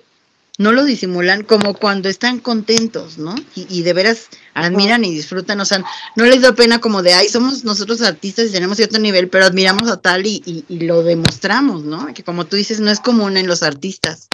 no 0.59 0.73
lo 0.73 0.85
disimulan 0.85 1.43
como 1.43 1.75
cuando 1.75 2.09
están 2.09 2.39
contentos, 2.41 3.19
¿no? 3.19 3.35
Y, 3.55 3.67
y 3.69 3.83
de 3.83 3.93
veras 3.93 4.29
admiran 4.55 5.05
y 5.05 5.11
disfrutan, 5.13 5.61
o 5.61 5.67
sea, 5.67 5.85
no 6.17 6.25
les 6.25 6.41
da 6.41 6.53
pena 6.55 6.81
como 6.81 7.03
de, 7.03 7.13
ay, 7.13 7.29
somos 7.29 7.65
nosotros 7.65 8.01
artistas 8.01 8.47
y 8.49 8.53
tenemos 8.53 8.79
cierto 8.79 8.99
nivel, 8.99 9.29
pero 9.29 9.45
admiramos 9.45 9.91
a 9.91 9.99
tal 10.01 10.25
y, 10.27 10.43
y, 10.47 10.65
y 10.69 10.81
lo 10.87 11.03
demostramos, 11.03 11.85
¿no? 11.85 12.07
Que 12.15 12.23
como 12.23 12.47
tú 12.47 12.57
dices, 12.57 12.81
no 12.81 12.91
es 12.91 13.01
común 13.01 13.37
en 13.37 13.47
los 13.47 13.63
artistas. 13.63 14.29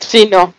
Sí, 0.00 0.26
no. 0.26 0.52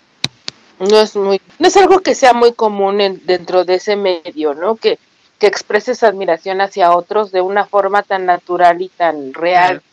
No 0.79 1.01
es 1.01 1.13
muy, 1.17 1.41
no 1.59 1.67
es 1.67 1.75
algo 1.75 1.99
que 1.99 2.15
sea 2.15 2.31
muy 2.31 2.53
común 2.53 3.01
en- 3.01 3.21
dentro 3.25 3.65
de 3.65 3.75
ese 3.75 3.97
medio, 3.97 4.53
¿no? 4.53 4.77
Que, 4.77 4.97
que 5.39 5.47
expreses 5.47 6.03
admiración 6.03 6.61
hacia 6.61 6.91
otros 6.91 7.31
de 7.31 7.41
una 7.41 7.65
forma 7.65 8.03
tan 8.03 8.25
natural 8.25 8.81
y 8.81 8.89
tan 8.89 9.33
real. 9.33 9.81
Claro. 9.81 9.83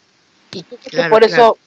Y 0.53 0.63
creo 0.65 0.81
que 0.81 0.91
Claro, 0.91 1.11
por 1.11 1.27
claro. 1.27 1.35
eso, 1.35 1.59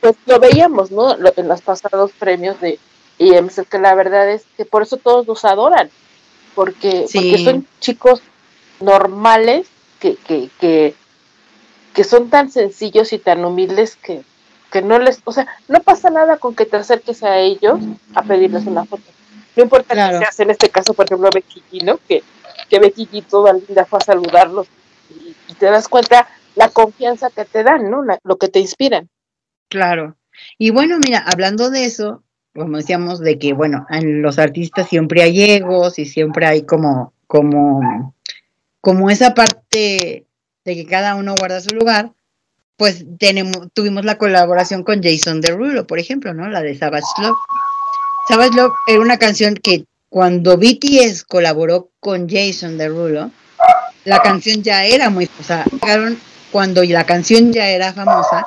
pues 0.00 0.14
lo 0.26 0.38
veíamos, 0.38 0.90
¿no? 0.90 1.16
Lo- 1.16 1.32
en 1.36 1.48
los 1.48 1.62
pasados 1.62 2.12
premios 2.18 2.60
de 2.60 2.78
IEMS, 3.18 3.62
que 3.70 3.78
la 3.78 3.94
verdad 3.94 4.28
es 4.30 4.44
que 4.56 4.64
por 4.66 4.82
eso 4.82 4.98
todos 4.98 5.26
los 5.26 5.44
adoran, 5.46 5.90
porque, 6.54 7.06
Sí. 7.08 7.18
porque 7.18 7.44
son 7.44 7.66
chicos 7.80 8.20
normales 8.80 9.66
que, 10.00 10.16
que, 10.16 10.50
que, 10.60 10.94
que 11.94 12.04
son 12.04 12.28
tan 12.30 12.50
sencillos 12.50 13.12
y 13.12 13.18
tan 13.18 13.44
humildes 13.44 13.96
que, 13.96 14.22
que 14.70 14.82
no 14.82 14.98
les, 14.98 15.20
o 15.24 15.32
sea, 15.32 15.46
no 15.68 15.80
pasa 15.80 16.10
nada 16.10 16.36
con 16.36 16.54
que 16.54 16.66
te 16.66 16.76
acerques 16.76 17.22
a 17.22 17.38
ellos 17.38 17.78
a 18.14 18.22
pedirles 18.22 18.66
una 18.66 18.84
foto. 18.84 19.02
No 19.56 19.62
importa 19.62 19.94
Claro. 19.94 20.18
que 20.18 20.24
seas 20.26 20.40
en 20.40 20.50
este 20.50 20.68
caso, 20.68 20.92
por 20.92 21.06
ejemplo, 21.06 21.30
Becky 21.32 21.62
¿no? 21.82 21.98
Que, 22.06 22.22
que 22.68 22.78
Becky 22.78 23.06
G 23.06 23.24
toda 23.24 23.52
linda 23.52 23.84
fue 23.84 23.98
a 23.98 24.02
saludarlos 24.04 24.66
y, 25.10 25.54
te 25.54 25.66
das 25.66 25.88
cuenta 25.88 26.26
la 26.54 26.68
confianza 26.68 27.30
que 27.30 27.44
te 27.44 27.62
dan, 27.62 27.90
¿no? 27.90 28.02
Lo 28.24 28.36
que 28.36 28.48
te 28.48 28.58
inspiran. 28.58 29.08
Claro. 29.68 30.16
Y 30.58 30.70
bueno, 30.70 30.98
mira, 30.98 31.18
hablando 31.26 31.70
de 31.70 31.84
eso, 31.84 32.22
como 32.54 32.78
decíamos, 32.78 33.20
de 33.20 33.38
que, 33.38 33.52
bueno, 33.52 33.86
en 33.90 34.22
los 34.22 34.38
artistas 34.38 34.88
siempre 34.88 35.22
hay 35.22 35.42
egos 35.42 35.98
y 35.98 36.06
siempre 36.06 36.46
hay 36.46 36.62
como, 36.62 37.12
como, 37.26 38.14
como 38.80 39.10
esa 39.10 39.34
parte 39.34 40.26
de 40.64 40.74
que 40.74 40.86
cada 40.86 41.14
uno 41.14 41.36
guarda 41.36 41.60
su 41.60 41.70
lugar, 41.70 42.12
pues 42.76 43.04
tenemos, 43.18 43.68
tuvimos 43.72 44.04
la 44.04 44.18
colaboración 44.18 44.82
con 44.82 45.02
Jason 45.02 45.40
Derulo, 45.40 45.86
por 45.86 45.98
ejemplo, 45.98 46.34
¿no? 46.34 46.48
La 46.48 46.62
de 46.62 46.74
Savage 46.74 47.06
Love. 47.22 47.36
Savage 48.28 48.56
Love 48.56 48.72
era 48.88 49.00
una 49.00 49.18
canción 49.18 49.54
que 49.54 49.86
cuando 50.16 50.56
BTS 50.56 51.24
colaboró 51.24 51.90
con 52.00 52.26
Jason 52.26 52.78
Derulo, 52.78 53.30
la 54.06 54.22
canción 54.22 54.62
ya 54.62 54.86
era 54.86 55.10
muy, 55.10 55.28
llegaron 55.82 56.18
cuando 56.50 56.82
la 56.84 57.04
canción 57.04 57.52
ya 57.52 57.68
era 57.68 57.92
famosa, 57.92 58.46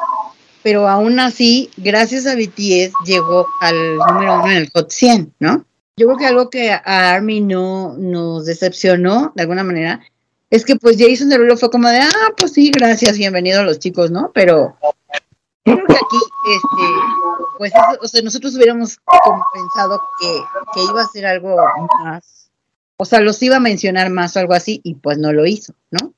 pero 0.64 0.90
aún 0.90 1.20
así, 1.20 1.70
gracias 1.78 2.26
a 2.26 2.34
BTS 2.34 2.92
llegó 3.06 3.46
al 3.62 3.98
número 3.98 4.40
uno 4.40 4.50
en 4.50 4.58
el 4.58 4.72
Hot 4.74 4.90
100, 4.90 5.36
¿no? 5.38 5.64
Yo 5.96 6.08
creo 6.08 6.18
que 6.18 6.26
algo 6.26 6.50
que 6.50 6.72
a 6.72 7.12
Army 7.12 7.40
no 7.40 7.94
nos 8.00 8.48
decepcionó 8.48 9.32
de 9.36 9.44
alguna 9.44 9.64
manera 9.64 10.00
es 10.50 10.66
que 10.66 10.76
pues 10.76 10.98
Jason 10.98 11.30
Derulo 11.30 11.56
fue 11.56 11.70
como 11.70 11.88
de, 11.88 12.00
ah, 12.00 12.34
pues 12.36 12.54
sí, 12.54 12.72
gracias, 12.72 13.16
bienvenidos 13.16 13.64
los 13.64 13.78
chicos, 13.78 14.10
¿no? 14.10 14.32
Pero 14.34 14.76
creo 15.64 15.86
que 15.86 15.94
aquí, 15.94 16.18
este, 16.48 16.84
pues, 17.58 17.72
o 18.02 18.08
sea, 18.08 18.22
nosotros 18.22 18.56
hubiéramos 18.56 19.00
como 19.06 19.44
pensado 19.54 20.02
que, 20.20 20.44
que 20.74 20.84
iba 20.84 21.02
a 21.02 21.08
ser 21.08 21.26
algo 21.26 21.58
más, 22.04 22.50
o 22.98 23.06
sea, 23.06 23.20
los 23.20 23.42
iba 23.44 23.58
a 23.58 23.62
mencionar 23.62 24.10
más 24.10 24.36
o 24.36 24.40
algo 24.40 24.54
así, 24.54 24.82
y 24.84 24.96
pues 24.96 25.18
no 25.18 25.32
lo 25.34 25.46
hizo, 25.46 25.74
¿no? 25.92 26.14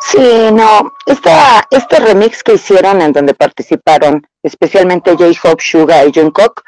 Sí, 0.00 0.50
no, 0.52 0.94
esta, 1.06 1.66
este 1.70 2.00
remix 2.00 2.42
que 2.42 2.54
hicieron 2.54 3.02
en 3.02 3.12
donde 3.12 3.34
participaron 3.34 4.26
especialmente 4.42 5.14
J-Hope, 5.14 5.62
Suga 5.62 6.04
y 6.04 6.12
Jungkook 6.12 6.62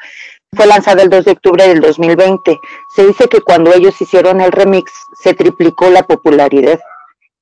fue 0.53 0.67
lanzado 0.67 1.01
el 1.01 1.09
2 1.09 1.25
de 1.25 1.31
octubre 1.31 1.67
del 1.67 1.79
2020. 1.79 2.59
Se 2.95 3.07
dice 3.07 3.27
que 3.27 3.41
cuando 3.41 3.73
ellos 3.73 3.99
hicieron 3.99 4.41
el 4.41 4.51
remix 4.51 4.91
se 5.21 5.33
triplicó 5.33 5.89
la 5.89 6.03
popularidad 6.03 6.79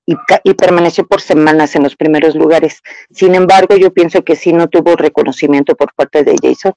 y, 0.09 0.15
y 0.43 0.53
permaneció 0.55 1.05
por 1.05 1.21
semanas 1.21 1.75
en 1.75 1.83
los 1.83 1.95
primeros 1.95 2.33
lugares. 2.33 2.81
Sin 3.11 3.35
embargo, 3.35 3.75
yo 3.75 3.93
pienso 3.93 4.23
que 4.23 4.35
sí 4.35 4.53
no 4.53 4.67
tuvo 4.67 4.95
reconocimiento 4.95 5.75
por 5.75 5.93
parte 5.93 6.23
de 6.23 6.35
Jason. 6.41 6.73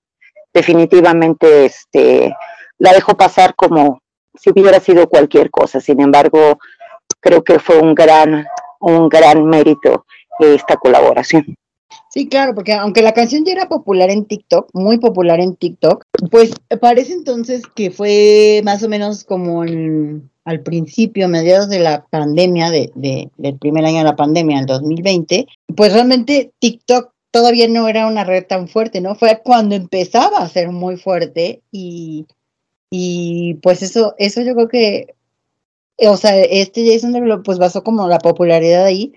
Definitivamente 0.52 1.64
este, 1.64 2.36
la 2.78 2.92
dejó 2.92 3.16
pasar 3.16 3.54
como 3.54 4.02
si 4.34 4.50
hubiera 4.50 4.80
sido 4.80 5.08
cualquier 5.08 5.50
cosa. 5.50 5.80
Sin 5.80 6.00
embargo, 6.02 6.58
creo 7.20 7.42
que 7.42 7.58
fue 7.58 7.78
un 7.78 7.94
gran, 7.94 8.46
un 8.80 9.08
gran 9.08 9.46
mérito 9.46 10.04
esta 10.38 10.76
colaboración. 10.76 11.56
Sí, 12.10 12.28
claro, 12.28 12.54
porque 12.54 12.72
aunque 12.74 13.02
la 13.02 13.12
canción 13.12 13.44
ya 13.44 13.52
era 13.52 13.68
popular 13.68 14.10
en 14.10 14.26
TikTok, 14.26 14.68
muy 14.74 14.98
popular 14.98 15.40
en 15.40 15.56
TikTok, 15.56 16.04
pues 16.30 16.52
parece 16.80 17.12
entonces 17.14 17.62
que 17.74 17.90
fue 17.90 18.60
más 18.64 18.82
o 18.82 18.88
menos 18.88 19.24
como 19.24 19.62
al 19.62 20.60
principio, 20.62 21.28
mediados 21.28 21.68
de 21.68 21.78
la 21.78 22.04
pandemia, 22.10 22.70
de, 22.70 22.90
de- 22.94 23.30
del 23.36 23.58
primer 23.58 23.84
año 23.84 23.98
de 23.98 24.04
la 24.04 24.16
pandemia, 24.16 24.58
el 24.58 24.66
2020, 24.66 25.46
pues 25.76 25.92
realmente 25.92 26.52
TikTok 26.58 27.12
todavía 27.30 27.66
no 27.68 27.88
era 27.88 28.06
una 28.06 28.24
red 28.24 28.44
tan 28.46 28.68
fuerte, 28.68 29.00
¿no? 29.00 29.14
Fue 29.14 29.40
cuando 29.42 29.74
empezaba 29.74 30.38
a 30.38 30.48
ser 30.48 30.70
muy 30.70 30.96
fuerte 30.96 31.62
y, 31.70 32.26
y 32.90 33.54
pues 33.62 33.82
eso, 33.82 34.14
eso 34.18 34.42
yo 34.42 34.54
creo 34.54 34.68
que, 34.68 35.14
o 35.98 36.16
sea, 36.16 36.38
este 36.38 36.92
Jason 36.92 37.12
Derulo 37.12 37.42
pues 37.42 37.58
basó 37.58 37.82
como 37.84 38.06
la 38.08 38.18
popularidad 38.18 38.84
ahí, 38.84 39.14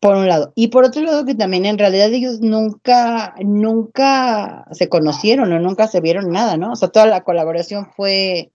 por 0.00 0.16
un 0.16 0.28
lado. 0.28 0.52
Y 0.54 0.68
por 0.68 0.84
otro 0.84 1.02
lado, 1.02 1.24
que 1.24 1.34
también 1.34 1.66
en 1.66 1.78
realidad 1.78 2.12
ellos 2.12 2.40
nunca, 2.40 3.34
nunca 3.38 4.66
se 4.72 4.88
conocieron 4.88 5.52
o 5.52 5.58
nunca 5.58 5.88
se 5.88 6.00
vieron 6.00 6.30
nada, 6.30 6.56
¿no? 6.56 6.72
O 6.72 6.76
sea, 6.76 6.88
toda 6.88 7.06
la 7.06 7.24
colaboración 7.24 7.90
fue, 7.96 8.52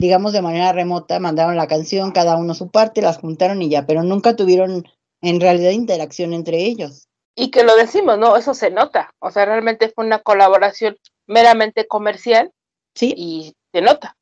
digamos, 0.00 0.32
de 0.32 0.42
manera 0.42 0.72
remota, 0.72 1.20
mandaron 1.20 1.56
la 1.56 1.68
canción, 1.68 2.12
cada 2.12 2.36
uno 2.36 2.54
su 2.54 2.70
parte, 2.70 3.02
las 3.02 3.18
juntaron 3.18 3.62
y 3.62 3.68
ya, 3.68 3.86
pero 3.86 4.02
nunca 4.02 4.36
tuvieron 4.36 4.84
en 5.22 5.40
realidad 5.40 5.70
interacción 5.70 6.32
entre 6.32 6.58
ellos. 6.64 7.08
Y 7.34 7.50
que 7.50 7.64
lo 7.64 7.76
decimos, 7.76 8.18
¿no? 8.18 8.36
Eso 8.36 8.54
se 8.54 8.70
nota. 8.70 9.10
O 9.20 9.30
sea, 9.30 9.44
realmente 9.44 9.90
fue 9.90 10.06
una 10.06 10.20
colaboración 10.20 10.96
meramente 11.26 11.86
comercial 11.86 12.50
Sí, 12.96 13.12
y 13.14 13.54
se 13.72 13.82
nota. 13.82 14.16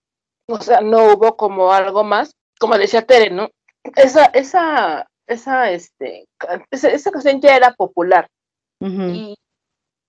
O 0.48 0.60
sea, 0.60 0.80
no 0.80 1.14
hubo 1.14 1.36
como 1.36 1.72
algo 1.72 2.02
más, 2.02 2.32
como 2.58 2.76
decía 2.76 3.06
Tere, 3.06 3.30
¿no? 3.30 3.48
Esa, 3.94 4.24
esa, 4.26 5.06
esa, 5.26 5.70
este, 5.70 6.26
esa, 6.70 7.10
canción 7.10 7.40
ya 7.40 7.56
era 7.56 7.72
popular. 7.72 8.28
Y, 8.80 9.36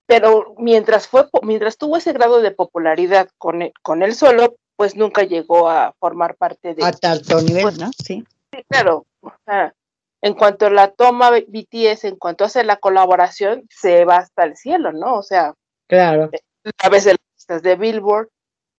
pero 0.06 0.54
mientras 0.58 1.08
fue, 1.08 1.28
mientras 1.42 1.78
tuvo 1.78 1.96
ese 1.96 2.12
grado 2.12 2.40
de 2.42 2.50
popularidad 2.50 3.28
con 3.38 3.62
él, 3.62 3.72
con 3.82 4.02
él 4.02 4.14
solo, 4.14 4.56
pues 4.76 4.96
nunca 4.96 5.22
llegó 5.22 5.68
a 5.70 5.94
formar 5.98 6.36
parte 6.36 6.74
de. 6.74 6.84
a 6.84 6.92
tanto 6.92 7.40
nivel, 7.40 7.62
pues, 7.62 7.78
¿no? 7.78 7.90
Sí. 8.04 8.24
Sí, 8.52 8.62
claro. 8.68 9.06
o 9.22 9.32
sea, 9.46 9.74
en 10.22 10.34
cuanto 10.34 10.68
la 10.70 10.92
toma 10.92 11.30
BTS, 11.30 12.04
en 12.04 12.16
cuanto 12.16 12.44
hace 12.44 12.64
la 12.64 12.76
colaboración, 12.76 13.66
se 13.70 14.04
va 14.04 14.16
hasta 14.18 14.44
el 14.44 14.56
cielo, 14.56 14.92
¿no? 14.92 15.14
O 15.16 15.22
sea, 15.22 15.54
Claro. 15.88 16.30
a 16.78 16.88
veces 16.88 17.12
las 17.12 17.20
listas 17.36 17.62
de 17.62 17.76
Billboard 17.76 18.28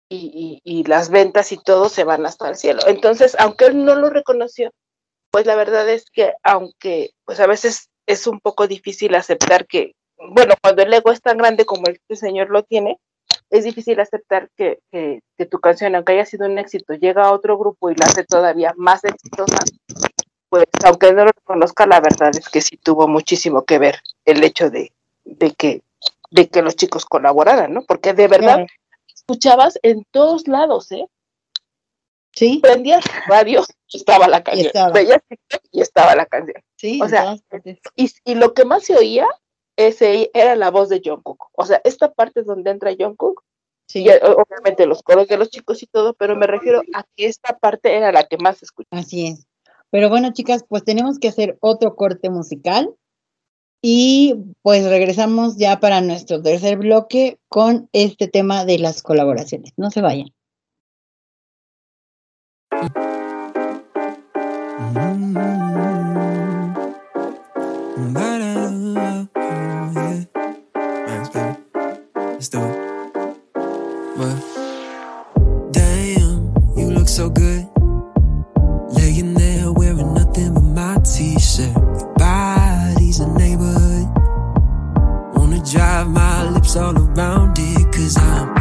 y, 0.10 0.62
y- 0.64 0.80
y 0.80 0.84
las 0.84 1.10
ventas 1.10 1.52
y 1.52 1.58
todo 1.58 1.90
se 1.90 2.04
van 2.04 2.26
hasta 2.26 2.50
el 2.50 2.56
cielo. 2.56 2.82
Entonces, 2.88 3.36
aunque 3.40 3.66
él 3.66 3.84
no 3.84 3.96
lo 3.96 4.10
reconoció, 4.10 4.72
pues 5.32 5.46
la 5.46 5.56
verdad 5.56 5.88
es 5.90 6.10
que 6.12 6.34
aunque 6.44 7.12
pues 7.26 7.40
a 7.40 7.48
veces 7.48 7.90
es 8.06 8.28
un 8.28 8.40
poco 8.40 8.68
difícil 8.68 9.16
aceptar 9.16 9.68
que, 9.68 9.94
bueno, 10.18 10.56
cuando 10.62 10.82
el 10.82 10.94
ego 10.94 11.12
es 11.12 11.22
tan 11.22 11.38
grande 11.38 11.66
como 11.66 11.88
este 11.88 12.16
señor 12.16 12.50
lo 12.50 12.64
tiene, 12.64 13.00
es 13.50 13.64
difícil 13.64 14.00
aceptar 14.00 14.50
que, 14.56 14.80
que, 14.92 15.22
que 15.38 15.46
tu 15.46 15.60
canción, 15.60 15.96
aunque 15.96 16.14
haya 16.14 16.26
sido 16.26 16.46
un 16.46 16.58
éxito, 16.58 16.94
llega 16.94 17.26
a 17.26 17.34
otro 17.34 17.58
grupo 17.58 17.90
y 17.90 17.96
la 17.96 18.06
hace 18.06 18.24
todavía 18.24 18.74
más 18.78 19.04
exitosa, 19.04 19.58
pues 20.50 20.66
aunque 20.86 21.14
no 21.14 21.26
lo 21.26 21.32
reconozca, 21.32 21.86
la 21.86 22.00
verdad 22.00 22.32
es 22.38 22.50
que 22.50 22.62
sí 22.62 22.78
tuvo 22.78 23.08
muchísimo 23.08 23.64
que 23.66 23.80
ver 23.80 24.00
el 24.26 24.44
hecho 24.44 24.70
de, 24.70 24.92
de 25.26 25.52
que 25.52 25.82
de 26.30 26.50
que 26.50 26.62
los 26.62 26.76
chicos 26.76 27.06
colaboraran, 27.06 27.74
¿no? 27.74 27.84
Porque 27.84 28.14
de 28.14 28.28
verdad 28.28 28.66
escuchabas 29.14 29.80
en 29.82 30.06
todos 30.12 30.48
lados, 30.48 30.92
¿eh? 30.92 31.06
Sí, 32.38 32.60
Prendías 32.62 33.04
radio 33.28 33.64
y 33.88 33.98
estaba 33.98 34.28
la 34.28 34.44
canción. 34.44 34.94
Veías 34.94 35.22
y 35.72 35.82
estaba 35.82 36.16
la 36.16 36.26
canción. 36.28 36.62
sí. 36.76 37.00
o 37.02 37.10
sea. 37.10 37.36
Y, 37.96 38.12
y 38.26 38.36
lo 38.36 38.54
que 38.54 38.64
más 38.66 38.84
se 38.84 38.96
oía 38.96 39.26
ese 39.76 40.30
era 40.34 40.56
la 40.56 40.70
voz 40.72 40.90
de 40.90 41.02
Jungkook. 41.04 41.50
O 41.54 41.66
sea, 41.66 41.82
esta 41.84 42.12
parte 42.14 42.44
donde 42.44 42.72
entra 42.72 42.96
Jungkook, 42.98 43.44
Sí, 43.90 44.04
y, 44.04 44.10
o- 44.10 44.38
obviamente 44.44 44.86
los 44.86 45.02
coros 45.02 45.28
de 45.30 45.38
los 45.38 45.50
chicos 45.50 45.82
y 45.82 45.88
todo, 45.88 46.14
pero 46.14 46.36
me 46.36 46.46
refiero 46.46 46.82
a 46.94 47.04
que 47.16 47.26
esta 47.26 47.58
parte 47.58 47.96
era 47.96 48.12
la 48.12 48.26
que 48.28 48.38
más 48.38 48.58
se 48.58 48.66
escuchaba. 48.66 49.00
así 49.02 49.28
es. 49.28 49.48
Pero 49.90 50.10
bueno, 50.10 50.34
chicas, 50.34 50.66
pues 50.68 50.84
tenemos 50.84 51.18
que 51.20 51.30
hacer 51.30 51.58
otro 51.62 51.96
corte 51.96 52.30
musical. 52.30 52.94
Y 53.82 54.36
pues 54.64 54.84
regresamos 54.90 55.58
ya 55.58 55.80
para 55.80 56.02
nuestro 56.02 56.42
tercer 56.42 56.78
bloque 56.78 57.38
con 57.48 57.88
este 57.94 58.28
tema 58.28 58.66
de 58.66 58.80
las 58.80 59.02
colaboraciones. 59.04 59.72
No 59.78 59.92
se 59.92 60.02
vayan. 60.02 60.28
Drive 85.72 86.08
my 86.08 86.50
lips 86.50 86.76
all 86.76 86.98
around 86.98 87.58
it, 87.60 87.92
cause 87.92 88.18
I'm 88.18 88.57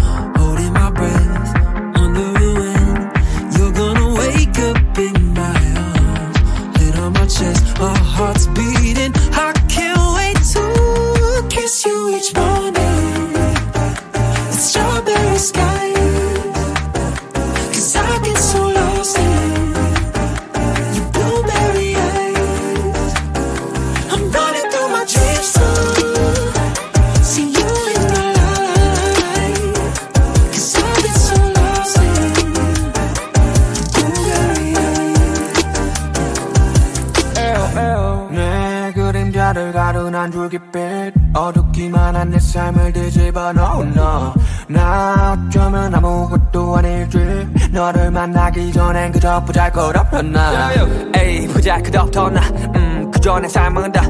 전엔 49.07 49.13
그저 49.13 49.41
보잘 49.45 49.71
것없던 49.73 50.33
나? 50.33 50.73
에이 51.17 51.47
보잘 51.49 51.83
것없던 51.83 52.35
나? 52.35 52.41
음, 52.75 53.11
그저 53.13 53.39
내 53.39 53.49
삶은 53.49 53.93
다. 53.93 54.03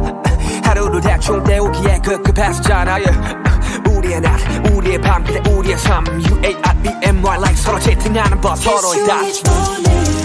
하루를 0.65 1.01
대충 1.01 1.43
때우기에 1.45 1.99
급급했었잖아 1.99 2.93
yeah. 2.95 3.19
우리의 3.91 4.21
낮 4.21 4.39
우리의 4.71 5.01
밤 5.01 5.25
그래 5.25 5.41
우리의 5.51 5.79
삶. 5.79 6.05
U-A-R-E-M-Y 6.07 7.37
like 7.39 7.57
서로 7.57 7.79
채팅하는 7.79 8.41
법 8.41 8.57
서로의 8.57 9.07
다 9.07 9.21
Kiss 9.21 9.29
you 9.29 9.29
each 9.29 9.43
morning 9.47 10.17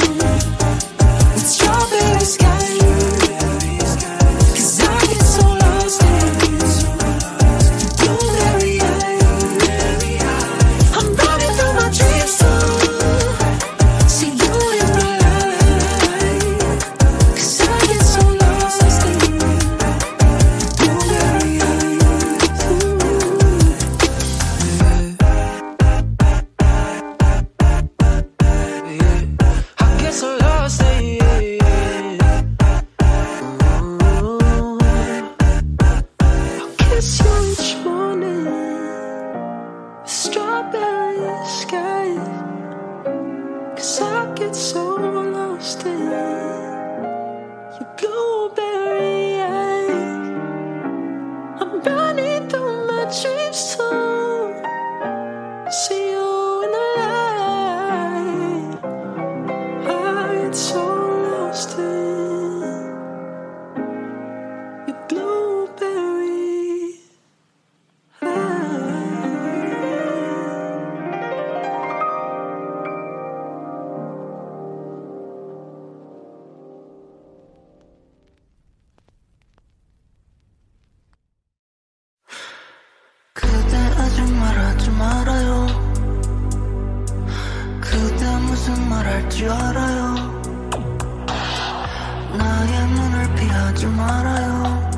피하지 93.82 93.88
말아요. 93.88 94.92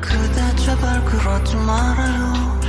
그대 0.00 0.56
제발 0.56 1.04
그러지 1.04 1.56
말아요. 1.56 2.60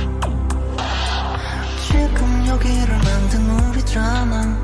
지금 1.86 2.46
여기를 2.48 2.98
만든 2.98 3.50
우리잖아. 3.50 4.58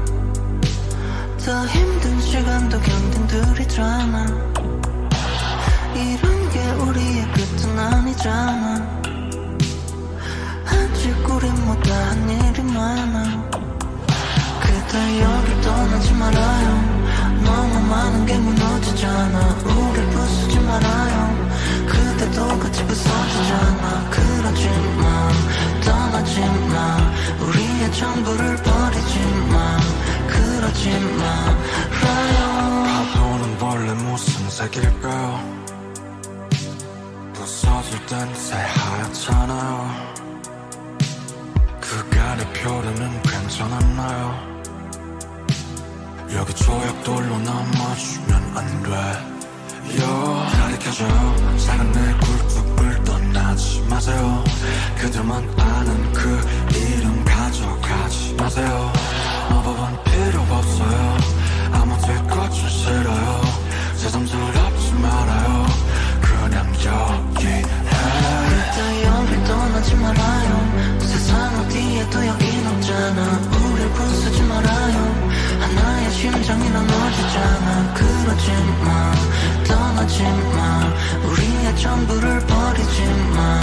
더 1.45 1.67
힘든 1.67 2.21
시간도 2.21 2.81
견딘 2.81 3.27
둘이잖아. 3.29 4.27
이런 5.95 6.51
게 6.51 6.71
우리의 6.73 7.33
끝은 7.33 7.79
아니잖아. 7.79 9.01
아직 10.67 11.31
우린 11.31 11.65
못다한 11.65 12.29
일이 12.29 12.63
많아. 12.63 13.49
그대 14.61 15.23
여길 15.23 15.61
떠나지 15.61 16.13
말아요 16.15 16.90
너무 17.51 17.81
많은 17.81 18.27
게 18.27 18.39
무너지잖아. 18.39 19.37
우릴 19.65 20.07
부수지 20.11 20.61
말아요 20.61 21.51
그대도 21.87 22.59
같이 22.61 22.85
부서지잖아. 22.87 24.11
그러지 24.11 24.69
마 24.99 25.29
떠나지 25.85 26.41
마 26.41 26.97
우리의 27.45 27.93
전부를 27.93 28.57
버리지 28.57 29.19
마 29.51 29.77
그러지 30.29 30.91
말아요 31.21 32.85
파도는 33.15 33.61
원래 33.61 33.93
무슨 34.05 34.49
색일까요? 34.49 35.61
부서질 37.35 38.07
땐 38.07 38.35
새하얗잖아요. 38.35 40.11
그간의 41.81 42.47
표류는 42.53 43.23
괜찮았나요 43.23 44.60
여기 46.35 46.55
조약돌로 46.55 47.39
남아주면 47.39 48.57
안 48.57 48.83
돼요 48.83 50.47
가리켜줘요 50.53 51.59
사랑의 51.59 52.21
굴뚝을 52.21 53.05
떠나지 53.05 53.85
마세요. 53.89 54.45
그들만 54.99 55.49
아는 55.59 56.13
그 56.13 56.41
이름 56.75 57.25
가져가지 57.25 58.35
마세요. 58.35 58.93
마법은 59.51 60.05
필요 60.05 60.41
없어요. 60.43 61.17
아무 61.73 62.01
될것좀 62.01 62.69
싫어요. 62.69 63.41
새삼스럽지 63.97 64.93
말아요. 64.95 65.67
그냥 66.21 66.67
여기에 66.85 67.63
그대 67.63 69.05
여길 69.05 69.45
떠나지 69.45 69.95
말아요. 69.97 70.99
세상 71.01 71.61
어디에도 71.61 72.27
여긴 72.27 72.40
심장이 76.51 76.69
나눠지잖아. 76.71 77.95
그러지 77.95 78.51
마 78.83 79.13
떠나지 79.69 80.25
마. 80.25 80.93
우리의 81.29 81.77
전부를 81.77 82.41
버리지 82.41 83.05
마 83.37 83.61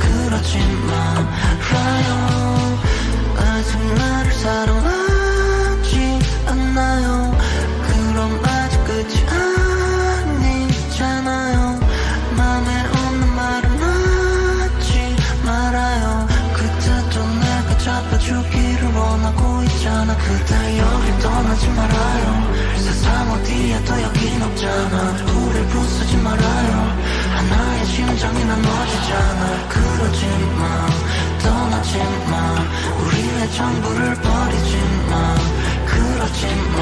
그러지 0.00 0.58
말아요 0.86 2.08
아직 3.38 3.78
나를 3.94 4.32
사랑하 4.32 5.05
있잖아. 19.86 20.16
그대 20.16 20.78
여길 20.78 21.18
떠나지 21.20 21.68
말아요. 21.68 22.54
세상 22.76 23.30
어디에도 23.30 24.02
여긴 24.02 24.42
없잖아. 24.42 25.12
우릴 25.32 25.66
부수지 25.68 26.16
말아요. 26.16 26.96
하나의 27.36 27.86
심장이 27.86 28.44
나눠지잖아. 28.44 29.68
그러지 29.68 30.26
마 30.58 30.86
떠나지 31.42 31.98
마 31.98 32.54
우리의 33.00 33.52
전부를 33.52 34.14
버리지 34.14 34.76
마 35.08 35.34
그러지 35.86 36.46
마 36.74 36.80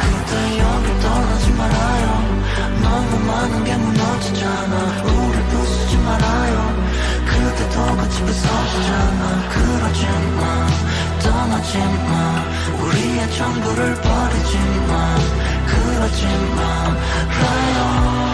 그대 0.00 0.58
여길 0.58 1.00
떠나지 1.00 1.50
말아요. 1.52 2.42
너무 2.82 3.18
많은 3.26 3.64
게 3.64 3.76
무너지잖아. 3.76 5.02
우릴 5.04 5.42
부수지 5.44 5.96
말아요 5.98 6.41
그대도 7.72 7.96
같이 7.96 8.22
부서지잖아. 8.22 9.48
그러지 9.48 10.06
마 10.36 10.66
떠나지 11.22 11.78
마. 11.78 12.44
우리의 12.84 13.32
전부를 13.32 13.94
버리지 13.94 14.58
마. 14.88 15.16
그러지 15.66 16.26
말아요 16.56 18.31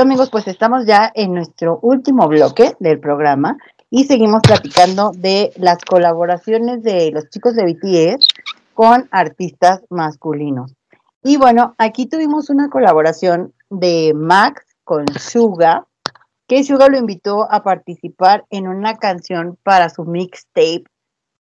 Pero 0.00 0.08
amigos, 0.08 0.30
pues 0.30 0.48
estamos 0.48 0.86
ya 0.86 1.12
en 1.14 1.34
nuestro 1.34 1.78
último 1.82 2.26
bloque 2.26 2.74
del 2.80 3.00
programa 3.00 3.58
y 3.90 4.04
seguimos 4.04 4.40
platicando 4.40 5.12
de 5.14 5.52
las 5.56 5.84
colaboraciones 5.84 6.82
de 6.82 7.10
los 7.10 7.28
chicos 7.28 7.54
de 7.54 7.64
BTS 7.66 8.26
con 8.72 9.10
artistas 9.10 9.82
masculinos. 9.90 10.74
Y 11.22 11.36
bueno, 11.36 11.74
aquí 11.76 12.06
tuvimos 12.06 12.48
una 12.48 12.70
colaboración 12.70 13.52
de 13.68 14.12
Max 14.14 14.64
con 14.84 15.06
Suga, 15.18 15.86
que 16.46 16.64
Suga 16.64 16.88
lo 16.88 16.96
invitó 16.96 17.46
a 17.52 17.62
participar 17.62 18.46
en 18.48 18.68
una 18.68 18.96
canción 18.96 19.58
para 19.62 19.90
su 19.90 20.06
mixtape 20.06 20.84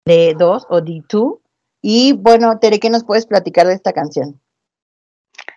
de 0.05 0.35
2 0.39 0.67
o 0.69 0.81
D2. 0.83 1.39
Y 1.81 2.13
bueno, 2.13 2.59
Tere, 2.59 2.79
¿qué 2.79 2.91
nos 2.91 3.05
puedes 3.05 3.25
platicar 3.25 3.67
de 3.67 3.73
esta 3.73 3.95
canción? 3.95 4.39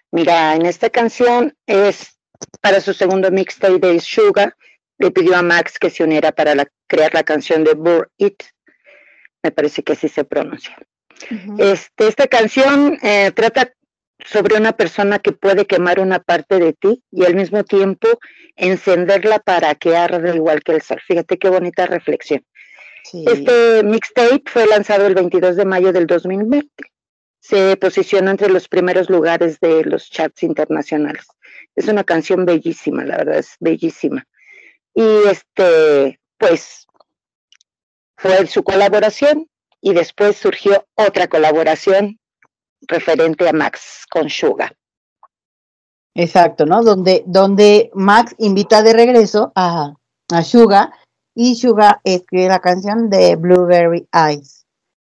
Mira, 0.09 0.55
en 0.55 0.65
esta 0.65 0.89
canción 0.89 1.53
es 1.65 2.16
para 2.61 2.81
su 2.81 2.93
segundo 2.93 3.31
mixtape 3.31 3.79
de 3.79 3.99
Suga, 3.99 4.55
le 4.99 5.11
pidió 5.11 5.35
a 5.35 5.41
Max 5.41 5.77
que 5.79 5.89
se 5.89 6.03
uniera 6.03 6.31
para 6.31 6.55
la- 6.55 6.67
crear 6.87 7.13
la 7.13 7.23
canción 7.23 7.63
de 7.63 7.73
Burr 7.73 8.09
It. 8.17 8.43
Me 9.43 9.51
parece 9.51 9.83
que 9.83 9.93
así 9.93 10.07
se 10.09 10.23
pronuncia. 10.23 10.77
Este, 11.57 12.07
esta 12.07 12.27
canción 12.27 12.97
eh, 13.01 13.31
trata 13.31 13.71
sobre 14.25 14.55
una 14.57 14.73
persona 14.73 15.19
que 15.19 15.31
puede 15.31 15.65
quemar 15.65 15.99
una 15.99 16.19
parte 16.19 16.59
de 16.59 16.73
ti 16.73 17.03
y 17.11 17.25
al 17.25 17.35
mismo 17.35 17.63
tiempo 17.63 18.07
encenderla 18.55 19.39
para 19.39 19.73
que 19.75 19.95
arde 19.95 20.35
igual 20.35 20.63
que 20.63 20.73
el 20.73 20.81
sol. 20.81 20.99
Fíjate 21.05 21.37
qué 21.37 21.49
bonita 21.49 21.85
reflexión. 21.85 22.43
Sí. 23.03 23.23
Este 23.27 23.83
mixtape 23.83 24.43
fue 24.47 24.65
lanzado 24.67 25.05
el 25.07 25.15
22 25.15 25.55
de 25.55 25.65
mayo 25.65 25.93
del 25.93 26.07
2020. 26.07 26.69
Se 27.39 27.77
posicionó 27.77 28.31
entre 28.31 28.49
los 28.49 28.67
primeros 28.67 29.09
lugares 29.09 29.59
de 29.59 29.83
los 29.85 30.09
charts 30.09 30.43
internacionales. 30.43 31.25
Es 31.77 31.87
una 31.87 32.03
canción 32.03 32.43
bellísima, 32.45 33.05
la 33.05 33.17
verdad 33.17 33.37
es 33.37 33.55
bellísima. 33.59 34.25
Y 34.93 35.05
este, 35.29 36.19
pues, 36.37 36.87
fue 38.17 38.47
su 38.47 38.63
colaboración 38.63 39.47
y 39.79 39.93
después 39.93 40.35
surgió 40.37 40.85
otra 40.95 41.27
colaboración 41.27 42.19
referente 42.81 43.47
a 43.47 43.53
Max 43.53 44.05
con 44.09 44.29
Suga. 44.29 44.73
Exacto, 46.15 46.65
¿no? 46.65 46.81
Donde, 46.81 47.23
donde 47.27 47.91
Max 47.93 48.33
invita 48.39 48.81
de 48.81 48.93
regreso 48.93 49.51
a, 49.55 49.93
a 50.29 50.43
Suga 50.43 50.91
y 51.35 51.55
Suga 51.55 52.01
escribe 52.03 52.47
la 52.47 52.59
canción 52.59 53.11
de 53.11 53.35
Blueberry 53.35 54.07
Eyes. 54.11 54.65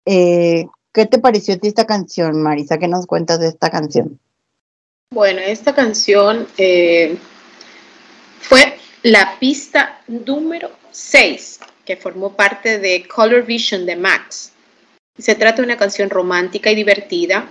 Eh, 0.06 0.66
¿Qué 0.92 1.06
te 1.06 1.20
pareció 1.20 1.54
a 1.54 1.60
esta 1.62 1.86
canción, 1.86 2.42
Marisa? 2.42 2.80
¿Qué 2.80 2.88
nos 2.88 3.06
cuentas 3.06 3.40
de 3.40 3.50
esta 3.50 3.70
canción? 3.70 4.20
Bueno, 5.10 5.40
esta 5.40 5.74
canción 5.74 6.48
eh, 6.58 7.16
fue 8.42 8.78
la 9.04 9.40
pista 9.40 10.02
número 10.08 10.70
6 10.92 11.60
que 11.86 11.96
formó 11.96 12.36
parte 12.36 12.80
de 12.80 13.08
Color 13.08 13.46
Vision 13.46 13.86
de 13.86 13.96
Max. 13.96 14.52
Se 15.18 15.36
trata 15.36 15.62
de 15.62 15.66
una 15.66 15.78
canción 15.78 16.10
romántica 16.10 16.72
y 16.72 16.76
divertida 16.76 17.50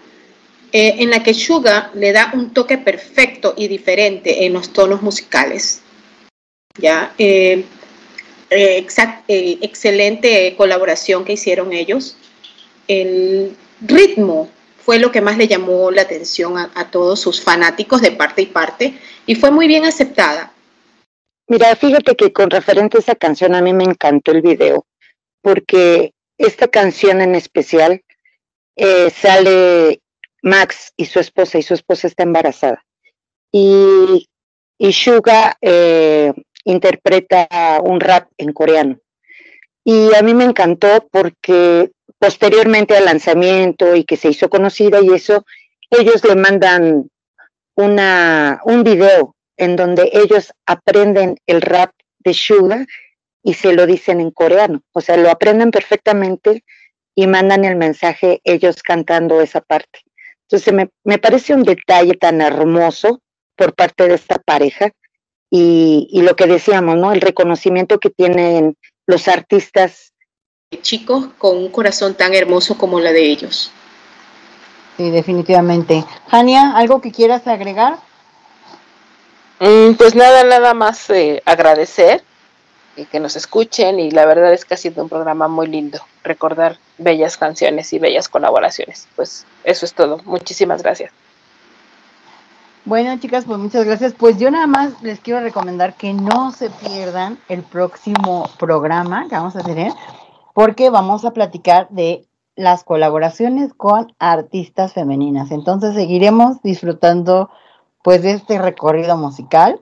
eh, 0.70 0.96
en 0.98 1.08
la 1.08 1.22
que 1.22 1.32
Suga 1.32 1.90
le 1.94 2.12
da 2.12 2.30
un 2.34 2.52
toque 2.52 2.76
perfecto 2.76 3.54
y 3.56 3.68
diferente 3.68 4.44
en 4.44 4.52
los 4.52 4.74
tonos 4.74 5.00
musicales. 5.00 5.80
¿ya? 6.78 7.14
Eh, 7.16 7.64
excelente 8.50 10.54
colaboración 10.58 11.24
que 11.24 11.32
hicieron 11.32 11.72
ellos. 11.72 12.18
El 12.86 13.56
ritmo 13.80 14.50
fue 14.86 15.00
lo 15.00 15.10
que 15.10 15.20
más 15.20 15.36
le 15.36 15.48
llamó 15.48 15.90
la 15.90 16.02
atención 16.02 16.56
a, 16.56 16.70
a 16.76 16.92
todos 16.92 17.18
sus 17.18 17.42
fanáticos 17.42 18.00
de 18.00 18.12
parte 18.12 18.42
y 18.42 18.46
parte 18.46 18.94
y 19.26 19.34
fue 19.34 19.50
muy 19.50 19.66
bien 19.66 19.84
aceptada. 19.84 20.52
Mira, 21.48 21.74
fíjate 21.74 22.14
que 22.14 22.32
con 22.32 22.50
referente 22.50 22.96
a 22.96 23.00
esa 23.00 23.16
canción 23.16 23.56
a 23.56 23.62
mí 23.62 23.72
me 23.72 23.82
encantó 23.82 24.30
el 24.30 24.42
video, 24.42 24.86
porque 25.42 26.12
esta 26.38 26.68
canción 26.68 27.20
en 27.20 27.34
especial 27.34 28.04
eh, 28.76 29.10
sale 29.10 30.00
Max 30.40 30.92
y 30.96 31.06
su 31.06 31.18
esposa, 31.18 31.58
y 31.58 31.62
su 31.62 31.74
esposa 31.74 32.06
está 32.06 32.22
embarazada. 32.22 32.84
Y, 33.50 34.28
y 34.78 34.92
Suga 34.92 35.56
eh, 35.60 36.32
interpreta 36.64 37.48
un 37.82 37.98
rap 37.98 38.28
en 38.38 38.52
coreano. 38.52 38.98
Y 39.84 40.14
a 40.14 40.22
mí 40.22 40.32
me 40.32 40.44
encantó 40.44 41.08
porque 41.10 41.90
posteriormente 42.18 42.96
al 42.96 43.04
lanzamiento 43.04 43.94
y 43.94 44.04
que 44.04 44.16
se 44.16 44.28
hizo 44.28 44.48
conocida 44.48 45.00
y 45.02 45.12
eso, 45.12 45.44
ellos 45.90 46.24
le 46.24 46.36
mandan 46.36 47.08
una, 47.74 48.60
un 48.64 48.82
video 48.82 49.36
en 49.56 49.76
donde 49.76 50.10
ellos 50.12 50.52
aprenden 50.66 51.36
el 51.46 51.62
rap 51.62 51.92
de 52.18 52.34
Suga 52.34 52.86
y 53.42 53.54
se 53.54 53.72
lo 53.72 53.86
dicen 53.86 54.20
en 54.20 54.30
coreano. 54.30 54.82
O 54.92 55.00
sea, 55.00 55.16
lo 55.16 55.30
aprenden 55.30 55.70
perfectamente 55.70 56.64
y 57.14 57.26
mandan 57.26 57.64
el 57.64 57.76
mensaje 57.76 58.40
ellos 58.44 58.82
cantando 58.82 59.40
esa 59.40 59.60
parte. 59.60 60.00
Entonces 60.42 60.72
me, 60.74 60.90
me 61.04 61.18
parece 61.18 61.54
un 61.54 61.62
detalle 61.62 62.14
tan 62.14 62.40
hermoso 62.40 63.20
por 63.56 63.74
parte 63.74 64.08
de 64.08 64.14
esta 64.14 64.38
pareja 64.38 64.90
y, 65.50 66.08
y 66.10 66.22
lo 66.22 66.36
que 66.36 66.46
decíamos, 66.46 66.96
¿no? 66.96 67.12
El 67.12 67.20
reconocimiento 67.20 67.98
que 67.98 68.10
tienen 68.10 68.76
los 69.06 69.28
artistas 69.28 70.05
Chicos 70.82 71.28
con 71.38 71.56
un 71.56 71.70
corazón 71.70 72.14
tan 72.14 72.34
hermoso 72.34 72.76
como 72.76 72.98
la 72.98 73.12
de 73.12 73.24
ellos. 73.24 73.70
Sí, 74.96 75.10
definitivamente. 75.10 76.04
Jania, 76.28 76.76
¿algo 76.76 77.00
que 77.00 77.12
quieras 77.12 77.46
agregar? 77.46 77.98
Mm, 79.60 79.94
Pues 79.94 80.16
nada, 80.16 80.42
nada 80.42 80.74
más 80.74 81.08
eh, 81.10 81.40
agradecer 81.44 82.24
y 82.96 83.04
que 83.04 83.20
nos 83.20 83.36
escuchen 83.36 84.00
y 84.00 84.10
la 84.10 84.26
verdad 84.26 84.52
es 84.52 84.64
que 84.64 84.74
ha 84.74 84.76
sido 84.76 85.04
un 85.04 85.08
programa 85.08 85.46
muy 85.46 85.68
lindo, 85.68 86.00
recordar 86.24 86.78
bellas 86.98 87.36
canciones 87.36 87.92
y 87.92 88.00
bellas 88.00 88.28
colaboraciones. 88.28 89.06
Pues 89.14 89.46
eso 89.62 89.86
es 89.86 89.94
todo. 89.94 90.20
Muchísimas 90.24 90.82
gracias. 90.82 91.12
Bueno, 92.84 93.16
chicas, 93.20 93.44
pues 93.44 93.58
muchas 93.60 93.84
gracias. 93.84 94.14
Pues 94.14 94.36
yo 94.38 94.50
nada 94.50 94.66
más 94.66 95.00
les 95.02 95.20
quiero 95.20 95.38
recomendar 95.40 95.94
que 95.94 96.12
no 96.12 96.50
se 96.50 96.70
pierdan 96.70 97.38
el 97.48 97.62
próximo 97.62 98.50
programa 98.58 99.28
que 99.28 99.36
vamos 99.36 99.54
a 99.54 99.62
tener, 99.62 99.92
porque 100.56 100.88
vamos 100.88 101.26
a 101.26 101.32
platicar 101.32 101.86
de 101.90 102.24
las 102.54 102.82
colaboraciones 102.82 103.74
con 103.74 104.14
artistas 104.18 104.94
femeninas. 104.94 105.50
Entonces 105.50 105.94
seguiremos 105.94 106.62
disfrutando 106.62 107.50
pues 108.02 108.22
de 108.22 108.30
este 108.30 108.56
recorrido 108.56 109.18
musical. 109.18 109.78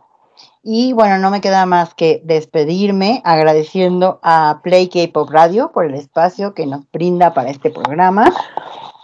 Y 0.64 0.93
bueno, 0.93 1.18
no 1.18 1.31
me 1.31 1.41
queda 1.41 1.64
más 1.64 1.95
que 1.95 2.22
despedirme 2.25 3.22
agradeciendo 3.25 4.18
a 4.25 4.62
Play 4.64 4.89
K-Pop 4.89 5.31
Radio 5.31 5.70
por 5.70 5.85
el 5.85 5.95
espacio 5.95 6.55
que 6.55 6.66
nos 6.66 6.91
brinda 6.91 7.35
para 7.35 7.51
este 7.51 7.70
programa 7.70 8.33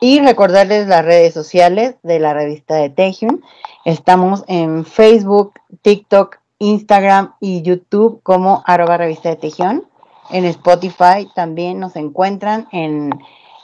y 0.01 0.19
recordarles 0.19 0.89
las 0.89 1.05
redes 1.05 1.33
sociales 1.33 1.95
de 2.03 2.19
la 2.19 2.35
revista 2.35 2.75
de 2.75 2.91
Taehyung. 2.91 3.43
Estamos 3.85 4.43
en 4.49 4.85
Facebook, 4.85 5.53
TikTok, 5.83 6.39
Instagram 6.59 7.35
y 7.39 7.63
YouTube 7.63 8.21
como 8.25 8.65
arroba 8.67 8.97
revista 8.97 9.29
de 9.29 9.37
Taehyung. 9.37 9.85
En 10.33 10.45
Spotify 10.45 11.29
también 11.35 11.81
nos 11.81 11.97
encuentran 11.97 12.69
en 12.73 13.11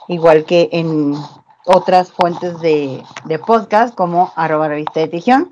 igual 0.07 0.45
que 0.45 0.69
en 0.71 1.15
otras 1.65 2.11
fuentes 2.11 2.59
de, 2.59 3.03
de 3.25 3.39
podcast 3.39 3.95
como 3.95 4.31
arroba 4.35 4.67
revista 4.67 4.99
de 4.99 5.07
Taehyung. 5.07 5.49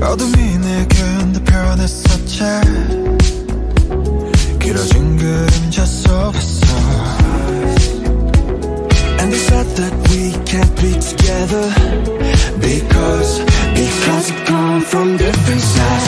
어둠이 0.00 0.58
내겐 0.58 1.32
더 1.32 1.40
변했었지 1.44 2.38
길어진 4.60 5.16
그림자 5.16 5.84
속에서 5.84 6.66
And 9.18 9.32
they 9.32 9.38
said 9.38 9.66
that 9.76 9.94
we 10.10 10.32
can't 10.44 10.74
be 10.76 10.92
together 11.00 11.72
Because, 12.60 13.40
because 13.74 14.32
we 14.32 14.44
come 14.44 14.80
from 14.82 15.16
different 15.16 15.60
sides 15.60 16.07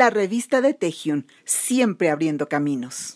La 0.00 0.08
revista 0.08 0.62
de 0.62 0.72
Taehyung, 0.72 1.24
siempre 1.44 2.08
abriendo 2.08 2.48
caminos. 2.48 3.09